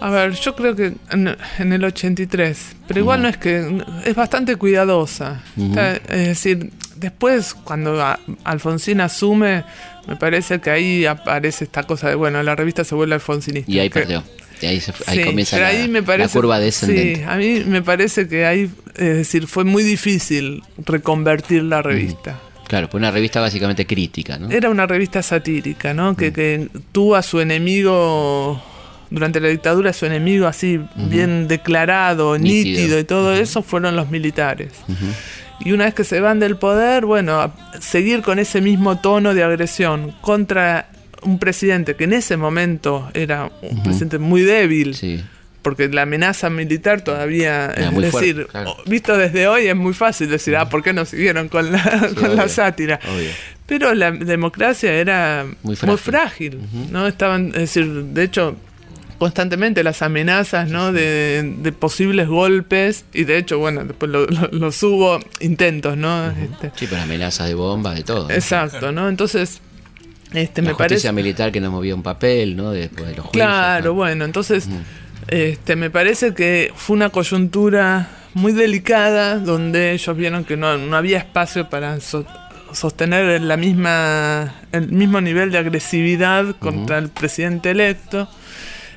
A 0.01 0.11
ver, 0.11 0.35
yo 0.35 0.55
creo 0.55 0.77
que 0.77 0.93
en, 1.11 1.73
el 1.73 1.85
83, 1.85 2.59
pero 2.87 3.01
igual 3.01 3.23
no 3.23 3.29
es 3.29 3.39
que 3.39 3.83
es 4.05 4.15
bastante 4.15 4.57
cuidadosa. 4.57 5.43
es 5.57 6.29
decir, 6.29 6.71
después 6.97 7.55
cuando 7.55 8.05
Alfonsín 8.45 9.01
asume, 9.01 9.65
me 10.07 10.17
parece 10.17 10.61
que 10.61 10.71
ahí 10.71 11.07
aparece 11.07 11.65
esta 11.65 11.85
cosa 11.85 12.11
de, 12.11 12.17
bueno, 12.17 12.43
la 12.43 12.55
revista 12.55 12.85
se 12.85 12.95
vuelve 12.95 13.15
alfonsinista. 13.15 13.71
Y 13.71 13.79
ahí 13.79 13.89
perdió. 13.89 14.23
ahí, 15.07 15.25
comienza 15.25 15.59
la, 15.59 16.29
curva 16.29 16.59
descendente. 16.59 17.17
Sí, 17.17 17.23
a 17.27 17.37
mí 17.37 17.63
me 17.67 17.81
parece 17.81 18.29
que 18.29 18.45
ahí, 18.45 18.71
es 18.97 19.17
decir, 19.17 19.47
fue 19.47 19.65
muy 19.65 19.85
difícil 19.85 20.63
reconvertir 20.85 21.63
la 21.63 21.81
revista. 21.81 22.39
Claro, 22.73 22.89
fue 22.89 22.97
una 22.97 23.11
revista 23.11 23.39
básicamente 23.39 23.87
crítica, 23.87 24.39
¿no? 24.39 24.51
Era 24.51 24.71
una 24.71 24.87
revista 24.87 25.23
satírica, 25.23 25.93
¿no? 25.93 26.17
Que, 26.17 26.71
mm. 26.73 26.79
tuvo 26.91 27.17
a 27.17 27.23
su 27.23 27.39
enemigo 27.39 28.63
durante 29.11 29.41
la 29.41 29.49
dictadura 29.49 29.93
su 29.93 30.07
enemigo 30.07 30.47
así 30.47 30.81
bien 30.97 31.49
declarado, 31.49 32.39
nítido, 32.39 32.99
y 32.99 33.05
todo 33.05 33.35
eso 33.35 33.63
fueron 33.63 33.95
los 33.95 34.09
militares. 34.09 34.71
Y 35.61 35.73
una 35.73 35.85
vez 35.85 35.93
que 35.93 36.05
se 36.05 36.21
van 36.21 36.41
del 36.41 36.57
poder, 36.57 37.05
bueno, 37.05 37.53
seguir 37.79 38.23
con 38.23 38.39
ese 38.39 38.63
mismo 38.63 38.99
tono 38.99 39.35
de 39.35 39.43
agresión 39.43 40.15
contra 40.23 40.89
un 41.21 41.39
presidente 41.39 41.95
que 41.95 42.05
en 42.05 42.15
ese 42.15 42.39
momento 42.39 43.11
era 43.13 43.53
un 43.61 43.83
presidente 43.83 44.17
muy 44.17 44.41
débil. 44.41 44.95
Sí 44.95 45.23
porque 45.63 45.89
la 45.89 46.03
amenaza 46.03 46.51
militar 46.51 47.03
todavía, 47.03 47.71
es 47.71 47.95
decir, 47.95 48.47
visto 48.87 49.17
desde 49.17 49.47
hoy 49.47 49.69
es 49.69 49.77
muy 49.77 49.95
fácil 49.95 50.29
decir, 50.29 50.57
ah, 50.57 50.69
¿por 50.69 50.83
qué 50.83 50.93
no 50.93 51.05
siguieron 51.05 51.49
con 51.49 51.73
la, 51.73 52.11
con 52.21 52.37
la 52.37 52.49
sátira? 52.49 53.01
Pero 53.67 53.95
la 53.95 54.11
democracia 54.11 54.93
era 54.93 55.47
muy 55.63 55.77
frágil, 55.77 56.59
¿no? 56.91 57.07
Estaban, 57.07 57.49
es 57.49 57.75
decir, 57.75 57.87
de 57.87 58.25
hecho, 58.25 58.57
constantemente 59.23 59.85
las 59.85 60.03
amenazas, 60.03 60.69
¿no? 60.69 60.93
De, 60.93 61.73
posibles 61.79 62.27
golpes 62.27 63.05
y 63.13 63.23
de 63.23 63.39
hecho, 63.39 63.59
bueno, 63.59 63.85
después 63.85 64.11
los 64.11 64.83
hubo 64.83 65.21
intentos, 65.39 65.97
¿no? 65.97 66.29
Este, 66.31 66.73
sí, 66.75 66.87
pero 66.91 67.03
amenazas 67.03 67.47
de 67.47 67.55
bombas, 67.55 67.95
de 67.95 68.03
todo. 68.03 68.29
Exacto, 68.31 68.91
¿no? 68.91 69.09
Entonces... 69.09 69.61
Este, 70.33 70.63
la 70.63 70.69
me 70.69 70.75
justicia 70.75 71.11
parece... 71.11 71.13
militar 71.13 71.53
que 71.53 71.61
no 71.61 71.71
movía 71.71 71.95
un 71.95 72.03
papel, 72.03 72.57
¿no? 72.57 72.73
Después 72.73 73.11
de 73.11 73.17
los 73.17 73.27
juicios. 73.27 73.33
Claro, 73.33 73.95
bueno, 73.95 74.25
entonces 74.25 74.67
este, 75.29 75.77
me 75.77 75.91
parece 75.91 76.35
que 76.35 76.73
fue 76.75 76.97
una 76.97 77.11
coyuntura 77.11 78.09
muy 78.35 78.53
delicada 78.53 79.39
donde 79.39 79.93
ellos 79.93 80.17
vieron 80.17 80.45
que 80.45 80.57
no, 80.57 80.69
había 80.97 81.19
espacio 81.19 81.69
para 81.69 81.99
sostener 82.73 83.41
la 83.43 83.57
misma, 83.57 84.55
el 84.73 84.89
mismo 84.89 85.21
nivel 85.21 85.51
de 85.51 85.59
agresividad 85.59 86.57
contra 86.57 86.99
el 86.99 87.09
presidente 87.09 87.71
electo. 87.71 88.29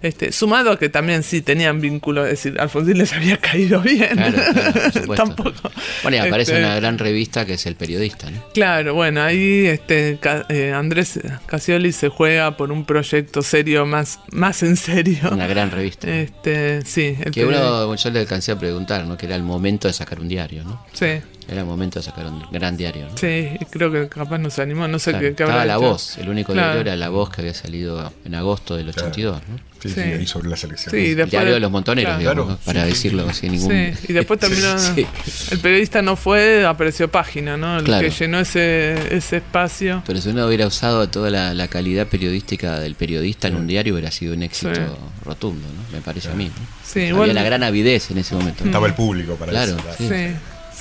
Este, 0.02 0.32
sumado 0.32 0.72
a 0.72 0.80
que 0.80 0.90
también 0.90 1.24
sí 1.24 1.42
tenían 1.42 1.82
vínculo, 1.82 2.26
es 2.26 2.32
decir, 2.32 2.60
Alfonsín 2.60 2.98
les 2.98 3.14
había 3.14 3.38
caído 3.38 3.82
bien. 3.82 4.18
Tampoco. 5.16 5.72
Bueno, 6.04 6.18
y 6.18 6.20
aparece 6.20 6.54
este, 6.54 6.66
una 6.66 6.76
gran 6.76 6.98
revista 6.98 7.46
que 7.46 7.54
es 7.54 7.66
El 7.66 7.76
Periodista, 7.76 8.30
¿no? 8.30 8.44
Claro, 8.54 8.94
bueno, 8.94 9.22
ahí 9.22 9.66
este, 9.66 10.20
eh, 10.50 10.74
Andrés 10.74 11.20
Casioli 11.46 11.92
se 11.92 12.10
juega 12.10 12.58
por 12.58 12.72
un 12.72 12.86
proyecto 12.86 13.42
serio, 13.42 13.86
más, 13.86 14.20
más 14.32 14.64
en 14.64 14.76
serio. 14.76 15.30
Una 15.32 15.48
gran 15.48 15.72
revista. 15.72 16.08
Este, 16.10 16.84
sí. 16.86 17.18
que 17.32 17.46
uno, 17.46 17.96
yo 17.96 18.10
le 18.12 18.20
alcancé 18.20 18.52
a 18.52 18.60
preguntar, 18.60 19.06
¿no? 19.06 19.18
Que 19.18 19.26
era 19.26 19.36
el 19.36 19.44
momento 19.44 19.88
de 19.88 19.94
sacar 19.94 20.20
un 20.20 20.28
diario, 20.28 20.64
¿no? 20.64 20.86
Sí. 20.94 21.22
Era 21.48 21.62
el 21.62 21.66
momento 21.66 22.00
de 22.00 22.04
sacar 22.04 22.26
un 22.26 22.44
gran 22.52 22.76
diario. 22.76 23.08
¿no? 23.08 23.18
Sí, 23.18 23.50
creo 23.70 23.92
que 23.92 24.08
capaz 24.08 24.40
no 24.40 24.50
se 24.50 24.62
animó, 24.62 24.88
no 24.88 24.98
sé 24.98 25.14
qué, 25.20 25.28
Estaba 25.28 25.66
La 25.66 25.78
Voz, 25.78 26.18
el 26.18 26.30
único 26.30 26.54
diario 26.54 26.82
era 26.82 26.96
La 26.96 27.10
Voz 27.10 27.30
que 27.30 27.42
había 27.42 27.54
salido 27.54 28.12
en 28.24 28.36
agosto 28.36 28.76
del 28.76 28.90
82, 28.90 29.42
¿no? 29.48 29.75
Sí, 29.90 29.96
sí, 29.96 30.02
ahí 30.02 30.26
sobre 30.28 30.50
las 30.50 30.64
elecciones. 30.64 31.02
Sí, 31.02 31.14
después- 31.14 31.32
diario 31.32 31.54
de 31.54 31.60
los 31.60 31.72
montoneros, 31.72 32.18
claro. 32.18 32.20
digamos, 32.20 32.46
Claro, 32.46 32.60
¿no? 32.60 32.66
para 32.66 32.82
sí, 32.82 32.88
sí, 32.88 32.94
decirlo 32.94 33.34
sin 33.34 33.52
ningún... 33.52 33.72
Sí, 33.72 34.06
y 34.10 34.14
después 34.14 34.40
terminó. 34.42 34.78
Sí. 34.80 35.06
El 35.52 35.60
periodista 35.60 36.02
no 36.02 36.16
fue, 36.16 36.66
apareció 36.66 37.10
página, 37.10 37.58
¿no? 37.58 37.78
El 37.80 37.84
Claro. 37.86 38.08
que 38.08 38.14
llenó 38.14 38.40
ese, 38.40 39.16
ese 39.16 39.38
espacio. 39.38 40.04
Pero 40.06 40.22
si 40.22 40.30
uno 40.30 40.46
hubiera 40.48 40.68
usado 40.68 41.08
toda 41.10 41.30
la, 41.30 41.54
la 41.54 41.68
calidad 41.68 42.08
periodística 42.08 42.80
del 42.80 42.96
periodista 42.96 43.48
en 43.48 43.56
un 43.56 43.68
diario, 43.68 43.94
hubiera 43.94 44.12
sido 44.12 44.34
un 44.34 44.44
éxito 44.44 44.74
Sí. 44.74 44.82
rotundo, 45.24 45.66
¿no? 45.68 45.96
Me 45.96 46.02
parece 46.02 46.30
a 46.30 46.34
mí. 46.34 46.46
¿no? 46.46 46.54
Sí, 46.86 47.00
Había 47.00 47.10
igual. 47.10 47.34
la 47.36 47.44
gran 47.44 47.64
avidez 47.64 48.12
en 48.12 48.18
ese 48.20 48.36
momento. 48.36 48.64
¿no? 48.64 48.70
Estaba 48.70 48.88
el 48.88 48.94
público 48.94 49.36
para 49.36 49.52
Claro, 49.52 49.78
eso. 50.00 50.14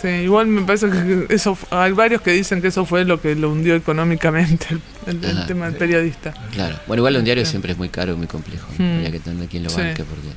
Sí, 0.00 0.08
igual 0.08 0.46
me 0.48 0.62
parece 0.62 0.90
que 0.90 1.26
eso 1.32 1.56
hay 1.70 1.92
varios 1.92 2.20
que 2.20 2.32
dicen 2.32 2.60
que 2.60 2.68
eso 2.68 2.84
fue 2.84 3.04
lo 3.04 3.20
que 3.20 3.34
lo 3.36 3.50
hundió 3.50 3.74
económicamente 3.76 4.66
el, 5.06 5.20
tema 5.46 5.66
del 5.66 5.76
periodista. 5.76 6.34
Claro. 6.52 6.76
Bueno, 6.86 7.00
igual 7.00 7.16
un 7.16 7.24
diario 7.24 7.46
siempre 7.46 7.72
es 7.72 7.78
muy 7.78 7.88
caro 7.88 8.12
y 8.12 8.16
muy 8.16 8.26
complejo. 8.26 8.66
¿no? 8.78 8.84
Mm. 8.84 8.92
Habría 8.94 9.10
que 9.12 9.20
tener 9.20 9.48
quien 9.48 9.64
lo 9.64 9.70
Sí. 9.70 9.76
banque 9.76 10.04
porque... 10.04 10.28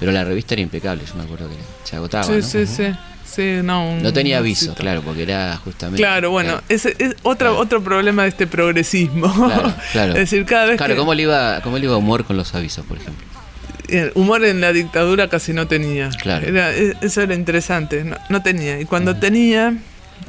Pero 0.00 0.10
la 0.10 0.24
revista 0.24 0.54
era 0.54 0.62
impecable, 0.62 1.04
yo 1.06 1.14
me 1.14 1.22
acuerdo 1.22 1.48
que 1.48 1.54
se 1.84 1.94
agotaba, 1.96 2.24
sí, 2.24 2.32
¿no? 2.32 2.42
sí, 2.42 2.66
sí, 2.66 2.84
sí, 3.24 3.60
no, 3.62 4.12
tenía 4.12 4.38
aviso, 4.38 4.74
claro, 4.74 5.02
porque 5.02 5.22
era 5.22 5.56
justamente... 5.58 6.02
Claro, 6.02 6.30
bueno, 6.30 6.60
ese 6.68 6.96
es 6.98 7.14
otro, 7.22 7.50
Claro. 7.50 7.58
otro 7.58 7.82
problema 7.82 8.24
de 8.24 8.30
este 8.30 8.48
progresismo. 8.48 9.32
Claro, 9.32 9.72
claro. 9.92 10.12
es 10.14 10.18
decir, 10.18 10.44
cada 10.44 10.66
vez 10.66 10.76
Claro, 10.76 10.94
que 10.94 10.98
¿cómo 10.98 11.14
le, 11.14 11.22
iba, 11.22 11.60
¿cómo 11.62 11.78
le 11.78 11.84
iba 11.84 11.96
humor 11.96 12.24
con 12.24 12.36
los 12.36 12.52
avisos, 12.56 12.84
por 12.84 12.96
ejemplo? 12.98 13.24
Eh, 13.96 14.12
humor 14.14 14.44
en 14.44 14.60
la 14.60 14.72
dictadura 14.72 15.28
casi 15.28 15.52
no 15.52 15.66
tenía. 15.66 16.10
Claro. 16.20 16.46
Era- 16.46 16.72
e- 16.74 16.94
eso 17.00 17.22
era 17.22 17.34
interesante, 17.34 18.04
no, 18.04 18.16
no 18.28 18.42
tenía. 18.42 18.80
Y 18.80 18.84
cuando 18.84 19.16
tenía, 19.16 19.74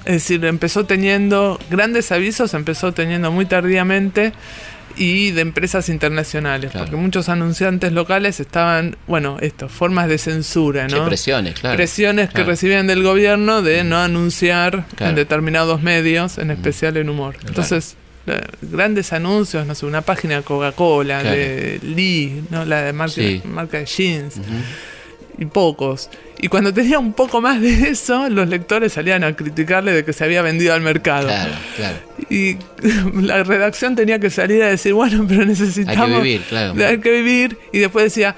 es 0.06 0.14
decir, 0.14 0.44
empezó 0.46 0.86
teniendo 0.86 1.60
grandes 1.70 2.12
avisos, 2.12 2.54
empezó 2.54 2.92
teniendo 2.94 3.32
muy 3.32 3.46
tardíamente 3.46 4.34
y 4.98 5.32
de 5.32 5.42
empresas 5.42 5.90
internacionales, 5.90 6.72
Claro. 6.72 6.86
porque 6.86 6.96
muchos 7.02 7.28
anunciantes 7.28 7.92
locales 7.92 8.40
estaban, 8.40 8.96
bueno, 9.08 9.38
esto, 9.42 9.68
formas 9.68 10.08
de 10.08 10.18
censura, 10.18 10.88
Sí, 10.88 10.96
¿no? 10.96 11.06
presiones, 11.06 11.56
claro. 11.60 11.76
Presiones 11.76 12.30
que 12.30 12.44
recibían 12.46 12.88
del 12.88 13.04
gobierno 13.04 13.62
de 13.62 13.84
no 13.84 13.98
anunciar 14.00 14.86
en 15.00 15.16
determinados 15.16 15.82
medios, 15.82 16.38
en 16.38 16.50
especial 16.52 16.96
en 16.96 17.10
humor. 17.10 17.36
Entonces, 17.46 17.98
grandes 18.62 19.14
anuncios, 19.14 19.66
no 19.68 19.76
sé, 19.76 19.86
una 19.86 20.02
página 20.02 20.38
de 20.38 20.42
Coca-Cola, 20.44 21.22
Claro. 21.22 21.36
de 21.36 21.80
Lee, 21.84 22.44
¿no? 22.50 22.66
la 22.66 22.82
de 22.84 22.94
marca, 22.94 23.14
Sí. 23.16 23.42
marca 23.46 23.78
de 23.80 23.86
jeans, 23.86 24.36
y 25.38 25.46
pocos. 25.46 26.10
Y 26.42 26.48
cuando 26.48 26.74
tenía 26.74 26.98
un 27.00 27.14
poco 27.14 27.42
más 27.42 27.62
de 27.62 27.70
eso, 27.90 28.30
los 28.30 28.48
lectores 28.48 28.94
salían 28.94 29.24
a 29.24 29.36
criticarle 29.36 29.92
de 29.94 30.04
que 30.06 30.14
se 30.14 30.24
había 30.24 30.42
vendido 30.42 30.74
al 30.74 30.82
mercado. 30.82 31.28
Claro, 31.28 31.54
claro. 31.76 31.98
Y 32.30 32.58
la 33.22 33.44
redacción 33.44 33.96
tenía 33.96 34.20
que 34.20 34.30
salir 34.30 34.64
a 34.64 34.68
decir, 34.68 34.94
bueno, 34.94 35.26
pero 35.28 35.46
necesitamos... 35.46 36.22
vivir, 36.22 36.42
claro. 36.48 36.74
Hay 36.86 37.00
que 37.00 37.12
vivir. 37.12 37.58
Y 37.74 37.80
después 37.80 38.06
decía, 38.06 38.36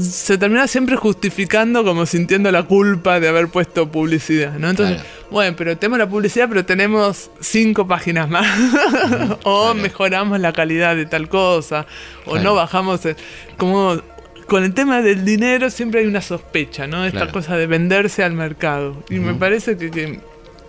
se 0.00 0.38
termina 0.38 0.66
siempre 0.66 0.96
justificando 0.96 1.84
como 1.84 2.06
sintiendo 2.06 2.50
la 2.50 2.62
culpa 2.64 3.20
de 3.20 3.28
haber 3.28 3.48
puesto 3.48 3.90
publicidad, 3.90 4.54
¿no? 4.58 4.70
Entonces, 4.70 4.96
Claro. 5.02 5.08
bueno, 5.30 5.56
pero 5.56 5.76
tenemos 5.76 5.98
la 5.98 6.08
publicidad, 6.08 6.48
pero 6.48 6.64
tenemos 6.64 7.30
cinco 7.40 7.86
páginas 7.86 8.28
más. 8.28 8.46
o 9.44 9.62
Claro. 9.72 9.74
mejoramos 9.74 10.40
la 10.40 10.52
calidad 10.52 10.96
de 10.96 11.06
tal 11.06 11.28
cosa. 11.28 11.86
O 12.26 12.32
Claro. 12.32 12.44
no 12.44 12.54
bajamos... 12.54 13.04
el- 13.06 13.16
como... 13.56 14.00
Con 14.46 14.62
el 14.62 14.74
tema 14.74 15.00
del 15.00 15.24
dinero 15.24 15.70
siempre 15.70 16.00
hay 16.00 16.06
una 16.06 16.20
sospecha, 16.20 16.86
¿no? 16.86 17.06
Esta 17.06 17.28
cosa 17.32 17.56
de 17.56 17.66
venderse 17.66 18.22
al 18.22 18.34
mercado. 18.34 19.02
Y 19.08 19.14
me 19.14 19.32
parece 19.32 19.78
que, 19.78 19.90
que 19.90 20.20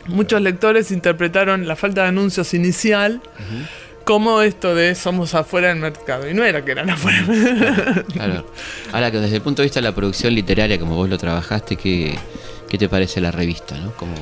muchos 0.07 0.39
lectores 0.41 0.91
interpretaron 0.91 1.67
la 1.67 1.76
falta 1.76 2.03
de 2.03 2.07
anuncios 2.07 2.53
inicial 2.53 3.21
como 4.05 4.41
esto 4.41 4.73
de 4.75 4.95
somos 4.95 5.33
afuera 5.35 5.67
del 5.69 5.77
mercado. 5.79 6.29
Y 6.29 6.33
no 6.33 6.43
era 6.45 6.63
que 6.63 6.71
eran 6.71 6.89
afuera. 6.89 8.03
Claro. 8.13 8.45
Ahora 8.93 9.11
que 9.11 9.19
desde 9.19 9.35
el 9.37 9.41
punto 9.41 9.61
de 9.61 9.65
vista 9.65 9.79
de 9.81 9.83
la 9.89 9.93
producción 9.95 10.33
literaria, 10.33 10.79
como 10.79 10.95
vos 10.95 11.09
lo 11.09 11.17
trabajaste, 11.17 11.75
¿qué, 11.75 12.15
qué 12.69 12.77
te 12.77 12.87
parece 12.87 13.19
la 13.19 13.31
revista? 13.31 13.75
¿no? 13.77 13.91
¿Cómo, 13.97 14.13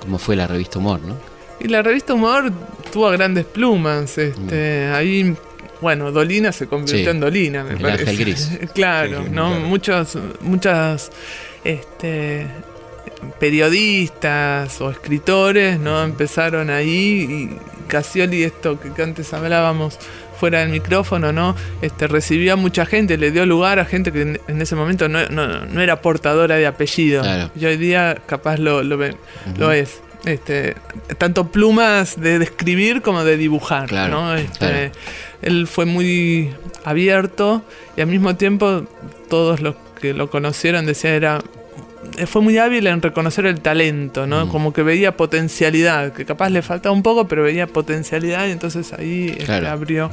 ¿Cómo 0.00 0.18
fue 0.18 0.34
la 0.36 0.46
revista 0.46 0.78
Humor? 0.78 1.00
¿no? 1.02 1.16
y 1.58 1.68
la 1.68 1.80
revista 1.82 2.12
Humor 2.14 2.52
tuvo 2.92 3.08
grandes 3.10 3.44
plumas. 3.46 4.18
Este, 4.18 4.86
Ahí, 4.88 5.34
bueno, 5.80 6.10
Dolina 6.12 6.52
se 6.52 6.66
convirtió 6.66 6.98
Mm. 6.98 7.04
Sí. 7.04 7.08
en 7.10 7.20
Dolina, 7.20 7.64
me 7.64 7.70
El 7.74 7.78
parece. 7.80 8.02
ángel 8.10 8.18
gris. 8.18 8.50
claro, 8.74 9.22
Sí, 9.24 9.30
¿no? 9.30 9.48
claro. 9.50 9.60
Muchos, 9.66 10.18
muchas 10.42 11.10
este, 11.64 12.46
periodistas 13.38 14.80
o 14.80 14.90
escritores 14.90 15.78
no 15.78 16.02
empezaron 16.02 16.70
ahí 16.70 17.50
y 17.52 17.86
Casioli, 17.88 18.42
esto 18.42 18.78
que, 18.80 19.00
antes 19.02 19.32
hablábamos 19.32 19.98
fuera 20.40 20.60
del 20.60 20.70
micrófono, 20.70 21.32
¿no? 21.32 21.54
Este, 21.80 22.08
recibió 22.08 22.54
a 22.54 22.56
mucha 22.56 22.84
gente, 22.84 23.16
le 23.16 23.30
dio 23.30 23.46
lugar 23.46 23.78
a 23.78 23.84
gente 23.84 24.12
que 24.12 24.22
en, 24.22 24.40
en 24.48 24.60
ese 24.60 24.74
momento 24.74 25.08
no, 25.08 25.26
no- 25.28 25.64
no 25.66 25.80
era 25.80 26.00
portadora 26.02 26.56
de 26.56 26.66
apellido. 26.66 27.22
Claro. 27.22 27.50
Y 27.58 27.64
hoy 27.64 27.76
día 27.76 28.18
capaz 28.26 28.58
lo, 28.58 28.82
lo, 28.82 28.98
lo 29.58 29.72
es. 29.72 30.00
Este, 30.24 30.74
tanto 31.18 31.52
plumas 31.52 32.20
de, 32.20 32.40
de 32.40 32.44
escribir 32.46 33.00
como 33.02 33.22
de 33.22 33.36
dibujar, 33.36 33.88
Claro, 33.88 34.10
¿no? 34.20 34.34
Este, 34.34 34.58
claro. 34.58 34.90
Él 35.42 35.66
fue 35.68 35.84
muy 35.86 36.52
abierto 36.84 37.62
y 37.96 38.00
al 38.00 38.08
mismo 38.08 38.34
tiempo 38.36 38.84
todos 39.30 39.60
los 39.60 39.76
que 40.00 40.12
lo 40.14 40.28
conocieron 40.28 40.84
decían 40.84 41.14
era 41.14 41.42
fue 42.26 42.42
muy 42.42 42.58
hábil 42.58 42.86
en 42.86 43.00
reconocer 43.02 43.46
el 43.46 43.60
talento, 43.60 44.26
¿no? 44.26 44.46
Mm. 44.46 44.48
Como 44.50 44.72
que 44.72 44.82
veía 44.82 45.16
potencialidad, 45.16 46.12
que 46.12 46.24
capaz 46.24 46.50
le 46.50 46.62
faltaba 46.62 46.94
un 46.94 47.02
poco, 47.02 47.26
pero 47.28 47.42
veía 47.42 47.66
potencialidad 47.66 48.46
y 48.46 48.50
entonces 48.52 48.92
ahí 48.92 49.28
este, 49.30 49.44
Claro. 49.44 49.68
abrió. 49.68 50.10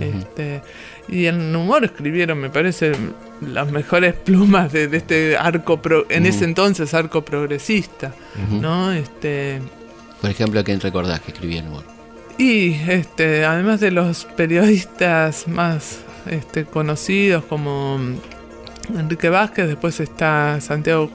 este, 0.00 0.62
y 1.08 1.26
en 1.26 1.54
humor 1.54 1.84
escribieron, 1.84 2.38
me 2.38 2.48
parece, 2.50 2.92
las 3.40 3.70
mejores 3.70 4.14
plumas 4.24 4.72
de, 4.72 4.88
de 4.88 4.96
este 4.96 5.36
arco, 5.36 5.82
pro- 5.82 6.06
en 6.08 6.26
ese 6.26 6.44
entonces 6.44 6.94
arco 6.94 7.24
progresista. 7.24 8.14
¿no? 8.60 8.92
Este, 8.92 9.60
Por 10.20 10.30
ejemplo, 10.30 10.62
¿quién 10.64 10.80
recordás 10.80 11.20
que 11.20 11.32
escribía 11.32 11.60
en 11.60 11.68
Humor? 11.68 11.84
y 12.38 12.72
este, 12.88 13.44
además 13.44 13.78
de 13.80 13.90
los 13.90 14.24
periodistas 14.24 15.46
más 15.46 15.98
este, 16.30 16.64
conocidos 16.64 17.44
como 17.44 18.00
Enrique 18.98 19.28
Vázquez, 19.28 19.68
después 19.68 19.98
está 20.00 20.60
Santiago 20.60 21.10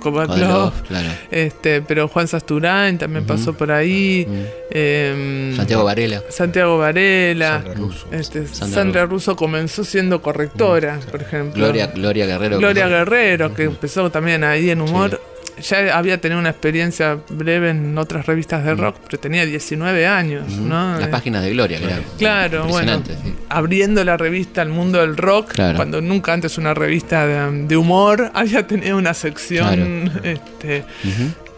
Kovatlov, 0.00 0.72
claro. 0.88 1.08
este, 1.30 1.82
pero 1.82 2.08
Juan 2.08 2.26
Sasturain 2.26 2.98
también 2.98 3.26
pasó 3.26 3.52
por 3.52 3.70
ahí. 3.70 4.26
Em, 4.70 5.54
Santiago 5.56 5.84
Varela. 5.84 6.22
Santiago 6.30 6.78
Varela. 6.78 7.62
Sandra 7.62 7.74
Russo. 7.74 8.06
Este, 8.10 8.46
Sandra 8.46 8.74
Sandra, 8.80 9.06
Russo 9.06 9.36
comenzó 9.36 9.84
siendo 9.84 10.22
correctora, 10.22 10.98
por 11.10 11.22
ejemplo. 11.22 11.62
Gloria, 11.64 11.88
Gloria 11.88 12.26
Guerrero. 12.26 12.58
Gloria 12.58 12.88
Guerrero, 12.88 13.54
que 13.54 13.64
empezó 13.64 14.10
también 14.10 14.44
ahí 14.44 14.70
en 14.70 14.80
humor. 14.80 15.20
Ya 15.60 15.96
había 15.96 16.20
tenido 16.20 16.38
una 16.40 16.50
experiencia 16.50 17.18
breve 17.30 17.70
en 17.70 17.96
otras 17.98 18.26
revistas 18.26 18.64
de 18.64 18.74
rock, 18.74 18.96
pero 19.04 19.18
tenía 19.18 19.44
19 19.46 20.06
años. 20.06 20.48
¿no? 20.50 20.98
Las 20.98 21.08
Eh, 21.08 21.10
páginas 21.10 21.42
de 21.44 21.50
Gloria, 21.50 21.78
era 21.78 21.98
Claro, 22.18 22.66
bueno, 22.66 23.02
sí. 23.06 23.12
abriendo 23.48 24.02
la 24.04 24.16
revista 24.16 24.62
al 24.62 24.68
mundo 24.70 25.00
del 25.00 25.16
rock, 25.16 25.52
Claro. 25.54 25.76
cuando 25.76 26.00
nunca 26.00 26.32
antes 26.32 26.58
una 26.58 26.74
revista 26.74 27.26
de, 27.26 27.66
de 27.66 27.76
humor 27.76 28.30
había 28.34 28.66
tenido 28.66 28.96
una 28.96 29.14
sección 29.14 30.10
Claro. 30.10 30.20
este, 30.38 30.84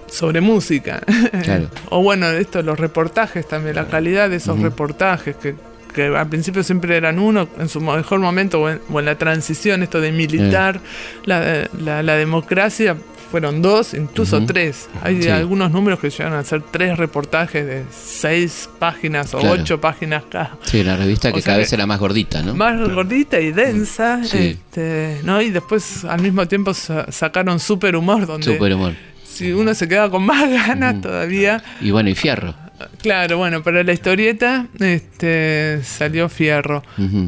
sobre 0.09 0.40
música. 0.40 1.00
Claro. 1.42 1.68
o 1.90 2.03
bueno, 2.03 2.28
esto, 2.30 2.62
los 2.62 2.78
reportajes 2.78 3.46
también, 3.48 3.76
la 3.76 3.86
calidad 3.86 4.28
de 4.30 4.36
esos 4.36 4.59
reportajes 4.61 5.36
que, 5.36 5.55
que 5.94 6.07
al 6.07 6.28
principio 6.28 6.62
siempre 6.62 6.96
eran 6.96 7.18
uno, 7.18 7.48
en 7.59 7.68
su 7.68 7.80
mejor 7.80 8.18
momento 8.18 8.61
o 8.62 8.68
en, 8.68 8.80
o 8.90 8.98
en 8.98 9.05
la 9.07 9.16
transición, 9.16 9.82
esto 9.82 10.00
de 10.00 10.12
militar, 10.12 10.80
la, 11.24 11.66
la- 11.78 12.03
la 12.03 12.14
democracia, 12.16 12.96
fueron 13.33 13.62
dos, 13.62 13.95
incluso 13.95 14.37
Ujú. 14.37 14.47
tres. 14.47 14.89
Hay 15.03 15.22
Sí. 15.22 15.28
algunos 15.30 15.70
números 15.72 15.99
que 15.99 16.11
llegan 16.11 16.35
a 16.35 16.45
ser 16.45 16.62
tres 16.70 16.97
reportajes 16.99 17.66
de 17.66 17.83
seis 17.91 18.68
páginas 18.78 19.33
o 19.35 19.39
Claro. 19.41 19.61
ocho 19.61 19.80
páginas 19.80 20.22
cada. 20.30 20.59
Sí, 20.64 20.85
la 20.85 20.97
revista 20.97 21.30
O 21.30 21.33
que 21.33 21.43
cada 21.43 21.57
vez 21.59 21.72
era 21.72 21.87
más 21.87 21.99
gordita, 21.99 22.43
¿no? 22.43 22.55
Más 22.55 22.78
gordita 22.91 23.41
y 23.41 23.51
densa, 23.53 24.22
Sí. 24.22 24.59
este, 24.61 25.20
¿no? 25.24 25.41
Y 25.43 25.51
después 25.51 26.05
al 26.05 26.20
mismo 26.20 26.47
tiempo 26.47 26.74
sa- 26.74 27.11
sacaron 27.11 27.59
Super 27.59 27.97
Humor, 27.97 28.26
donde 28.26 28.53
Super 28.53 28.74
humor. 28.74 28.93
si 29.24 29.51
uno 29.53 29.72
se 29.74 29.89
queda 29.89 30.11
con 30.11 30.22
más 30.24 30.49
ganas 30.68 31.01
todavía. 31.01 31.62
Y 31.80 31.91
bueno, 31.91 32.11
y 32.11 32.14
Fierro. 32.14 32.55
Claro, 33.01 33.39
bueno, 33.39 33.62
para 33.62 33.83
la 33.85 33.93
historieta 33.93 34.66
este, 34.78 35.80
salió 35.85 36.28
Fierro, 36.28 36.83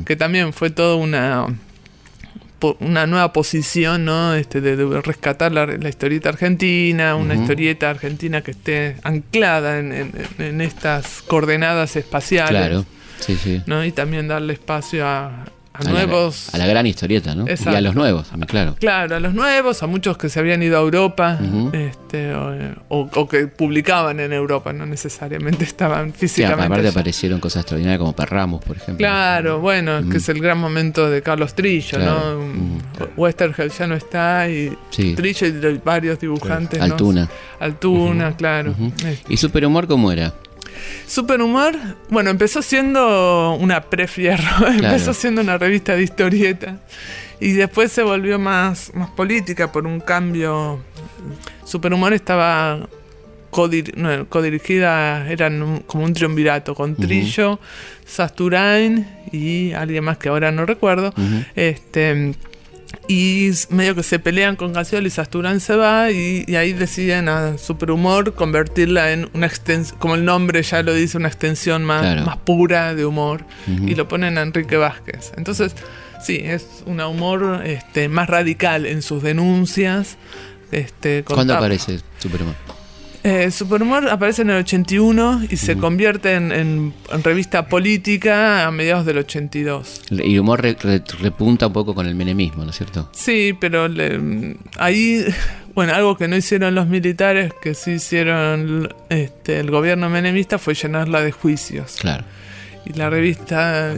que 0.05 0.17
también 0.17 0.53
fue 0.53 0.69
toda 0.71 0.97
una 0.97 1.47
una 2.81 3.07
nueva 3.07 3.33
posición, 3.33 4.05
¿no? 4.05 4.35
Este, 4.35 4.61
de, 4.61 4.77
de 4.77 5.01
rescatar 5.03 5.53
la, 5.53 5.67
la 5.67 5.89
historieta 5.89 6.31
argentina, 6.31 7.15
una 7.15 7.35
historieta 7.35 7.91
argentina 7.91 8.41
que 8.43 8.53
esté 8.53 8.97
anclada 9.03 9.79
en, 9.79 9.93
en- 9.93 10.13
en 10.39 10.61
estas 10.61 11.23
coordenadas 11.23 11.97
espaciales. 11.97 12.51
Claro. 12.51 12.87
Sí, 13.21 13.37
sí. 13.37 13.63
¿no? 13.67 13.85
Y 13.85 13.93
también 13.93 14.29
darle 14.29 14.53
espacio 14.55 15.07
a, 15.07 15.45
a, 15.75 15.83
nuevos. 15.91 16.51
La, 16.53 16.57
a 16.57 16.59
la 16.59 16.67
gran 16.69 16.87
historieta, 16.87 17.35
¿no? 17.35 17.47
Y 17.47 17.69
a 17.69 17.81
los 17.81 17.97
nuevos, 17.97 18.29
claro. 18.47 18.77
Claro, 18.79 19.17
a 19.17 19.21
los 19.21 19.35
nuevos, 19.35 19.83
a 19.83 19.89
muchos 19.89 20.17
que 20.17 20.29
se 20.29 20.39
habían 20.39 20.63
ido 20.63 20.79
a 20.79 20.81
Europa 20.81 21.39
este, 21.73 22.33
o, 22.89 23.29
que 23.29 23.49
publicaban 23.49 24.21
en 24.21 24.33
Europa, 24.33 24.73
no 24.73 24.87
necesariamente 24.87 25.65
estaban 25.65 26.13
físicamente. 26.13 26.63
Sí, 26.63 26.67
aparte 26.67 26.89
aparecieron 26.89 27.41
cosas 27.41 27.63
extraordinarias 27.63 27.99
como 27.99 28.15
Perramos, 28.15 28.65
por 28.65 28.77
ejemplo. 28.77 28.99
Claro, 28.99 29.59
bueno, 29.59 30.09
que 30.09 30.19
es 30.19 30.29
el 30.29 30.41
gran 30.41 30.59
momento 30.59 31.11
de 31.11 31.23
Carlos 31.23 31.55
Trillo, 31.55 31.99
¿no? 31.99 33.05
Westergel 33.17 33.71
ya 33.71 33.87
no 33.89 33.97
está 33.97 34.49
y 34.49 34.77
Trillo 34.91 35.47
y 35.47 35.81
varios 35.85 36.21
dibujantes. 36.21 36.81
Altuna. 36.81 37.29
Altuna, 37.59 38.37
claro. 38.37 38.75
Este. 38.97 39.33
¿Y 39.33 39.37
Superhumor 39.37 39.89
cómo 39.89 40.13
era? 40.13 40.33
Superhumor, 41.07 41.77
bueno, 42.09 42.31
empezó 42.31 42.63
siendo 42.63 43.55
una 43.61 43.83
prefierro, 43.83 44.67
empezó 44.69 45.15
siendo 45.15 45.41
una 45.41 45.59
revista 45.59 45.95
de 45.95 46.03
historieta 46.03 46.79
y 47.41 47.53
después 47.53 47.93
se 47.93 48.03
volvió 48.03 48.39
más, 48.39 48.93
más 48.95 49.11
política 49.11 49.71
por 49.73 49.87
un 49.87 50.01
cambio. 50.01 50.81
Superhumor 51.65 52.13
estaba 52.13 52.89
codirigida, 53.51 55.31
eran 55.31 55.85
como 55.87 56.05
un 56.05 56.13
triunvirato 56.13 56.75
con 56.75 56.97
Trillo, 56.97 57.61
Sasturain 58.05 59.07
y 59.31 59.73
alguien 59.73 60.05
más 60.05 60.19
que 60.19 60.29
ahora 60.29 60.51
no 60.51 60.67
recuerdo. 60.67 61.15
Este 61.55 62.35
y 63.09 63.51
medio 63.71 63.95
que 63.95 64.03
se 64.03 64.19
pelean 64.19 64.57
con 64.57 64.73
Gaciol 64.73 65.07
y 65.07 65.11
Sasturán 65.11 65.61
se 65.61 65.77
va 65.77 66.11
y, 66.11 66.45
ahí 66.57 66.73
deciden 66.73 67.29
a 67.29 67.59
Superhumor 67.59 68.35
convertirla 68.35 69.13
en 69.13 69.29
una 69.35 69.47
extensión, 69.47 69.99
como 69.99 70.15
el 70.15 70.25
nombre 70.25 70.63
ya 70.63 70.83
lo 70.83 70.95
dice, 70.95 71.17
una 71.17 71.29
extensión 71.29 71.85
más, 71.85 72.25
más 72.25 72.37
pura 72.39 72.95
de 72.95 73.05
humor 73.05 73.45
y 73.67 73.95
lo 73.95 74.09
ponen 74.09 74.39
a 74.39 74.43
Enrique 74.43 74.77
Vázquez. 74.77 75.33
Entonces, 75.37 75.75
sí, 76.23 76.41
es 76.43 76.83
un 76.87 77.01
humor 77.01 77.63
este, 77.65 78.09
más 78.09 78.29
radical 78.29 78.87
en 78.87 79.03
sus 79.03 79.23
denuncias. 79.23 80.17
Este, 80.73 81.25
¿Cuándo 81.25 81.55
aparece 81.55 82.01
Superhumor? 82.19 82.74
Eh, 83.27 83.51
Superhumor 83.51 84.07
aparece 84.11 84.43
en 84.43 84.51
el 84.51 84.59
81 84.59 85.47
y 85.49 85.57
se 85.57 85.79
convierte 85.79 86.35
en, 86.35 86.93
revista 87.23 87.69
política 87.69 88.67
a 88.67 88.71
mediados 88.71 89.07
del 89.07 89.17
82. 89.17 90.03
Y 90.11 90.39
humor 90.39 90.61
repunta 91.23 91.69
un 91.69 91.73
poco 91.73 91.95
con 91.95 92.07
el 92.07 92.15
menemismo, 92.15 92.65
¿no 92.65 92.71
es 92.71 92.77
cierto? 92.77 93.09
Sí, 93.13 93.57
pero 93.59 93.89
ahí, 94.77 95.25
bueno, 95.75 95.95
algo 95.95 96.19
que 96.19 96.29
no 96.29 96.37
hicieron 96.37 96.75
los 96.75 96.87
militares, 96.87 97.55
que 97.63 97.73
sí 97.73 97.93
hicieron 97.93 98.95
este, 99.09 99.59
el 99.59 99.71
gobierno 99.71 100.11
menemista, 100.11 100.59
fue 100.59 100.75
llenarla 100.75 101.23
de 101.23 101.33
juicios. 101.33 101.97
Claro. 101.99 102.25
Y 102.85 102.93
la 102.93 103.09
revista, 103.09 103.95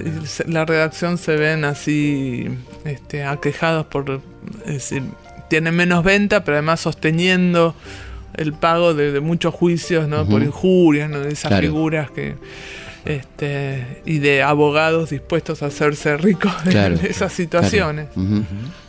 la 0.46 0.64
redacción 0.64 1.18
se 1.18 1.34
ven 1.34 1.64
así 1.64 2.46
este, 2.84 3.24
aquejados 3.24 3.86
por, 3.86 4.20
es 4.66 4.72
decir, 4.74 5.02
tienen 5.50 5.74
menos 5.74 6.04
venta, 6.04 6.44
pero 6.44 6.58
además 6.58 6.78
sosteniendo 6.78 7.74
el 8.36 8.52
pago 8.52 8.94
de, 8.94 9.20
muchos 9.20 9.54
juicios 9.54 10.08
¿no? 10.08 10.26
por 10.26 10.42
injurias, 10.42 11.10
¿no? 11.10 11.20
de 11.20 11.32
esas 11.32 11.60
figuras 11.60 12.10
que 12.10 12.34
este, 13.04 14.02
y 14.04 14.18
de 14.18 14.42
abogados 14.42 15.10
dispuestos 15.10 15.62
a 15.62 15.66
hacerse 15.66 16.16
ricos 16.16 16.52
de, 16.64 16.98
esas 17.08 17.32
situaciones. 17.32 18.08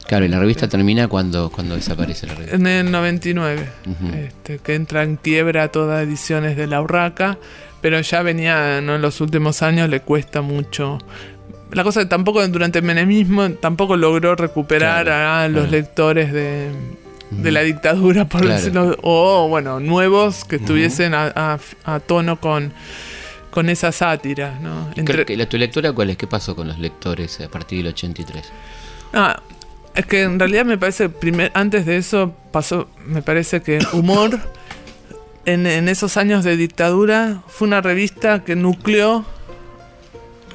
Claro. 0.07 0.25
y 0.25 0.27
la 0.27 0.39
revista 0.39 0.67
termina 0.67 1.07
cuando, 1.07 1.51
cuando 1.51 1.75
desaparece 1.75 2.25
la 2.25 2.33
revista. 2.33 2.55
En 2.55 2.65
el 2.65 2.91
99, 2.91 3.69
este, 4.15 4.57
que 4.57 4.75
entra 4.75 5.03
en 5.03 5.17
quiebra 5.17 5.67
todas 5.67 6.03
ediciones 6.03 6.57
de 6.57 6.65
La 6.65 6.81
Urraca, 6.81 7.37
pero 7.79 8.01
ya 8.01 8.23
venía 8.23 8.81
¿no? 8.81 8.95
en 8.95 9.01
los 9.01 9.21
últimos 9.21 9.61
años, 9.61 9.87
le 9.89 10.01
cuesta 10.01 10.41
mucho 10.41 10.97
la 11.71 11.83
cosa 11.83 11.99
que 11.99 12.05
tampoco 12.05 12.47
durante 12.47 12.79
el 12.79 12.85
menemismo 12.85 13.51
tampoco 13.51 13.97
logró 13.97 14.35
recuperar 14.35 15.09
a 15.09 15.49
los 15.49 15.69
lectores 15.69 16.31
de, 16.31 16.69
de 17.31 17.51
la 17.51 17.61
dictadura, 17.61 18.25
por 18.25 18.47
decirlo, 18.47 18.97
o 19.01 19.47
bueno, 19.47 19.79
nuevos 19.79 20.45
que 20.45 20.57
estuviesen 20.57 21.13
a, 21.13 21.59
tono 22.05 22.39
con, 22.39 22.73
con 23.49 23.69
esa 23.69 23.91
sátira. 23.91 24.57
¿no? 24.61 24.89
Entre... 24.95 25.45
¿Tu 25.45 25.57
lectura 25.57 25.91
cuál 25.93 26.11
es? 26.11 26.17
¿Qué 26.17 26.27
pasó 26.27 26.55
con 26.55 26.67
los 26.67 26.79
lectores 26.79 27.39
a 27.41 27.49
partir 27.49 27.79
del 27.79 27.87
83? 27.87 28.51
Ah, 29.13 29.41
es 29.95 30.05
que 30.05 30.23
en 30.23 30.39
realidad 30.39 30.65
me 30.65 30.77
parece, 30.77 31.09
primer, 31.09 31.51
antes 31.53 31.85
de 31.85 31.97
eso 31.97 32.33
pasó, 32.51 32.87
me 33.05 33.21
parece 33.21 33.61
que 33.61 33.79
Humor, 33.93 34.39
en, 35.45 35.65
en 35.65 35.89
esos 35.89 36.17
años 36.17 36.43
de 36.43 36.55
dictadura, 36.55 37.41
fue 37.47 37.67
una 37.67 37.81
revista 37.81 38.43
que 38.43 38.55
nucleó 38.55 39.25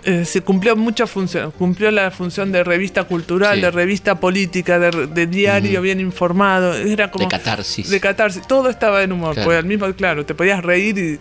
eh, 0.05 0.25
se 0.25 0.41
cumplió 0.41 0.77
muchas 0.77 1.11
funciones. 1.11 1.55
Cumplió 1.55 1.91
la 1.91 2.11
función 2.11 2.51
de 2.51 2.65
revista 2.65 3.05
cultural, 3.05 3.61
de 3.61 3.71
revista 3.71 4.19
política, 4.19 4.79
de, 4.79 5.27
diario 5.27 5.81
bien 5.81 6.01
informado. 6.01 6.75
Era 6.75 7.11
como. 7.11 7.25
De 7.25 7.31
catarsis. 7.31 7.89
De 7.89 8.01
catarsis. 8.01 8.47
Todo 8.47 8.69
estaba 8.69 9.03
en 9.03 9.13
humor. 9.13 9.35
Claro. 9.35 9.51
al 9.53 9.65
mismo, 9.65 9.93
claro, 9.95 10.27
te 10.27 10.35
podías 10.35 10.63
reír 10.63 10.99
y 10.99 11.21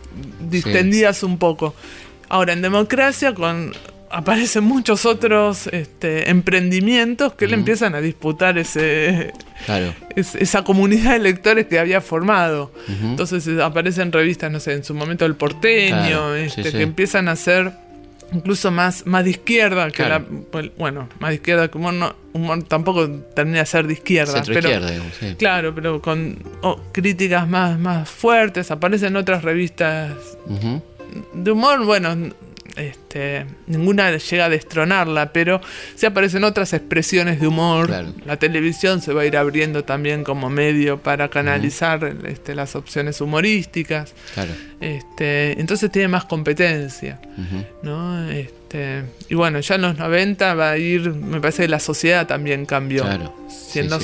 distendías 0.50 1.24
un 1.24 1.38
poco. 1.38 1.76
Ahora, 2.30 2.54
en 2.54 2.62
democracia, 2.62 3.34
con 3.34 3.74
aparecen 4.12 4.64
muchos 4.64 5.06
otros 5.06 5.68
este, 5.68 6.30
emprendimientos 6.30 7.34
que 7.34 7.48
le 7.48 7.56
empiezan 7.56 7.96
a 7.96 8.02
disputar 8.02 8.58
ese, 8.58 9.32
esa 10.16 10.64
comunidad 10.64 11.14
de 11.14 11.20
lectores 11.20 11.68
que 11.68 11.80
había 11.80 12.02
formado. 12.02 12.72
Entonces 12.88 13.48
aparecen 13.60 14.12
revistas, 14.12 14.52
no 14.52 14.60
sé, 14.60 14.74
en 14.74 14.84
su 14.84 14.94
momento 14.94 15.26
El 15.26 15.36
Porteño, 15.36 16.36
este, 16.36 16.72
que 16.72 16.82
empiezan 16.82 17.30
a 17.30 17.36
ser 17.36 17.72
incluso 18.32 18.72
más, 18.72 19.06
más 19.06 19.24
de 19.24 19.32
izquierda 19.32 19.90
que 19.92 20.04
la. 20.04 20.22
Pues, 20.22 20.72
bueno, 20.78 21.10
más 21.20 21.30
de 21.30 21.36
izquierda 21.36 21.70
que 21.70 21.78
humor, 21.78 21.94
no, 21.94 22.16
humor 22.34 22.64
tampoco 22.64 23.10
termina 23.36 23.60
de 23.60 23.66
ser 23.66 23.88
de 23.88 23.94
izquierda. 23.94 24.44
pero, 24.46 24.70
Claro, 25.38 25.76
pero 25.76 26.02
con 26.02 26.38
oh, 26.62 26.80
críticas 26.92 27.48
más, 27.48 27.80
más 27.80 28.10
fuertes. 28.10 28.72
Aparecen 28.72 29.16
otras 29.16 29.44
revistas 29.44 30.38
de 31.34 31.52
humor, 31.52 31.86
bueno, 31.86 32.32
este, 32.76 33.46
ninguna 33.68 34.16
llega 34.18 34.46
a 34.46 34.50
destronarla, 34.50 35.34
pero 35.34 35.62
sí 35.96 36.06
aparecen 36.06 36.44
otras 36.44 36.74
expresiones 36.74 37.40
de 37.40 37.48
humor. 37.48 37.90
La 38.26 38.38
televisión 38.38 39.02
se 39.02 39.14
va 39.14 39.22
a 39.22 39.26
ir 39.26 39.38
abriendo 39.38 39.84
también 39.84 40.24
como 40.24 40.50
medio 40.50 41.02
para 41.02 41.30
canalizar 41.30 42.16
este, 42.26 42.56
las 42.56 42.76
opciones 42.76 43.22
humorísticas. 43.22 44.14
Este, 44.80 45.60
entonces 45.60 45.92
tiene 45.92 46.08
más 46.08 46.26
competencia. 46.26 47.20
¿no? 47.82 48.30
Este, 48.30 49.04
y 49.30 49.36
bueno, 49.36 49.60
ya 49.60 49.76
en 49.76 49.82
los 49.82 49.98
90 49.98 50.54
va 50.54 50.72
a 50.72 50.78
ir, 50.78 51.14
me 51.14 51.40
parece 51.42 51.64
que 51.64 51.70
la 51.70 51.80
sociedad 51.80 52.28
también 52.28 52.66
cambió. 52.66 53.06
Siendo 53.50 54.00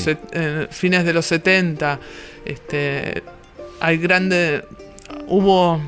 fines 0.70 1.06
de 1.06 1.14
los 1.14 1.26
70, 1.26 2.00
este, 2.46 3.24
hay 3.80 3.98
grande, 3.98 4.64
hubo 5.28 5.82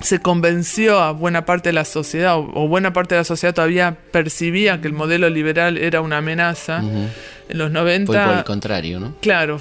se 0.00 0.20
convenció 0.20 1.00
a 1.00 1.12
buena 1.12 1.44
parte 1.44 1.70
de 1.70 1.72
la 1.72 1.84
sociedad, 1.84 2.38
o, 2.38 2.68
buena 2.68 2.92
parte 2.92 3.14
de 3.14 3.20
la 3.20 3.24
sociedad 3.24 3.54
todavía 3.54 3.96
percibía 4.12 4.80
que 4.80 4.86
el 4.86 4.94
modelo 4.94 5.28
liberal 5.28 5.76
era 5.78 6.00
una 6.00 6.18
amenaza. 6.18 6.78
En 6.78 7.58
los 7.58 7.70
90... 7.70 8.12
Fue 8.12 8.24
por 8.24 8.38
el 8.38 8.44
contrario, 8.44 9.00
¿no? 9.00 9.14
Claro, 9.20 9.60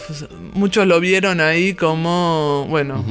muchos 0.54 0.86
lo 0.86 1.00
vieron 1.00 1.40
ahí 1.42 1.74
como, 1.74 2.66
bueno, 2.70 3.04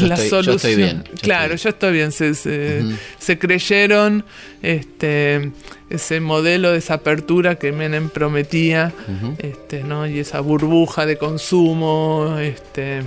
la 0.00 0.16
solución. 0.16 0.76
bien. 0.76 1.04
claro, 1.20 1.54
yo 1.56 1.68
estoy 1.70 1.92
bien. 1.92 2.12
Se, 2.12 2.34
se, 2.34 3.38
creyeron 3.38 4.24
este, 4.62 5.52
ese 5.90 6.20
modelo 6.20 6.72
de 6.72 6.78
esa 6.78 6.94
apertura 6.94 7.56
que 7.56 7.72
Menem 7.72 8.08
prometía, 8.08 8.92
este, 9.38 9.82
¿no? 9.82 10.06
Y 10.06 10.18
esa 10.18 10.40
burbuja 10.40 11.06
de 11.06 11.16
consumo, 11.16 12.36
este, 12.38 13.02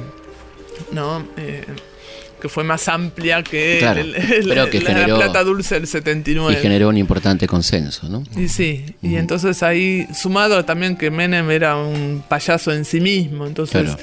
¿no? 0.91 1.25
Eh, 1.37 1.65
que 2.45 2.49
fue 2.49 2.63
más 2.63 2.87
amplia 2.87 3.41
que, 3.41 3.81
la, 4.43 4.67
plata 4.67 5.43
dulce 5.43 5.73
del 5.73 5.87
79. 5.87 6.53
Y 6.53 6.61
generó 6.61 6.89
un 6.89 6.97
importante 6.97 7.47
consenso, 7.47 8.07
¿no? 8.07 8.23
Y 8.37 8.49
sí, 8.49 8.85
y 9.01 9.15
entonces 9.15 9.63
ahí, 9.63 10.05
sumado 10.13 10.63
también 10.63 10.95
que 10.95 11.09
Menem 11.09 11.49
era 11.49 11.75
un 11.75 12.23
payaso 12.29 12.71
en 12.71 12.85
sí 12.85 13.01
mismo, 13.01 13.47
entonces 13.47 13.97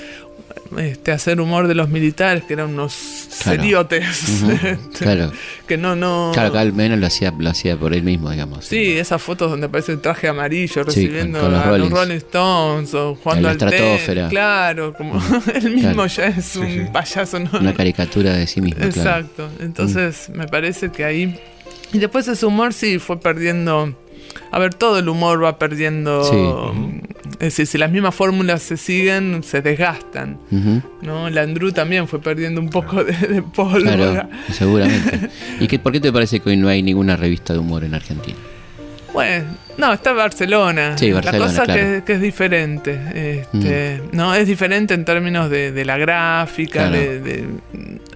este, 0.79 1.12
hacer 1.12 1.41
humor 1.41 1.68
de 1.68 1.75
los 1.75 1.89
militares, 1.89 2.45
que 2.45 2.55
eran 2.55 2.70
unos 2.70 2.93
seriotes. 2.93 4.43
Este, 4.43 4.79
claro. 4.99 5.33
Que 5.66 5.77
no, 5.77 5.97
no. 5.97 6.31
Claro, 6.33 6.59
al 6.59 6.73
menos 6.73 6.99
lo 6.99 7.07
hacía, 7.07 7.33
lo 7.37 7.51
hacía 7.51 7.77
por 7.77 7.95
él 7.95 8.03
mismo, 8.03 8.31
digamos. 8.31 8.64
Sí, 8.64 8.93
esas 8.99 9.20
fotos 9.23 9.51
donde 9.51 9.66
aparece 9.66 9.93
el 9.93 10.01
traje 10.01 10.29
amarillo 10.29 10.85
recibiendo 10.85 11.45
a 11.45 11.79
los 11.79 11.91
Rolling 11.91 12.16
Stones 12.16 12.95
o 12.95 13.14
jugando 13.14 13.49
al 13.49 13.59
tenis. 13.59 14.29
Claro, 14.29 14.95
como 14.95 15.23
él 15.55 15.70
mismo 15.70 16.07
ya 16.07 16.27
es 16.27 16.57
un 16.57 16.91
payaso, 16.93 17.39
¿no? 17.39 17.51
Una 17.59 17.75
caricatura 17.75 18.35
de 18.35 18.47
sí 18.47 18.61
mismo. 18.61 18.85
Exacto. 18.85 19.49
Entonces, 19.61 20.31
me 20.35 20.47
parece 20.47 20.91
que 20.91 21.05
ahí. 21.05 21.41
Y 21.93 21.99
después 21.99 22.27
ese 22.29 22.47
humor 22.47 22.73
sí 22.73 22.99
fue 22.99 23.20
perdiendo 23.20 23.95
a 24.51 24.59
ver, 24.59 24.74
todo 24.74 24.99
el 24.99 25.09
humor 25.09 25.43
va 25.43 25.59
perdiendo. 25.59 26.74
Es 27.35 27.39
decir, 27.39 27.66
si 27.66 27.78
las 27.78 27.91
mismas 27.91 28.14
fórmulas 28.14 28.62
se 28.62 28.76
siguen, 28.76 29.43
se 29.43 29.62
desgastan. 29.62 30.39
¿no? 31.03 31.30
Landru 31.30 31.72
también 31.72 32.07
fue 32.09 32.20
perdiendo 32.20 32.61
un 32.61 32.70
poco 32.70 33.03
de, 33.05 33.12
de 33.12 33.43
Claro, 33.53 34.28
seguramente. 34.53 35.30
¿Y 35.61 35.66
qué, 35.66 35.78
por 35.78 35.93
qué 35.93 36.01
te 36.01 36.12
parece 36.12 36.41
que 36.41 36.51
hoy 36.51 36.57
no 36.57 36.68
hay 36.68 36.83
ninguna 36.83 37.16
revista 37.16 37.53
de 37.53 37.59
humor 37.59 37.85
en 37.85 37.95
Argentina? 37.95 38.39
Bueno, 39.13 39.45
no, 39.77 39.93
está 39.93 40.13
Barcelona. 40.13 40.97
Sí, 40.97 41.13
Barcelona, 41.13 41.39
La 41.45 41.51
cosa 41.51 41.65
claro. 41.65 41.81
que, 41.81 42.03
que 42.05 42.13
es 42.15 42.21
diferente. 42.21 43.41
Este, 43.43 44.03
No, 44.13 44.35
es 44.35 44.47
diferente 44.47 44.95
en 44.95 45.05
términos 45.05 45.51
de, 45.51 45.71
de 45.73 45.85
la 45.85 45.99
gráfica, 45.99 46.89
Claro. 46.89 46.97
de, 46.97 47.21
de- 47.21 47.49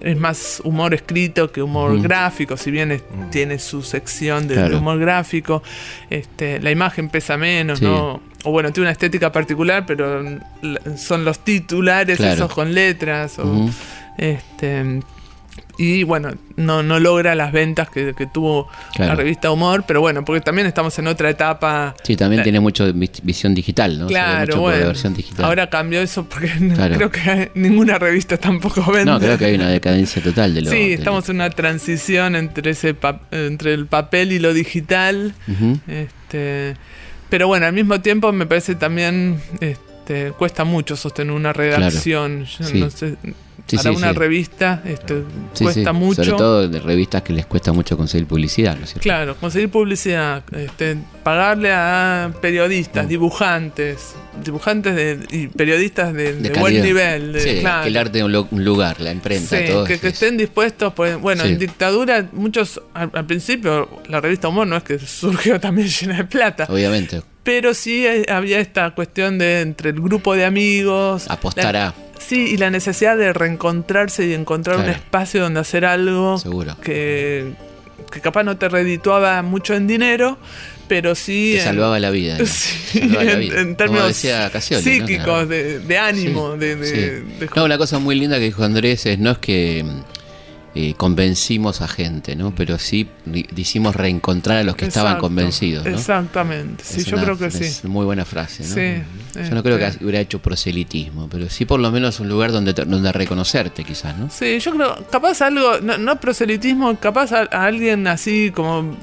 es 0.01 0.17
más 0.17 0.61
humor 0.63 0.93
escrito 0.93 1.51
que 1.51 1.61
humor 1.61 2.01
gráfico, 2.01 2.55
si 2.57 2.71
bien 2.71 2.91
es- 2.91 3.03
tiene 3.31 3.59
su 3.59 3.81
sección 3.83 4.47
de, 4.47 4.75
humor 4.75 4.97
gráfico. 4.99 5.61
Este, 6.09 6.59
la 6.59 6.71
imagen 6.71 7.09
pesa 7.09 7.37
menos, 7.37 7.79
Sí. 7.79 7.85
¿no? 7.85 8.21
O 8.43 8.51
bueno, 8.51 8.71
tiene 8.71 8.85
una 8.85 8.91
estética 8.91 9.31
particular, 9.31 9.85
pero 9.85 10.23
son 10.97 11.25
los 11.25 11.39
titulares 11.43 12.17
Claro. 12.17 12.33
esos 12.33 12.53
con 12.53 12.73
letras. 12.73 13.37
o, 13.39 13.69
este, 14.17 15.01
y 15.77 16.03
bueno, 16.03 16.31
no, 16.55 16.81
no 16.83 16.99
logra 16.99 17.35
las 17.35 17.51
ventas 17.51 17.89
que, 17.89 18.13
que 18.15 18.25
tuvo 18.25 18.67
Claro. 18.95 19.11
la 19.11 19.15
revista 19.15 19.51
Humor, 19.51 19.83
pero 19.87 20.01
bueno, 20.01 20.25
porque 20.25 20.41
también 20.41 20.65
estamos 20.67 20.97
en 20.97 21.07
otra 21.07 21.29
etapa. 21.29 21.93
Sí, 22.03 22.15
también 22.15 22.39
La- 22.39 22.43
tiene 22.43 22.59
mucho 22.59 22.91
vi- 22.93 23.11
visión 23.23 23.53
digital, 23.53 23.99
¿no? 23.99 24.07
Claro, 24.07 24.47
mucho 24.47 24.61
bueno. 24.61 24.79
la 24.81 24.87
versión 24.87 25.13
digital. 25.13 25.45
Ahora 25.45 25.69
cambió 25.69 26.01
eso 26.01 26.25
porque 26.27 26.49
Claro. 26.73 26.95
creo 26.95 27.11
que 27.11 27.51
ninguna 27.55 27.99
revista 27.99 28.37
tampoco 28.37 28.83
vende. 28.91 29.11
no, 29.11 29.19
creo 29.19 29.37
que 29.37 29.45
hay 29.45 29.55
una 29.55 29.69
decadencia 29.69 30.21
total 30.23 30.53
de 30.55 30.61
lo 30.63 30.71
Sí, 30.71 30.77
de- 30.89 30.93
estamos 30.95 31.29
en 31.29 31.35
una 31.35 31.49
transición 31.51 32.35
entre 32.35 32.71
ese 32.71 32.93
pa- 32.93 33.21
entre 33.31 33.73
el 33.73 33.85
papel 33.85 34.31
y 34.31 34.39
lo 34.39 34.53
digital. 34.53 35.35
Este, 35.87 36.75
pero 37.29 37.47
bueno, 37.47 37.65
al 37.65 37.73
mismo 37.73 37.99
tiempo 38.01 38.31
me 38.31 38.45
parece 38.45 38.75
también 38.75 39.39
este, 39.59 40.31
cuesta 40.37 40.63
mucho 40.63 40.95
sostener 40.95 41.33
una 41.33 41.53
redacción. 41.53 42.45
Yo 42.45 42.63
Sí. 42.65 42.79
no 42.79 42.89
sé, 42.89 43.15
Sí, 43.67 43.77
para 43.77 43.89
sí, 43.91 43.95
una 43.97 44.13
sí. 44.13 44.17
revista 44.17 44.81
este, 44.85 45.23
cuesta 45.59 45.93
mucho. 45.93 46.23
Sobre 46.23 46.37
todo 46.37 46.67
de 46.69 46.79
revistas 46.79 47.21
que 47.21 47.33
les 47.33 47.45
cuesta 47.45 47.73
mucho 47.73 47.97
conseguir 47.97 48.25
publicidad, 48.27 48.75
¿no 48.77 48.83
es 48.83 48.89
cierto? 48.91 49.03
Claro, 49.03 49.35
conseguir 49.35 49.69
publicidad, 49.69 50.43
este, 50.53 50.97
pagarle 51.23 51.71
a 51.73 52.31
periodistas, 52.41 53.05
Mm. 53.05 53.09
dibujantes, 53.09 54.15
dibujantes 54.43 54.95
de, 54.95 55.19
y 55.31 55.47
periodistas 55.47 56.13
de, 56.13 56.33
de 56.33 56.49
buen 56.59 56.81
nivel. 56.81 57.33
De, 57.33 57.39
sí, 57.41 57.59
claro. 57.59 57.77
alquilarte 57.79 58.23
un, 58.23 58.31
lu- 58.31 58.47
un 58.51 58.63
lugar, 58.63 59.01
la 59.01 59.11
imprenta, 59.11 59.57
todo. 59.65 59.83
que, 59.85 59.99
que 59.99 60.07
estén 60.09 60.37
dispuestos, 60.37 60.93
pues, 60.93 61.19
bueno, 61.19 61.43
en 61.43 61.57
dictadura, 61.59 62.25
muchos, 62.31 62.81
al, 62.93 63.11
al 63.13 63.25
principio, 63.25 63.89
la 64.07 64.21
revista 64.21 64.47
Humor 64.47 64.67
no 64.67 64.77
es 64.77 64.83
que 64.83 64.99
surgió 64.99 65.59
también 65.59 65.87
llena 65.89 66.17
de 66.17 66.25
plata, 66.25 66.67
Obviamente. 66.69 67.21
pero 67.43 67.73
sí 67.73 68.05
eh, 68.05 68.25
había 68.29 68.59
esta 68.59 68.91
cuestión 68.91 69.37
de 69.37 69.61
entre 69.61 69.89
el 69.89 69.99
grupo 69.99 70.35
de 70.35 70.45
amigos. 70.45 71.25
Apostar 71.29 71.73
la- 71.73 71.87
a. 71.87 71.95
Sí, 72.19 72.47
y 72.51 72.57
la 72.57 72.69
necesidad 72.69 73.17
de 73.17 73.33
reencontrarse 73.33 74.25
y 74.27 74.33
encontrar 74.33 74.77
un 74.77 74.85
espacio 74.89 75.41
donde 75.43 75.59
hacer 75.59 75.85
algo 75.85 76.37
Seguro. 76.37 76.75
que, 76.83 77.53
que 78.11 78.21
capaz 78.21 78.43
no 78.43 78.57
te 78.57 78.67
redituaba 78.69 79.41
mucho 79.43 79.73
en 79.75 79.87
dinero, 79.87 80.37
pero 80.87 81.15
sí... 81.15 81.51
Te 81.53 81.59
en- 81.59 81.63
salvaba 81.65 81.99
la 81.99 82.09
vida. 82.09 82.37
¿no? 82.37 82.45
Sí, 82.87 82.99
Salvaba 82.99 83.23
la 83.25 83.31
en, 83.33 83.39
vida. 83.41 83.59
en 83.59 83.63
Como 83.65 83.75
términos 83.77 84.07
decía 84.07 84.49
Cassioli, 84.49 84.83
¿no? 84.99 85.07
psíquicos, 85.07 85.49
de, 85.49 85.79
de 85.79 85.97
ánimo, 85.97 86.53
Sí, 86.53 86.59
de, 86.59 86.75
de- 86.77 86.87
sí. 86.87 86.95
de- 87.39 87.49
No, 87.55 87.65
una 87.65 87.77
cosa 87.77 87.99
muy 87.99 88.15
linda 88.17 88.37
que 88.37 88.45
dijo 88.45 88.63
Andrés 88.63 89.05
es 89.05 89.19
no 89.19 89.31
es 89.31 89.37
que 89.39 89.85
eh, 90.79 90.93
convencimos 90.95 91.81
a 91.81 91.87
gente, 91.87 92.35
¿no? 92.35 92.53
Pero 92.53 92.77
sí 92.77 93.07
hicimos 93.55 93.95
reencontrar 93.95 94.57
a 94.57 94.63
los 94.63 94.75
que 94.75 94.85
estaban 94.85 95.17
convencidos, 95.17 95.83
¿no? 95.85 95.91
Exactamente, 95.97 96.83
sí, 96.85 96.99
Es 96.99 97.05
yo 97.07 97.15
una- 97.15 97.23
creo 97.25 97.37
que 97.39 97.49
sí. 97.49 97.63
Es 97.63 97.83
muy 97.85 98.05
buena 98.05 98.25
frase, 98.25 98.61
¿no? 98.63 98.75
Sí, 98.75 99.03
Yo 99.49 99.55
no 99.55 99.63
creo 99.63 99.77
este. 99.79 99.97
que 99.97 100.03
hubiera 100.03 100.19
hecho 100.19 100.39
proselitismo, 100.39 101.27
pero 101.29 101.49
sí 101.49 101.65
por 101.65 101.79
lo 101.79 101.89
menos 101.91 102.19
un 102.19 102.29
lugar 102.29 102.51
donde, 102.51 102.73
donde 102.73 103.11
reconocerte, 103.11 103.83
quizás, 103.83 104.15
¿no? 104.17 104.29
Sí, 104.29 104.59
yo 104.59 104.71
creo, 104.73 105.03
capaz 105.09 105.41
algo, 105.41 105.79
no, 105.81 105.97
no 105.97 106.19
proselitismo, 106.19 106.95
capaz 106.99 107.31
a, 107.31 107.47
a 107.51 107.65
alguien 107.65 108.05
así 108.05 108.51
como 108.53 108.95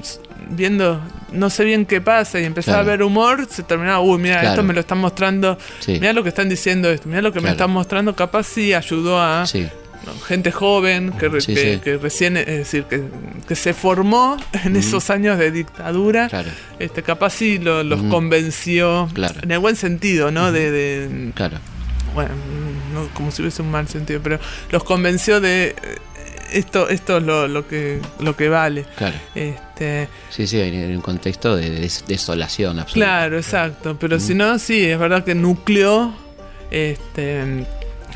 viendo, 0.49 1.01
no 1.33 1.49
sé 1.49 1.65
bien 1.65 1.85
qué 1.85 1.99
pasa 1.99 2.39
y 2.39 2.43
empezaba 2.45 2.77
Claro. 2.77 2.87
a 2.87 2.91
ver 2.91 3.03
humor, 3.03 3.47
se 3.49 3.63
terminaba, 3.63 3.99
uy, 3.99 4.17
mira, 4.19 4.35
Claro. 4.39 4.49
esto 4.51 4.63
me 4.63 4.73
lo 4.73 4.79
están 4.79 4.99
mostrando, 4.99 5.57
Sí. 5.79 5.93
mira 5.93 6.13
lo 6.13 6.23
que 6.23 6.29
están 6.29 6.47
diciendo 6.47 6.89
esto, 6.89 7.09
mira 7.09 7.21
lo 7.21 7.33
que 7.33 7.41
me 7.41 7.49
están 7.49 7.71
mostrando, 7.71 8.15
capaz 8.15 8.43
sí 8.43 8.73
ayudó 8.73 9.19
a 9.21 9.45
Sí, 9.45 9.67
¿no? 10.05 10.13
gente 10.21 10.51
joven 10.51 11.11
que, 11.19 11.27
re- 11.29 11.41
Sí, 11.41 11.53
que, 11.55 11.73
sí. 11.75 11.79
que 11.81 11.97
recién, 11.97 12.37
es 12.37 12.45
decir, 12.45 12.83
que, 12.85 13.03
que 13.47 13.55
se 13.55 13.73
formó 13.73 14.37
en 14.63 14.75
esos 14.75 15.09
años 15.09 15.37
de 15.37 15.51
dictadura. 15.51 16.27
claro, 16.29 16.49
Este, 16.79 17.03
capaz 17.03 17.31
sí 17.31 17.57
lo- 17.57 17.83
los 17.83 18.01
convenció 18.03 19.07
Claro. 19.13 19.39
en 19.43 19.51
el 19.51 19.59
buen 19.59 19.75
sentido, 19.75 20.31
¿no? 20.31 20.51
De, 20.51 20.71
de- 20.71 21.31
claro. 21.33 21.57
bueno, 22.13 22.31
no 22.93 23.07
como 23.13 23.31
si 23.31 23.41
hubiese 23.41 23.61
un 23.61 23.71
mal 23.71 23.87
sentido, 23.87 24.19
pero 24.23 24.39
los 24.71 24.83
convenció 24.83 25.41
de 25.41 25.69
eh, 25.69 25.75
esto, 26.53 26.87
esto 26.89 27.17
es 27.17 27.23
lo, 27.23 27.47
lo 27.47 27.67
que 27.67 27.99
lo 28.19 28.35
que 28.37 28.47
vale. 28.49 28.85
Claro. 28.97 29.15
Este, 29.33 30.07
Sí, 30.29 30.47
sí, 30.47 30.59
en 30.61 30.73
en 30.75 30.95
un 30.95 31.01
contexto 31.01 31.55
de 31.57 31.69
des- 31.71 32.05
desolación 32.07 32.79
absoluta. 32.79 32.93
claro, 33.07 33.37
exacto. 33.37 33.97
Pero 33.99 34.19
si 34.19 34.33
no, 34.35 34.57
sí, 34.59 34.85
es 34.85 34.97
verdad 34.97 35.23
que 35.25 35.35
nucleó 35.35 36.13
este, 36.71 37.65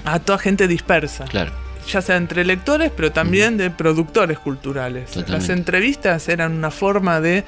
a 0.05 0.19
toda 0.19 0.37
gente 0.37 0.67
dispersa. 0.67 1.25
Claro, 1.25 1.51
Ya 1.89 2.01
sea 2.03 2.17
entre 2.17 2.45
lectores, 2.45 2.91
pero 2.95 3.11
también 3.11 3.57
de 3.57 3.71
productores 3.71 4.37
culturales. 4.37 5.05
Totalmente. 5.07 5.31
Las 5.31 5.49
entrevistas 5.49 6.29
eran 6.29 6.53
una 6.53 6.69
forma 6.69 7.19
de 7.19 7.43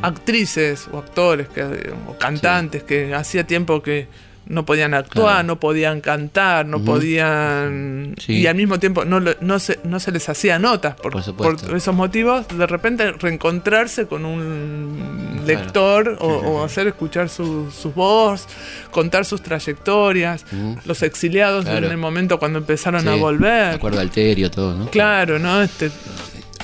actrices 0.00 0.88
o 0.92 0.98
actores 0.98 1.48
que, 1.48 1.92
o 2.06 2.16
cantantes 2.16 2.84
que 2.84 3.14
hacía 3.14 3.44
tiempo 3.44 3.82
que 3.82 4.06
no 4.46 4.64
podían 4.66 4.94
actuar, 4.94 5.26
Claro. 5.26 5.42
no 5.46 5.60
podían 5.60 6.00
cantar, 6.00 6.66
no 6.66 6.80
podían... 6.82 8.14
Sí. 8.18 8.34
Y 8.40 8.46
al 8.46 8.54
mismo 8.56 8.78
tiempo 8.78 9.04
no, 9.04 9.20
no, 9.40 9.58
se, 9.58 9.78
no 9.84 9.98
se 10.00 10.12
les 10.12 10.28
hacía 10.28 10.58
notas 10.58 10.94
por, 10.96 11.12
Por 11.12 11.22
supuesto. 11.22 11.66
por 11.66 11.76
esos 11.76 11.94
motivos. 11.94 12.46
De 12.48 12.66
repente 12.66 13.12
reencontrarse 13.12 14.06
con 14.06 14.24
un 14.24 15.34
Claro. 15.44 15.60
lector 15.60 16.16
o, 16.20 16.26
o 16.28 16.64
hacer 16.64 16.86
escuchar 16.86 17.28
su, 17.28 17.70
su 17.70 17.92
voz, 17.92 18.46
contar 18.90 19.24
sus 19.26 19.42
trayectorias. 19.42 20.44
Los 20.86 21.02
exiliados 21.02 21.64
Claro. 21.64 21.86
en 21.86 21.92
el 21.92 21.98
momento 21.98 22.38
cuando 22.38 22.58
empezaron 22.60 23.02
Sí, 23.02 23.08
a 23.08 23.12
De 23.12 23.18
volver. 23.20 23.74
acuerdo 23.74 24.00
Alterio, 24.00 24.50
todo, 24.50 24.74
¿no? 24.76 24.88
Claro, 24.90 25.38
¿no? 25.38 25.60
Este, 25.62 25.90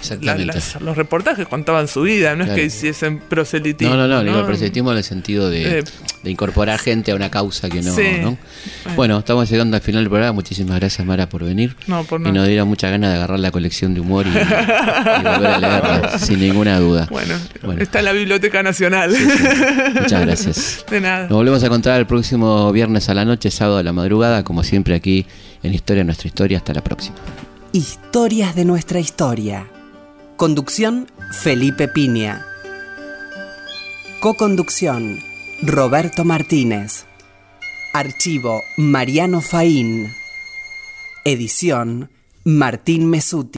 Exactamente. 0.01 0.47
las- 0.47 0.81
los 0.81 0.97
reportajes 0.97 1.47
contaban 1.47 1.87
su 1.89 2.03
vida, 2.03 2.31
no 2.35 2.45
Claro. 2.45 2.53
es 2.53 2.57
que 2.59 2.65
hiciesen 2.67 3.19
proselitismo. 3.21 3.95
No, 3.95 4.07
no, 4.07 4.17
no, 4.17 4.25
digo 4.25 4.39
el 4.41 4.45
proselitismo 4.47 4.91
en 4.93 4.99
el 4.99 5.05
sentido 5.05 5.49
de, 5.51 5.79
Eh, 5.81 5.85
de 6.23 6.31
incorporar 6.31 6.79
gente 6.79 7.13
a 7.13 7.15
una 7.15 7.31
causa 7.31 7.69
que 7.69 7.83
no, 7.83 7.95
Sí. 7.95 8.03
¿no? 8.23 8.37
Bueno, 8.97 9.19
estamos 9.19 9.49
llegando 9.51 9.77
al 9.77 9.83
final 9.83 10.03
del 10.03 10.11
programa. 10.11 10.33
Muchísimas 10.33 10.79
gracias, 10.81 11.07
Mara, 11.07 11.29
por 11.29 11.45
venir. 11.45 11.77
No, 11.87 12.05
por 12.05 12.21
Y 12.27 12.33
nos 12.33 12.47
dieron 12.47 12.69
muchas 12.69 12.91
ganas 12.91 13.11
de 13.11 13.17
agarrar 13.17 13.39
la 13.41 13.51
colección 13.51 13.95
de 13.95 14.01
humor 14.01 14.27
y, 14.27 14.31
y 14.31 14.33
volver 14.33 14.47
a 15.47 15.59
leerla, 15.59 16.19
sin 16.19 16.41
ninguna 16.41 16.79
duda. 16.79 17.07
Bueno, 17.11 17.35
Bueno. 17.63 17.81
está 17.83 18.01
en 18.01 18.05
la 18.07 18.13
Biblioteca 18.13 18.63
Nacional. 18.63 19.11
Muchas 20.01 20.21
gracias. 20.21 20.85
De 20.91 21.01
nada. 21.01 21.23
Nos 21.23 21.33
volvemos 21.33 21.63
a 21.63 21.67
encontrar 21.67 21.99
el 22.01 22.07
próximo 22.07 22.71
viernes 22.73 23.09
a 23.09 23.15
la 23.15 23.25
noche, 23.25 23.51
sábado 23.51 23.79
a 23.79 23.83
la 23.83 23.93
madrugada, 23.93 24.45
como 24.45 24.63
siempre 24.63 24.95
aquí 24.95 25.27
en 25.63 25.75
Historia 25.75 26.05
Nuestra 26.05 26.29
Historia. 26.29 26.59
Hasta 26.59 26.73
la 26.75 26.83
próxima. 26.83 27.17
Historias 27.73 28.55
de 28.57 28.65
nuestra 28.65 28.99
historia. 28.99 29.67
Conducción 30.41 31.07
Felipe 31.33 31.87
Piña. 31.87 32.47
Coconducción 34.21 35.19
Roberto 35.61 36.25
Martínez. 36.25 37.05
Archivo 37.93 38.63
Mariano 38.79 39.43
Faín. 39.43 40.11
Edición 41.27 42.11
Martín 42.43 43.11
Mesuti. 43.11 43.49